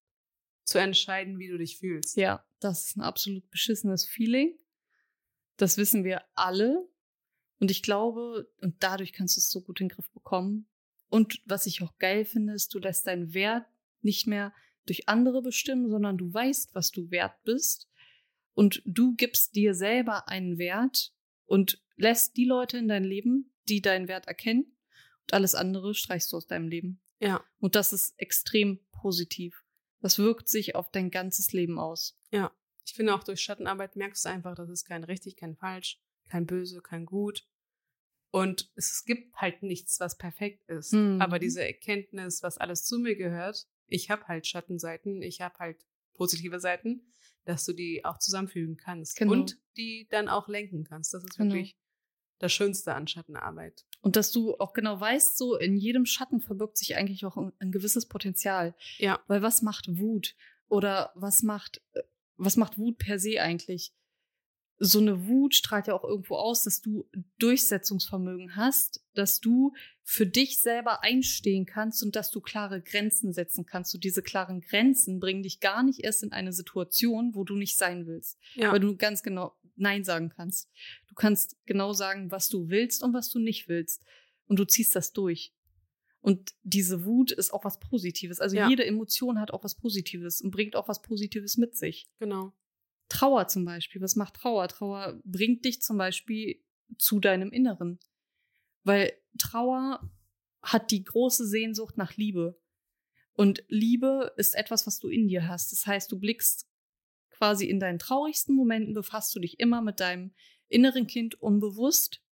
zu 0.65 0.79
entscheiden, 0.79 1.39
wie 1.39 1.47
du 1.47 1.57
dich 1.57 1.77
fühlst. 1.77 2.17
Ja, 2.17 2.45
das 2.59 2.87
ist 2.87 2.97
ein 2.97 3.03
absolut 3.03 3.49
beschissenes 3.49 4.05
Feeling. 4.05 4.59
Das 5.55 5.77
wissen 5.77 6.03
wir 6.03 6.25
alle. 6.35 6.89
Und 7.61 7.71
ich 7.71 7.81
glaube, 7.81 8.51
und 8.59 8.83
dadurch 8.83 9.13
kannst 9.13 9.37
du 9.37 9.39
es 9.39 9.49
so 9.49 9.61
gut 9.61 9.79
in 9.79 9.87
den 9.87 9.95
Griff 9.95 10.11
bekommen. 10.11 10.67
Und 11.07 11.41
was 11.45 11.65
ich 11.65 11.81
auch 11.81 11.97
geil 11.97 12.25
finde, 12.25 12.53
ist, 12.53 12.73
du 12.73 12.79
lässt 12.79 13.07
deinen 13.07 13.33
Wert 13.33 13.65
nicht 14.01 14.27
mehr 14.27 14.53
durch 14.87 15.07
andere 15.07 15.41
bestimmen, 15.41 15.89
sondern 15.89 16.17
du 16.17 16.33
weißt, 16.33 16.75
was 16.75 16.91
du 16.91 17.09
wert 17.11 17.41
bist. 17.45 17.89
Und 18.53 18.81
du 18.83 19.15
gibst 19.15 19.55
dir 19.55 19.73
selber 19.73 20.27
einen 20.27 20.57
Wert 20.57 21.13
und 21.45 21.81
lässt 21.95 22.35
die 22.35 22.45
Leute 22.45 22.77
in 22.77 22.89
dein 22.89 23.05
Leben, 23.05 23.53
die 23.69 23.81
deinen 23.81 24.07
Wert 24.07 24.27
erkennen 24.27 24.77
und 25.23 25.33
alles 25.33 25.55
andere 25.55 25.93
streichst 25.93 26.31
du 26.31 26.37
aus 26.37 26.47
deinem 26.47 26.67
Leben. 26.67 27.01
Ja. 27.19 27.43
Und 27.59 27.75
das 27.75 27.93
ist 27.93 28.13
extrem 28.17 28.79
positiv. 28.91 29.63
Das 30.01 30.19
wirkt 30.19 30.47
sich 30.47 30.75
auf 30.75 30.91
dein 30.91 31.09
ganzes 31.09 31.51
Leben 31.51 31.79
aus. 31.79 32.19
Ja. 32.31 32.51
Ich 32.85 32.93
finde 32.93 33.13
auch 33.13 33.23
durch 33.23 33.41
Schattenarbeit 33.41 33.95
merkst 33.95 34.23
du 34.25 34.29
einfach, 34.29 34.55
dass 34.55 34.69
es 34.69 34.85
kein 34.85 35.03
richtig, 35.03 35.35
kein 35.35 35.55
falsch, 35.55 35.99
kein 36.29 36.45
böse, 36.45 36.81
kein 36.81 37.05
gut. 37.05 37.45
Und 38.31 38.71
es 38.75 39.03
gibt 39.05 39.35
halt 39.35 39.63
nichts, 39.63 39.99
was 39.99 40.17
perfekt 40.17 40.63
ist. 40.69 40.93
Mhm. 40.93 41.21
Aber 41.21 41.39
diese 41.39 41.65
Erkenntnis, 41.65 42.43
was 42.43 42.57
alles 42.57 42.83
zu 42.83 42.99
mir 42.99 43.15
gehört, 43.15 43.67
ich 43.87 44.09
habe 44.09 44.27
halt 44.27 44.45
Schattenseiten, 44.45 45.21
ich 45.21 45.41
habe 45.41 45.57
halt 45.59 45.85
positive 46.13 46.59
Seiten, 46.59 47.11
dass 47.45 47.65
du 47.65 47.73
die 47.73 48.03
auch 48.03 48.19
zusammenfügen 48.19 48.77
kannst 48.77 49.17
genau. 49.17 49.33
und 49.33 49.57
die 49.77 50.07
dann 50.09 50.27
auch 50.27 50.47
lenken 50.47 50.83
kannst. 50.83 51.13
Das 51.13 51.23
ist 51.23 51.37
genau. 51.37 51.53
wirklich 51.53 51.77
das 52.39 52.53
Schönste 52.53 52.93
an 52.93 53.07
Schattenarbeit. 53.07 53.85
Und 54.01 54.15
dass 54.15 54.31
du 54.31 54.55
auch 54.57 54.73
genau 54.73 54.99
weißt, 54.99 55.37
so 55.37 55.55
in 55.57 55.77
jedem 55.77 56.05
Schatten 56.05 56.41
verbirgt 56.41 56.77
sich 56.77 56.95
eigentlich 56.95 57.25
auch 57.25 57.37
ein, 57.37 57.51
ein 57.59 57.71
gewisses 57.71 58.07
Potenzial. 58.07 58.75
Ja. 58.97 59.19
Weil 59.27 59.41
was 59.41 59.61
macht 59.61 59.87
Wut? 59.99 60.35
Oder 60.67 61.11
was 61.15 61.43
macht, 61.43 61.81
äh, 61.93 62.03
was 62.35 62.57
macht 62.57 62.77
Wut 62.77 62.97
per 62.97 63.19
se 63.19 63.41
eigentlich? 63.41 63.93
so 64.79 64.99
eine 64.99 65.27
Wut 65.27 65.55
strahlt 65.55 65.87
ja 65.87 65.93
auch 65.93 66.03
irgendwo 66.03 66.35
aus, 66.35 66.63
dass 66.63 66.81
du 66.81 67.09
Durchsetzungsvermögen 67.39 68.55
hast, 68.55 69.03
dass 69.13 69.39
du 69.39 69.73
für 70.09 70.25
dich 70.25 70.61
selber 70.61 71.03
einstehen 71.03 71.65
kannst 71.65 72.01
und 72.01 72.15
dass 72.15 72.31
du 72.31 72.39
klare 72.39 72.81
Grenzen 72.81 73.33
setzen 73.33 73.65
kannst. 73.65 73.93
Und 73.93 74.05
diese 74.05 74.23
klaren 74.23 74.61
Grenzen 74.61 75.19
bringen 75.19 75.43
dich 75.43 75.59
gar 75.59 75.83
nicht 75.83 75.99
erst 75.99 76.23
in 76.23 76.31
eine 76.31 76.53
Situation, 76.53 77.35
wo 77.35 77.43
du 77.43 77.57
nicht 77.57 77.77
sein 77.77 78.07
willst. 78.07 78.39
Ja. 78.55 78.71
Weil 78.71 78.79
du 78.79 78.95
ganz 78.95 79.21
genau 79.21 79.57
Nein 79.75 80.05
sagen 80.05 80.29
kannst. 80.29 80.71
Du 81.09 81.13
kannst 81.13 81.57
genau 81.65 81.91
sagen, 81.91 82.31
was 82.31 82.47
du 82.47 82.69
willst 82.69 83.03
und 83.03 83.13
was 83.13 83.29
du 83.29 83.39
nicht 83.39 83.67
willst. 83.67 84.05
Und 84.45 84.59
du 84.59 84.63
ziehst 84.63 84.95
das 84.95 85.11
durch. 85.11 85.53
Und 86.21 86.53
diese 86.63 87.03
Wut 87.03 87.33
ist 87.33 87.53
auch 87.53 87.65
was 87.65 87.77
Positives. 87.77 88.39
Also 88.39 88.55
ja. 88.55 88.69
jede 88.69 88.85
Emotion 88.85 89.41
hat 89.41 89.51
auch 89.51 89.65
was 89.65 89.75
Positives 89.75 90.39
und 90.39 90.51
bringt 90.51 90.77
auch 90.77 90.87
was 90.87 91.01
Positives 91.01 91.57
mit 91.57 91.75
sich. 91.75 92.07
Genau. 92.19 92.53
Trauer 93.09 93.49
zum 93.49 93.65
Beispiel. 93.65 94.01
Was 94.01 94.15
macht 94.15 94.35
Trauer? 94.35 94.69
Trauer 94.69 95.19
bringt 95.25 95.65
dich 95.65 95.81
zum 95.81 95.97
Beispiel 95.97 96.63
zu 96.97 97.19
deinem 97.19 97.51
Inneren. 97.51 97.99
Weil 98.85 99.11
Trauer 99.37 100.11
hat 100.61 100.91
die 100.91 101.03
große 101.03 101.47
Sehnsucht 101.47 101.97
nach 101.97 102.15
Liebe. 102.17 102.59
Und 103.33 103.63
Liebe 103.67 104.33
ist 104.37 104.55
etwas, 104.55 104.87
was 104.87 104.99
du 104.99 105.09
in 105.09 105.27
dir 105.27 105.47
hast. 105.47 105.71
Das 105.71 105.85
heißt, 105.85 106.11
du 106.11 106.19
blickst 106.19 106.67
quasi 107.29 107.65
in 107.67 107.79
deinen 107.79 107.99
traurigsten 107.99 108.55
Momenten, 108.55 108.93
befasst 108.93 109.35
du 109.35 109.39
dich 109.39 109.59
immer 109.59 109.81
mit 109.81 109.99
deinem 109.99 110.33
inneren 110.67 111.07
Kind 111.07 111.39
unbewusst 111.41 112.23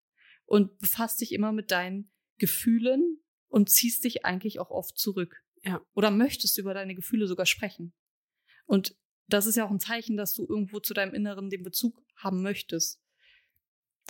und 0.46 0.78
befasst 0.80 1.22
dich 1.22 1.32
immer 1.32 1.52
mit 1.52 1.72
deinen 1.72 2.12
Gefühlen 2.38 3.24
und 3.48 3.70
ziehst 3.70 4.04
dich 4.04 4.26
eigentlich 4.26 4.60
auch 4.60 4.72
oft 4.72 4.98
zurück. 4.98 5.44
Ja. 5.64 5.82
Oder 5.94 6.12
möchtest 6.12 6.58
über 6.58 6.74
deine 6.74 6.96
Gefühle 6.96 7.28
sogar 7.28 7.46
sprechen. 7.46 7.94
Und 8.66 8.98
das 9.28 9.46
ist 9.46 9.56
ja 9.56 9.66
auch 9.66 9.72
ein 9.72 9.80
Zeichen, 9.80 10.18
dass 10.18 10.34
du 10.34 10.46
irgendwo 10.48 10.80
zu 10.80 10.94
deinem 10.94 11.14
Inneren 11.14 11.50
den 11.50 11.64
Bezug 11.64 12.04
haben 12.16 12.42
möchtest. 12.42 13.02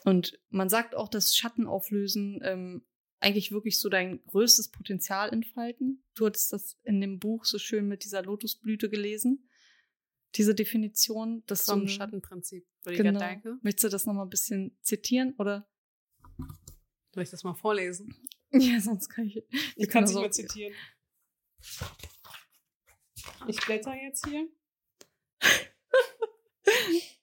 Und 0.06 0.40
man 0.50 0.70
sagt 0.70 0.96
auch, 0.96 1.10
dass 1.10 1.36
Schatten 1.36 1.68
auflösen 1.68 2.40
ähm, 2.44 2.86
eigentlich 3.20 3.52
wirklich 3.52 3.80
so 3.80 3.90
dein 3.90 4.24
größtes 4.26 4.70
Potenzial 4.70 5.34
entfalten. 5.34 6.04
Du 6.14 6.28
hattest 6.28 6.54
das 6.54 6.78
in 6.84 7.02
dem 7.02 7.20
Buch 7.20 7.44
so 7.46 7.58
schön 7.58 7.88
mit 7.88 8.04
dieser 8.04 8.22
Lotusblüte 8.22 8.90
gelesen. 8.90 9.50
Diese 10.36 10.54
Definition, 10.54 11.44
das 11.48 11.66
vom 11.66 11.82
so 11.82 11.88
Schattenprinzip. 11.88 12.68
Genau. 12.84 13.20
Möchtest 13.64 13.86
du 13.86 13.90
das 13.90 14.06
nochmal 14.06 14.28
ein 14.28 14.30
bisschen 14.30 14.78
zitieren 14.82 15.34
oder? 15.40 15.68
Soll 17.14 17.24
ich 17.24 17.32
das 17.32 17.44
mal 17.44 17.56
vorlesen? 17.56 18.16
Ja, 18.58 18.80
sonst 18.80 19.10
kann 19.10 19.26
ich. 19.26 19.44
Ich 19.76 19.90
kann 19.90 20.06
es 20.06 20.12
nicht 20.12 20.22
mehr 20.22 20.32
zitieren. 20.32 20.74
Ich 23.48 23.60
blätter 23.66 23.94
jetzt 23.96 24.26
hier. 24.26 24.48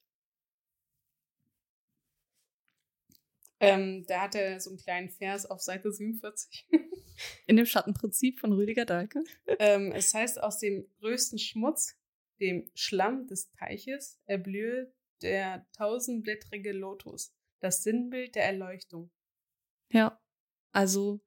ähm, 3.62 4.04
da 4.06 4.22
hat 4.22 4.34
er 4.34 4.60
so 4.60 4.70
einen 4.70 4.78
kleinen 4.78 5.08
Vers 5.08 5.46
auf 5.46 5.60
Seite 5.60 5.90
47. 5.92 6.68
In 7.46 7.56
dem 7.56 7.66
Schattenprinzip 7.66 8.40
von 8.40 8.52
Rüdiger 8.52 8.84
Dahlke. 8.84 9.22
ähm, 9.58 9.92
es 9.92 10.12
heißt, 10.14 10.42
aus 10.42 10.58
dem 10.58 10.86
größten 11.00 11.38
Schmutz, 11.38 11.96
dem 12.40 12.68
Schlamm 12.74 13.26
des 13.26 13.50
Teiches, 13.52 14.18
erblühe 14.26 14.92
der 15.22 15.66
tausendblättrige 15.76 16.72
Lotus, 16.72 17.32
das 17.60 17.82
Sinnbild 17.84 18.34
der 18.34 18.44
Erleuchtung. 18.44 19.10
Ja, 19.92 20.20
also 20.72 21.20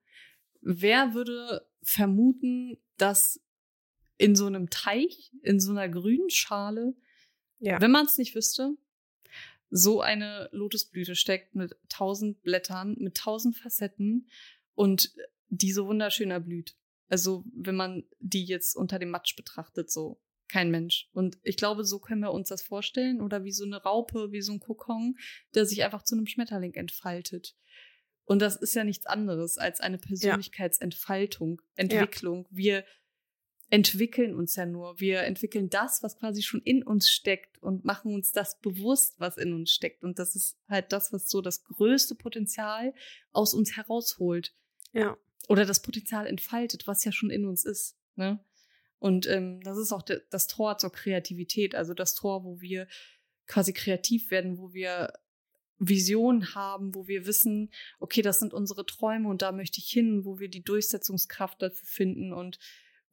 wer 0.61 1.13
würde 1.13 1.69
vermuten, 1.83 2.77
dass 2.97 3.39
in 4.17 4.35
so 4.35 4.47
einem 4.47 4.69
Teich, 4.69 5.31
in 5.43 5.59
so 5.59 5.71
einer 5.71 5.87
grünen 5.87 6.29
Schale, 6.29 6.95
Ja. 7.59 7.79
wenn 7.79 7.91
man 7.91 8.05
es 8.05 8.17
nicht 8.17 8.35
wüsste, 8.35 8.75
so 9.77 9.99
eine 9.99 10.47
Lotusblüte 10.53 11.15
steckt 11.15 11.53
mit 11.53 11.75
tausend 11.89 12.41
Blättern, 12.43 12.95
mit 12.97 13.17
tausend 13.17 13.57
Facetten 13.57 14.29
und 14.73 15.13
die 15.49 15.73
so 15.73 15.87
wunderschön 15.87 16.31
erblüht. 16.31 16.77
Also 17.09 17.43
wenn 17.53 17.75
man 17.75 18.05
die 18.19 18.45
jetzt 18.45 18.77
unter 18.77 18.99
dem 18.99 19.09
Matsch 19.09 19.35
betrachtet, 19.35 19.91
so 19.91 20.21
kein 20.47 20.71
Mensch. 20.71 21.09
Und 21.11 21.37
ich 21.43 21.57
glaube, 21.57 21.83
so 21.83 21.99
können 21.99 22.21
wir 22.21 22.31
uns 22.31 22.47
das 22.47 22.61
vorstellen 22.61 23.19
oder 23.19 23.43
wie 23.43 23.51
so 23.51 23.65
eine 23.65 23.83
Raupe, 23.83 24.31
wie 24.31 24.41
so 24.41 24.53
ein 24.53 24.61
Kokon, 24.61 25.17
der 25.55 25.65
sich 25.65 25.83
einfach 25.83 26.03
zu 26.03 26.15
einem 26.15 26.27
Schmetterling 26.27 26.73
entfaltet. 26.75 27.57
Und 28.23 28.41
das 28.41 28.55
ist 28.55 28.75
ja 28.75 28.85
nichts 28.85 29.05
anderes 29.05 29.57
als 29.57 29.81
eine 29.81 29.97
Persönlichkeitsentfaltung, 29.97 31.61
Entwicklung. 31.75 32.47
Wir 32.49 32.85
entwickeln 33.75 34.33
uns 34.33 34.55
ja 34.55 34.65
nur. 34.65 35.01
Wir 35.01 35.23
entwickeln 35.23 35.69
das, 35.69 36.01
was 36.01 36.17
quasi 36.17 36.41
schon 36.41 36.61
in 36.61 36.81
uns 36.81 37.09
steckt 37.09 37.61
und 37.61 37.83
machen 37.83 38.13
uns 38.13 38.31
das 38.31 38.57
bewusst, 38.61 39.19
was 39.19 39.35
in 39.35 39.51
uns 39.51 39.69
steckt. 39.69 40.05
Und 40.05 40.17
das 40.17 40.33
ist 40.33 40.57
halt 40.69 40.93
das, 40.93 41.11
was 41.11 41.29
so 41.29 41.41
das 41.41 41.65
größte 41.65 42.15
Potenzial 42.15 42.93
aus 43.33 43.53
uns 43.53 43.75
herausholt. 43.75 44.55
Ja. 44.93 45.17
Oder 45.49 45.65
das 45.65 45.81
Potenzial 45.81 46.25
entfaltet, 46.25 46.87
was 46.87 47.03
ja 47.03 47.11
schon 47.11 47.29
in 47.29 47.45
uns 47.45 47.65
ist. 47.65 47.97
Ne? 48.15 48.39
Und 48.97 49.27
ähm, 49.27 49.59
das 49.59 49.77
ist 49.77 49.91
auch 49.91 50.03
das 50.03 50.47
Tor 50.47 50.77
zur 50.77 50.93
Kreativität, 50.93 51.75
also 51.75 51.93
das 51.93 52.15
Tor, 52.15 52.45
wo 52.45 52.61
wir 52.61 52.87
quasi 53.45 53.73
kreativ 53.73 54.31
werden, 54.31 54.57
wo 54.57 54.73
wir 54.73 55.11
Visionen 55.79 56.55
haben, 56.55 56.95
wo 56.95 57.09
wir 57.09 57.25
wissen, 57.25 57.71
okay, 57.99 58.21
das 58.21 58.39
sind 58.39 58.53
unsere 58.53 58.85
Träume 58.85 59.27
und 59.27 59.41
da 59.41 59.51
möchte 59.51 59.79
ich 59.79 59.89
hin, 59.89 60.23
wo 60.23 60.39
wir 60.39 60.47
die 60.47 60.63
Durchsetzungskraft 60.63 61.61
dafür 61.61 61.85
finden 61.85 62.31
und 62.31 62.57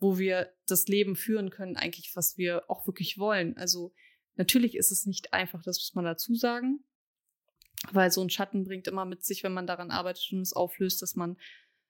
wo 0.02 0.18
wir 0.18 0.52
das 0.66 0.88
Leben 0.88 1.14
führen 1.14 1.50
können, 1.50 1.76
eigentlich, 1.76 2.10
was 2.14 2.36
wir 2.36 2.68
auch 2.68 2.86
wirklich 2.86 3.18
wollen. 3.18 3.56
Also 3.56 3.94
natürlich 4.34 4.76
ist 4.76 4.90
es 4.90 5.06
nicht 5.06 5.32
einfach, 5.32 5.62
das 5.62 5.78
muss 5.78 5.94
man 5.94 6.04
dazu 6.04 6.34
sagen, 6.34 6.84
weil 7.92 8.10
so 8.10 8.20
ein 8.20 8.30
Schatten 8.30 8.64
bringt 8.64 8.88
immer 8.88 9.04
mit 9.04 9.24
sich, 9.24 9.44
wenn 9.44 9.52
man 9.52 9.66
daran 9.66 9.92
arbeitet 9.92 10.28
und 10.32 10.40
es 10.40 10.52
auflöst, 10.52 11.02
dass 11.02 11.14
man 11.14 11.36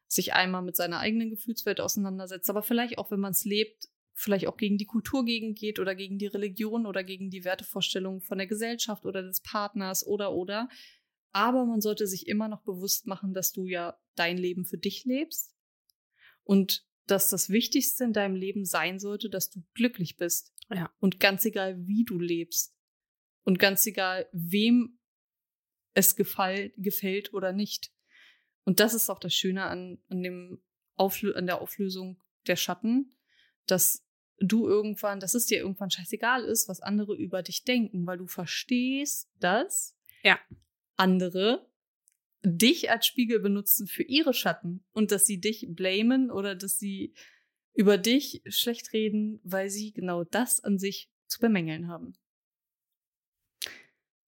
sich 0.09 0.35
einmal 0.35 0.63
mit 0.63 0.77
seiner 0.77 0.99
eigenen 0.99 1.31
Gefühlswelt 1.31 1.81
auseinandersetzt, 1.81 2.51
aber 2.51 2.63
vielleicht 2.63 2.99
auch, 2.99 3.11
wenn 3.11 3.21
man 3.21 3.33
es 3.33 3.45
lebt, 3.45 3.89
vielleicht 4.13 4.47
auch 4.47 4.59
gegen 4.59 4.77
die 4.77 4.85
Kultur 4.85 5.25
gegengeht 5.25 5.79
oder 5.79 5.95
gegen 5.95 6.19
die 6.19 6.27
Religion 6.27 6.85
oder 6.85 7.03
gegen 7.03 7.31
die 7.31 7.45
Wertevorstellungen 7.45 8.21
von 8.21 8.37
der 8.37 8.47
Gesellschaft 8.47 9.07
oder 9.07 9.23
des 9.23 9.41
Partners 9.41 10.07
oder 10.07 10.35
oder. 10.35 10.69
Aber 11.33 11.65
man 11.65 11.81
sollte 11.81 12.07
sich 12.07 12.29
immer 12.29 12.49
noch 12.49 12.63
bewusst 12.63 13.07
machen, 13.07 13.33
dass 13.33 13.53
du 13.53 13.67
ja 13.67 13.99
dein 14.17 14.37
Leben 14.37 14.67
für 14.67 14.77
dich 14.77 15.07
lebst 15.07 15.57
und 16.45 16.85
dass 17.13 17.29
das 17.29 17.51
Wichtigste 17.51 18.05
in 18.05 18.15
deinem 18.15 18.35
Leben 18.35 18.65
sein 18.65 18.99
sollte, 18.99 19.29
dass 19.29 19.51
du 19.51 19.63
glücklich 19.75 20.17
bist. 20.17 20.55
Ja. 20.71 20.91
Und 20.99 21.21
ganz 21.21 21.45
egal, 21.45 21.87
wie 21.87 22.05
du 22.05 22.19
lebst. 22.19 22.75
Und 23.45 23.59
ganz 23.59 23.87
egal, 23.87 24.29
wem 24.33 24.99
es 25.93 26.17
gefall, 26.17 26.73
gefällt 26.79 27.35
oder 27.35 27.53
nicht. 27.53 27.93
Und 28.65 28.81
das 28.81 28.95
ist 28.95 29.11
auch 29.11 29.19
das 29.19 29.35
Schöne 29.35 29.65
an, 29.65 29.99
an, 30.09 30.23
dem 30.23 30.63
Auflö 30.95 31.35
an 31.35 31.47
der 31.47 31.61
Auflösung 31.61 32.23
der 32.47 32.57
Schatten, 32.57 33.15
dass 33.67 34.07
du 34.39 34.67
irgendwann, 34.67 35.21
dass 35.21 35.35
es 35.35 35.45
dir 35.45 35.59
irgendwann 35.59 35.91
scheißegal 35.91 36.45
ist, 36.45 36.67
was 36.69 36.81
andere 36.81 37.15
über 37.15 37.43
dich 37.43 37.65
denken, 37.65 38.07
weil 38.07 38.17
du 38.19 38.27
verstehst, 38.27 39.31
dass 39.39 39.99
Ja. 40.23 40.39
andere 40.97 41.71
dich 42.43 42.91
als 42.91 43.07
Spiegel 43.07 43.41
benutzen 43.41 43.87
für 43.87 44.03
ihre 44.03 44.35
Schatten 44.35 44.85
und 44.93 45.13
dass 45.13 45.27
sie 45.27 45.41
dich 45.41 45.67
blamen 45.71 46.31
oder 46.31 46.55
dass 46.55 46.79
sie 46.79 47.15
über 47.75 47.99
dich 47.99 48.43
schlecht 48.47 48.93
reden, 48.93 49.41
weil 49.45 49.71
sie 49.71 49.93
genau 49.93 50.25
das 50.25 50.61
an 50.61 50.79
sich 50.79 51.11
zu 51.27 51.41
bemängeln 51.41 51.89
haben. 51.89 52.15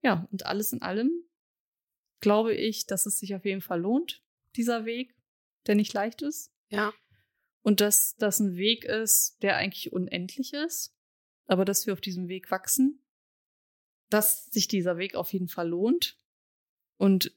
Ja, 0.02 0.28
und 0.30 0.46
alles 0.46 0.72
in 0.72 0.82
allem 0.82 1.10
glaube 2.20 2.54
ich, 2.54 2.86
dass 2.86 3.06
es 3.06 3.18
sich 3.18 3.34
auf 3.34 3.44
jeden 3.44 3.62
Fall 3.62 3.80
lohnt, 3.80 4.22
dieser 4.56 4.84
Weg, 4.84 5.14
der 5.66 5.74
nicht 5.74 5.92
leicht 5.92 6.22
ist. 6.22 6.52
Ja. 6.68 6.92
Und 7.62 7.80
dass 7.80 8.16
das 8.16 8.40
ein 8.40 8.56
Weg 8.56 8.84
ist, 8.84 9.38
der 9.42 9.56
eigentlich 9.56 9.92
unendlich 9.92 10.52
ist, 10.52 10.94
aber 11.46 11.64
dass 11.64 11.86
wir 11.86 11.92
auf 11.92 12.00
diesem 12.00 12.28
Weg 12.28 12.50
wachsen, 12.50 13.02
dass 14.08 14.46
sich 14.46 14.68
dieser 14.68 14.98
Weg 14.98 15.14
auf 15.14 15.32
jeden 15.32 15.48
Fall 15.48 15.68
lohnt. 15.68 16.18
Und 16.96 17.32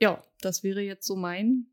ja, 0.00 0.24
das 0.40 0.62
wäre 0.62 0.80
jetzt 0.80 1.06
so 1.06 1.14
mein 1.14 1.66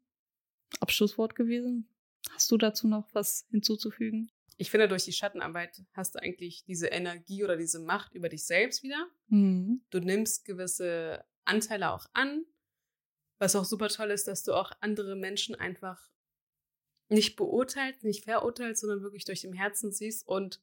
Abschlusswort 0.80 1.36
gewesen. 1.36 1.90
Hast 2.32 2.52
du 2.52 2.58
dazu 2.58 2.88
noch 2.88 3.08
was 3.14 3.48
hinzuzufügen? 3.50 4.32
Ich 4.58 4.72
finde, 4.72 4.88
durch 4.88 5.06
die 5.06 5.14
Schattenarbeit 5.14 5.84
hast 5.94 6.16
du 6.16 6.20
eigentlich 6.20 6.66
diese 6.66 6.88
Energie 6.88 7.44
oder 7.44 7.58
diese 7.58 7.80
Macht 7.80 8.16
über 8.16 8.28
dich 8.28 8.46
selbst 8.46 8.84
wieder. 8.84 9.08
Mhm. 9.28 9.82
Du 9.92 10.00
nimmst 10.00 10.46
gewisse 10.46 11.24
Anteile 11.46 11.92
auch 11.92 12.08
an. 12.14 12.46
Was 13.40 13.56
auch 13.56 13.66
super 13.66 13.88
toll 13.88 14.12
ist, 14.12 14.28
dass 14.28 14.44
du 14.44 14.54
auch 14.54 14.72
andere 14.82 15.16
Menschen 15.16 15.54
einfach 15.56 16.10
nicht 17.08 17.36
beurteilst, 17.36 18.04
nicht 18.04 18.26
verurteilst, 18.26 18.82
sondern 18.82 19.04
wirklich 19.04 19.26
durch 19.26 19.42
dem 19.42 19.54
Herzen 19.54 19.92
siehst 19.92 20.28
und 20.28 20.60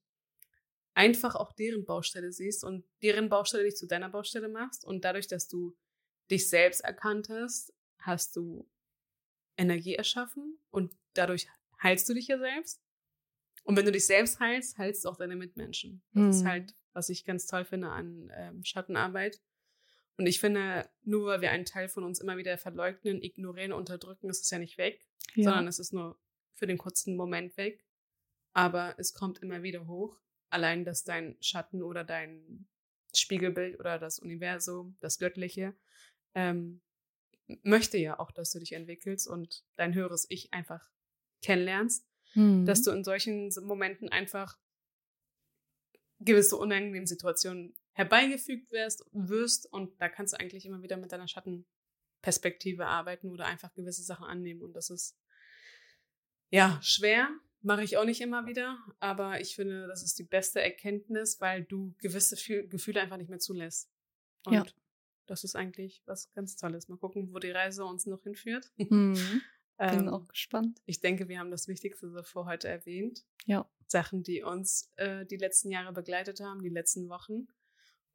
einfach 0.92 1.36
auch 1.36 1.52
deren 1.52 1.84
Baustelle 1.84 2.32
siehst 2.32 2.64
und 2.64 2.84
deren 3.00 3.28
Baustelle 3.28 3.64
nicht 3.64 3.78
zu 3.78 3.86
deiner 3.86 4.08
Baustelle 4.08 4.48
machst. 4.48 4.84
Und 4.84 5.04
dadurch, 5.04 5.28
dass 5.28 5.48
du 5.48 5.76
dich 6.30 6.48
selbst 6.48 6.80
erkannt 6.80 7.28
hast, 7.28 7.72
hast 7.98 8.36
du 8.36 8.68
Energie 9.56 9.94
erschaffen 9.94 10.58
und 10.70 10.96
dadurch 11.14 11.48
heilst 11.82 12.08
du 12.08 12.14
dich 12.14 12.28
ja 12.28 12.38
selbst. 12.38 12.82
Und 13.62 13.76
wenn 13.76 13.86
du 13.86 13.92
dich 13.92 14.06
selbst 14.06 14.40
heilst, 14.40 14.76
heilst 14.78 15.04
du 15.04 15.08
auch 15.08 15.16
deine 15.16 15.36
Mitmenschen. 15.36 16.02
Das 16.12 16.36
ist 16.36 16.42
Mhm. 16.42 16.48
halt, 16.48 16.74
was 16.92 17.08
ich 17.08 17.24
ganz 17.24 17.46
toll 17.46 17.64
finde 17.64 17.88
an 17.88 18.30
ähm, 18.34 18.64
Schattenarbeit. 18.64 19.40
Und 20.16 20.26
ich 20.26 20.38
finde, 20.38 20.88
nur 21.02 21.26
weil 21.26 21.40
wir 21.40 21.50
einen 21.50 21.64
Teil 21.64 21.88
von 21.88 22.04
uns 22.04 22.20
immer 22.20 22.36
wieder 22.36 22.56
verleugnen, 22.58 23.22
ignorieren, 23.22 23.72
unterdrücken, 23.72 24.28
ist 24.28 24.42
es 24.42 24.50
ja 24.50 24.58
nicht 24.58 24.76
weg, 24.78 25.06
Ja. 25.34 25.44
sondern 25.44 25.66
es 25.66 25.78
ist 25.78 25.92
nur 25.92 26.18
für 26.54 26.66
den 26.66 26.78
kurzen 26.78 27.16
Moment 27.16 27.56
weg. 27.56 27.84
Aber 28.52 28.94
es 28.98 29.14
kommt 29.14 29.38
immer 29.38 29.62
wieder 29.62 29.86
hoch. 29.86 30.20
Allein, 30.50 30.84
dass 30.84 31.02
dein 31.02 31.36
Schatten 31.40 31.82
oder 31.82 32.04
dein 32.04 32.68
Spiegelbild 33.14 33.80
oder 33.80 33.98
das 33.98 34.18
Universum, 34.20 34.96
das 35.00 35.18
Göttliche, 35.18 35.74
ähm, 36.34 36.80
möchte 37.62 37.98
ja 37.98 38.18
auch, 38.18 38.30
dass 38.30 38.50
du 38.52 38.58
dich 38.58 38.72
entwickelst 38.72 39.28
und 39.28 39.64
dein 39.76 39.94
höheres 39.94 40.26
Ich 40.28 40.52
einfach 40.52 40.90
kennenlernst 41.42 42.06
Mhm. 42.36 42.66
dass 42.66 42.82
du 42.82 42.90
in 42.90 43.04
solchen 43.04 43.52
Momenten 43.62 44.08
einfach 44.08 44.58
gewisse 46.18 46.56
unangenehme 46.56 47.06
Situationen 47.06 47.74
herbeigefügt 47.92 48.72
wirst, 48.72 49.04
wirst 49.12 49.72
und 49.72 50.00
da 50.00 50.08
kannst 50.08 50.32
du 50.32 50.40
eigentlich 50.40 50.66
immer 50.66 50.82
wieder 50.82 50.96
mit 50.96 51.12
deiner 51.12 51.28
Schattenperspektive 51.28 52.86
arbeiten 52.86 53.30
oder 53.30 53.46
einfach 53.46 53.72
gewisse 53.74 54.02
Sachen 54.02 54.26
annehmen 54.26 54.62
und 54.62 54.72
das 54.74 54.90
ist 54.90 55.16
ja 56.50 56.80
schwer, 56.82 57.28
mache 57.60 57.84
ich 57.84 57.96
auch 57.98 58.04
nicht 58.04 58.20
immer 58.20 58.46
wieder, 58.46 58.78
aber 59.00 59.40
ich 59.40 59.54
finde, 59.54 59.86
das 59.86 60.02
ist 60.02 60.18
die 60.18 60.24
beste 60.24 60.60
Erkenntnis, 60.60 61.40
weil 61.40 61.62
du 61.64 61.94
gewisse 61.98 62.36
Fü- 62.36 62.66
Gefühle 62.68 63.00
einfach 63.00 63.16
nicht 63.16 63.30
mehr 63.30 63.38
zulässt. 63.38 63.90
Und 64.44 64.54
Ja. 64.54 64.64
Das 65.26 65.44
ist 65.44 65.56
eigentlich 65.56 66.02
was 66.06 66.30
ganz 66.32 66.56
Tolles. 66.56 66.88
Mal 66.88 66.98
gucken, 66.98 67.32
wo 67.32 67.38
die 67.38 67.50
Reise 67.50 67.84
uns 67.84 68.06
noch 68.06 68.22
hinführt. 68.22 68.70
Mhm. 68.76 69.14
Bin 69.78 70.00
Ähm, 70.02 70.08
auch 70.08 70.28
gespannt. 70.28 70.80
ich 70.86 71.00
denke, 71.00 71.28
wir 71.28 71.38
haben 71.40 71.50
das 71.50 71.66
Wichtigste 71.66 72.22
für 72.22 72.44
heute 72.44 72.68
erwähnt. 72.68 73.24
Ja. 73.46 73.68
Sachen, 73.88 74.22
die 74.22 74.42
uns 74.42 74.92
äh, 74.96 75.26
die 75.26 75.36
letzten 75.36 75.70
Jahre 75.70 75.92
begleitet 75.92 76.40
haben, 76.40 76.62
die 76.62 76.68
letzten 76.68 77.08
Wochen. 77.08 77.48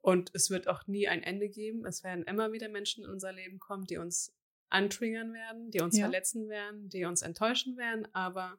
Und 0.00 0.30
es 0.34 0.48
wird 0.48 0.68
auch 0.68 0.86
nie 0.86 1.06
ein 1.06 1.22
Ende 1.22 1.50
geben. 1.50 1.84
Es 1.84 2.02
werden 2.02 2.24
immer 2.24 2.52
wieder 2.52 2.70
Menschen 2.70 3.04
in 3.04 3.10
unser 3.10 3.32
Leben 3.32 3.58
kommen, 3.58 3.84
die 3.84 3.98
uns 3.98 4.34
antriggern 4.70 5.34
werden, 5.34 5.70
die 5.70 5.80
uns 5.82 5.98
Ja. 5.98 6.04
verletzen 6.04 6.48
werden, 6.48 6.88
die 6.88 7.04
uns 7.04 7.20
enttäuschen 7.20 7.76
werden. 7.76 8.08
Aber 8.14 8.58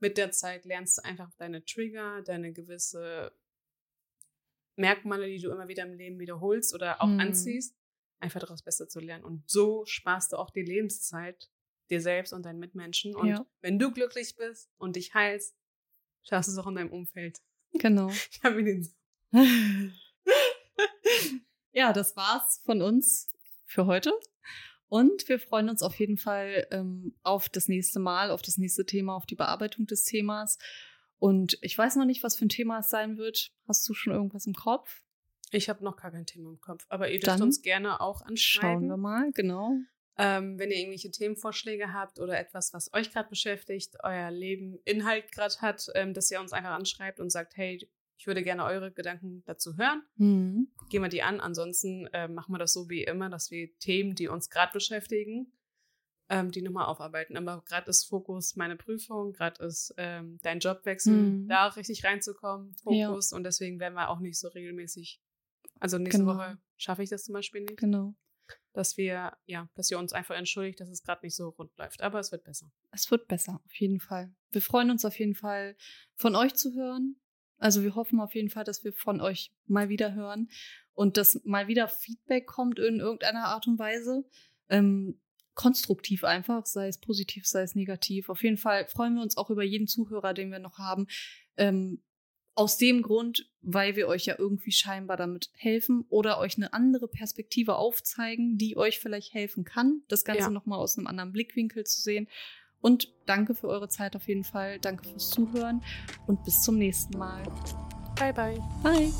mit 0.00 0.18
der 0.18 0.32
Zeit 0.32 0.64
lernst 0.64 0.98
du 0.98 1.04
einfach 1.04 1.30
deine 1.36 1.64
Trigger, 1.64 2.22
deine 2.22 2.52
gewisse 2.52 3.32
Merkmale, 4.76 5.26
die 5.28 5.38
du 5.40 5.50
immer 5.50 5.68
wieder 5.68 5.84
im 5.84 5.94
Leben 5.94 6.18
wiederholst 6.18 6.74
oder 6.74 7.00
auch 7.02 7.06
Hm. 7.08 7.20
anziehst, 7.20 7.76
einfach 8.20 8.40
daraus 8.40 8.62
besser 8.62 8.88
zu 8.88 9.00
lernen. 9.00 9.24
Und 9.24 9.48
so 9.50 9.84
sparst 9.86 10.32
du 10.32 10.36
auch 10.36 10.50
die 10.50 10.62
Lebenszeit, 10.62 11.50
dir 11.90 12.00
selbst 12.00 12.32
und 12.32 12.44
deinen 12.44 12.58
Mitmenschen. 12.58 13.14
Und 13.16 13.28
Ja. 13.28 13.46
wenn 13.60 13.78
du 13.78 13.92
glücklich 13.92 14.36
bist 14.36 14.70
und 14.78 14.96
dich 14.96 15.14
heilst, 15.14 15.56
schaffst 16.22 16.48
du 16.48 16.52
es 16.52 16.58
auch 16.58 16.66
in 16.66 16.76
deinem 16.76 16.92
Umfeld. 16.92 17.38
Genau. 17.74 18.08
Ich 18.30 18.42
habe 18.42 18.62
den 18.64 18.88
ja, 21.72 21.92
das 21.92 22.16
war's 22.16 22.60
von 22.64 22.82
uns 22.82 23.28
für 23.66 23.86
heute. 23.86 24.12
Und 24.88 25.28
wir 25.28 25.38
freuen 25.38 25.68
uns 25.68 25.82
auf 25.82 25.94
jeden 26.00 26.16
Fall 26.16 26.66
ähm, 26.72 27.14
auf 27.22 27.48
das 27.48 27.68
nächste 27.68 28.00
Mal, 28.00 28.32
auf 28.32 28.42
das 28.42 28.58
nächste 28.58 28.84
Thema, 28.84 29.14
auf 29.14 29.24
die 29.26 29.36
Bearbeitung 29.36 29.86
des 29.86 30.02
Themas. 30.04 30.58
Und 31.18 31.58
ich 31.62 31.78
weiß 31.78 31.94
noch 31.96 32.06
nicht, 32.06 32.24
was 32.24 32.36
für 32.36 32.46
ein 32.46 32.48
Thema 32.48 32.80
es 32.80 32.90
sein 32.90 33.16
wird. 33.16 33.52
Hast 33.68 33.88
du 33.88 33.94
schon 33.94 34.12
irgendwas 34.12 34.46
im 34.46 34.54
Kopf? 34.54 35.00
Ich 35.52 35.68
habe 35.68 35.82
noch 35.84 35.96
gar 35.96 36.10
kein 36.12 36.26
Thema 36.26 36.50
im 36.50 36.60
Kopf, 36.60 36.86
aber 36.88 37.10
ihr 37.10 37.18
dürft 37.20 37.26
Dann 37.38 37.42
uns 37.42 37.62
gerne 37.62 38.00
auch 38.00 38.20
Schauen 38.20 38.28
anschreiben. 38.30 38.88
wir 38.88 38.96
mal, 38.96 39.32
genau. 39.32 39.76
Ähm, 40.16 40.58
wenn 40.58 40.70
ihr 40.70 40.76
irgendwelche 40.76 41.10
Themenvorschläge 41.10 41.92
habt 41.92 42.18
oder 42.20 42.38
etwas, 42.38 42.72
was 42.74 42.92
euch 42.92 43.10
gerade 43.10 43.28
beschäftigt, 43.30 43.96
euer 44.02 44.30
Leben 44.30 44.78
Inhalt 44.84 45.32
gerade 45.32 45.54
hat, 45.60 45.86
ähm, 45.94 46.12
dass 46.14 46.30
ihr 46.30 46.40
uns 46.40 46.52
einfach 46.52 46.70
anschreibt 46.72 47.20
und 47.20 47.30
sagt, 47.30 47.56
hey, 47.56 47.78
ich 48.18 48.26
würde 48.26 48.42
gerne 48.42 48.64
eure 48.64 48.92
Gedanken 48.92 49.42
dazu 49.46 49.78
hören. 49.78 50.02
Mhm. 50.16 50.68
Gehen 50.90 51.00
wir 51.02 51.08
die 51.08 51.22
an. 51.22 51.40
Ansonsten 51.40 52.06
äh, 52.12 52.28
machen 52.28 52.52
wir 52.52 52.58
das 52.58 52.74
so 52.74 52.90
wie 52.90 53.02
immer, 53.02 53.30
dass 53.30 53.50
wir 53.50 53.74
Themen, 53.78 54.14
die 54.14 54.28
uns 54.28 54.50
gerade 54.50 54.72
beschäftigen, 54.74 55.50
ähm, 56.28 56.50
die 56.50 56.60
nochmal 56.60 56.84
aufarbeiten. 56.84 57.38
Aber 57.38 57.62
gerade 57.66 57.88
ist 57.88 58.04
Fokus 58.04 58.56
meine 58.56 58.76
Prüfung, 58.76 59.32
gerade 59.32 59.64
ist 59.64 59.94
ähm, 59.96 60.38
dein 60.42 60.60
Jobwechsel, 60.60 61.14
Mhm. 61.14 61.48
da 61.48 61.68
richtig 61.68 62.04
reinzukommen, 62.04 62.76
Ja. 62.90 63.08
Fokus. 63.08 63.32
Und 63.32 63.44
deswegen 63.44 63.80
werden 63.80 63.94
wir 63.94 64.10
auch 64.10 64.20
nicht 64.20 64.38
so 64.38 64.48
regelmäßig. 64.48 65.18
Also 65.80 65.98
nächste 65.98 66.20
Genau. 66.20 66.34
Woche 66.36 66.58
schaffe 66.76 67.02
ich 67.02 67.10
das 67.10 67.24
zum 67.24 67.32
Beispiel 67.32 67.62
nicht 67.62 67.78
Genau. 67.78 68.14
dass 68.72 68.96
wir, 68.96 69.36
ja, 69.46 69.68
dass 69.74 69.90
ihr 69.90 69.98
uns 69.98 70.12
einfach 70.12 70.36
entschuldigt, 70.36 70.78
dass 70.80 70.88
es 70.88 71.02
gerade 71.02 71.24
nicht 71.26 71.34
so 71.34 71.48
rund 71.50 71.76
läuft. 71.76 72.02
Aber 72.02 72.20
es 72.20 72.30
wird 72.30 72.44
besser. 72.44 72.70
Es 72.92 73.10
wird 73.10 73.26
besser, 73.26 73.60
auf 73.64 73.74
jeden 73.74 73.98
Fall. 74.00 74.32
Wir 74.52 74.62
freuen 74.62 74.90
uns 74.90 75.04
auf 75.04 75.18
jeden 75.18 75.34
Fall, 75.34 75.76
von 76.16 76.36
euch 76.36 76.54
zu 76.54 76.74
hören. 76.74 77.16
Also 77.58 77.82
wir 77.82 77.94
hoffen 77.94 78.20
auf 78.20 78.34
jeden 78.34 78.48
Fall, 78.50 78.64
dass 78.64 78.84
wir 78.84 78.92
von 78.92 79.20
euch 79.20 79.52
mal 79.66 79.88
wieder 79.88 80.14
hören 80.14 80.48
und 80.94 81.16
dass 81.16 81.40
mal 81.44 81.66
wieder 81.68 81.88
Feedback 81.88 82.46
kommt 82.46 82.78
in 82.78 83.00
irgendeiner 83.00 83.46
Art 83.46 83.66
und 83.66 83.78
Weise. 83.78 84.24
Ähm, 84.68 85.20
konstruktiv 85.54 86.24
einfach, 86.24 86.64
sei 86.64 86.88
es 86.88 86.98
positiv, 86.98 87.46
sei 87.46 87.62
es 87.62 87.74
negativ. 87.74 88.30
Auf 88.30 88.42
jeden 88.42 88.56
Fall 88.56 88.86
freuen 88.86 89.14
wir 89.14 89.22
uns 89.22 89.36
auch 89.36 89.50
über 89.50 89.62
jeden 89.62 89.86
Zuhörer, 89.88 90.32
den 90.32 90.50
wir 90.50 90.58
noch 90.58 90.78
haben. 90.78 91.06
Ähm, 91.56 92.02
aus 92.60 92.76
dem 92.76 93.00
Grund, 93.00 93.48
weil 93.62 93.96
wir 93.96 94.06
euch 94.06 94.26
ja 94.26 94.34
irgendwie 94.36 94.70
scheinbar 94.70 95.16
damit 95.16 95.48
helfen 95.54 96.04
oder 96.10 96.38
euch 96.38 96.58
eine 96.58 96.74
andere 96.74 97.08
Perspektive 97.08 97.76
aufzeigen, 97.76 98.58
die 98.58 98.76
euch 98.76 99.00
vielleicht 99.00 99.32
helfen 99.32 99.64
kann, 99.64 100.02
das 100.08 100.26
Ganze 100.26 100.42
Ja. 100.42 100.50
nochmal 100.50 100.78
aus 100.78 100.98
einem 100.98 101.06
anderen 101.06 101.32
Blickwinkel 101.32 101.84
zu 101.84 102.02
sehen. 102.02 102.28
Und 102.82 103.14
danke 103.24 103.54
für 103.54 103.68
eure 103.68 103.88
Zeit 103.88 104.14
auf 104.14 104.28
jeden 104.28 104.44
Fall. 104.44 104.78
Danke 104.78 105.08
fürs 105.08 105.30
Zuhören 105.30 105.82
und 106.26 106.44
bis 106.44 106.60
zum 106.60 106.76
nächsten 106.76 107.16
Mal. 107.16 107.42
Bye, 108.18 108.34
bye. 108.34 108.58
Bye. 108.82 109.10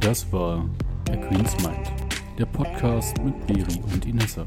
Das 0.00 0.30
war 0.30 0.68
der 1.06 1.20
Queen's 1.22 1.56
Mind, 1.62 1.90
der 2.38 2.44
Podcast 2.46 3.16
mit 3.24 3.46
Beri 3.46 3.80
und 3.94 4.04
Inessa. 4.04 4.46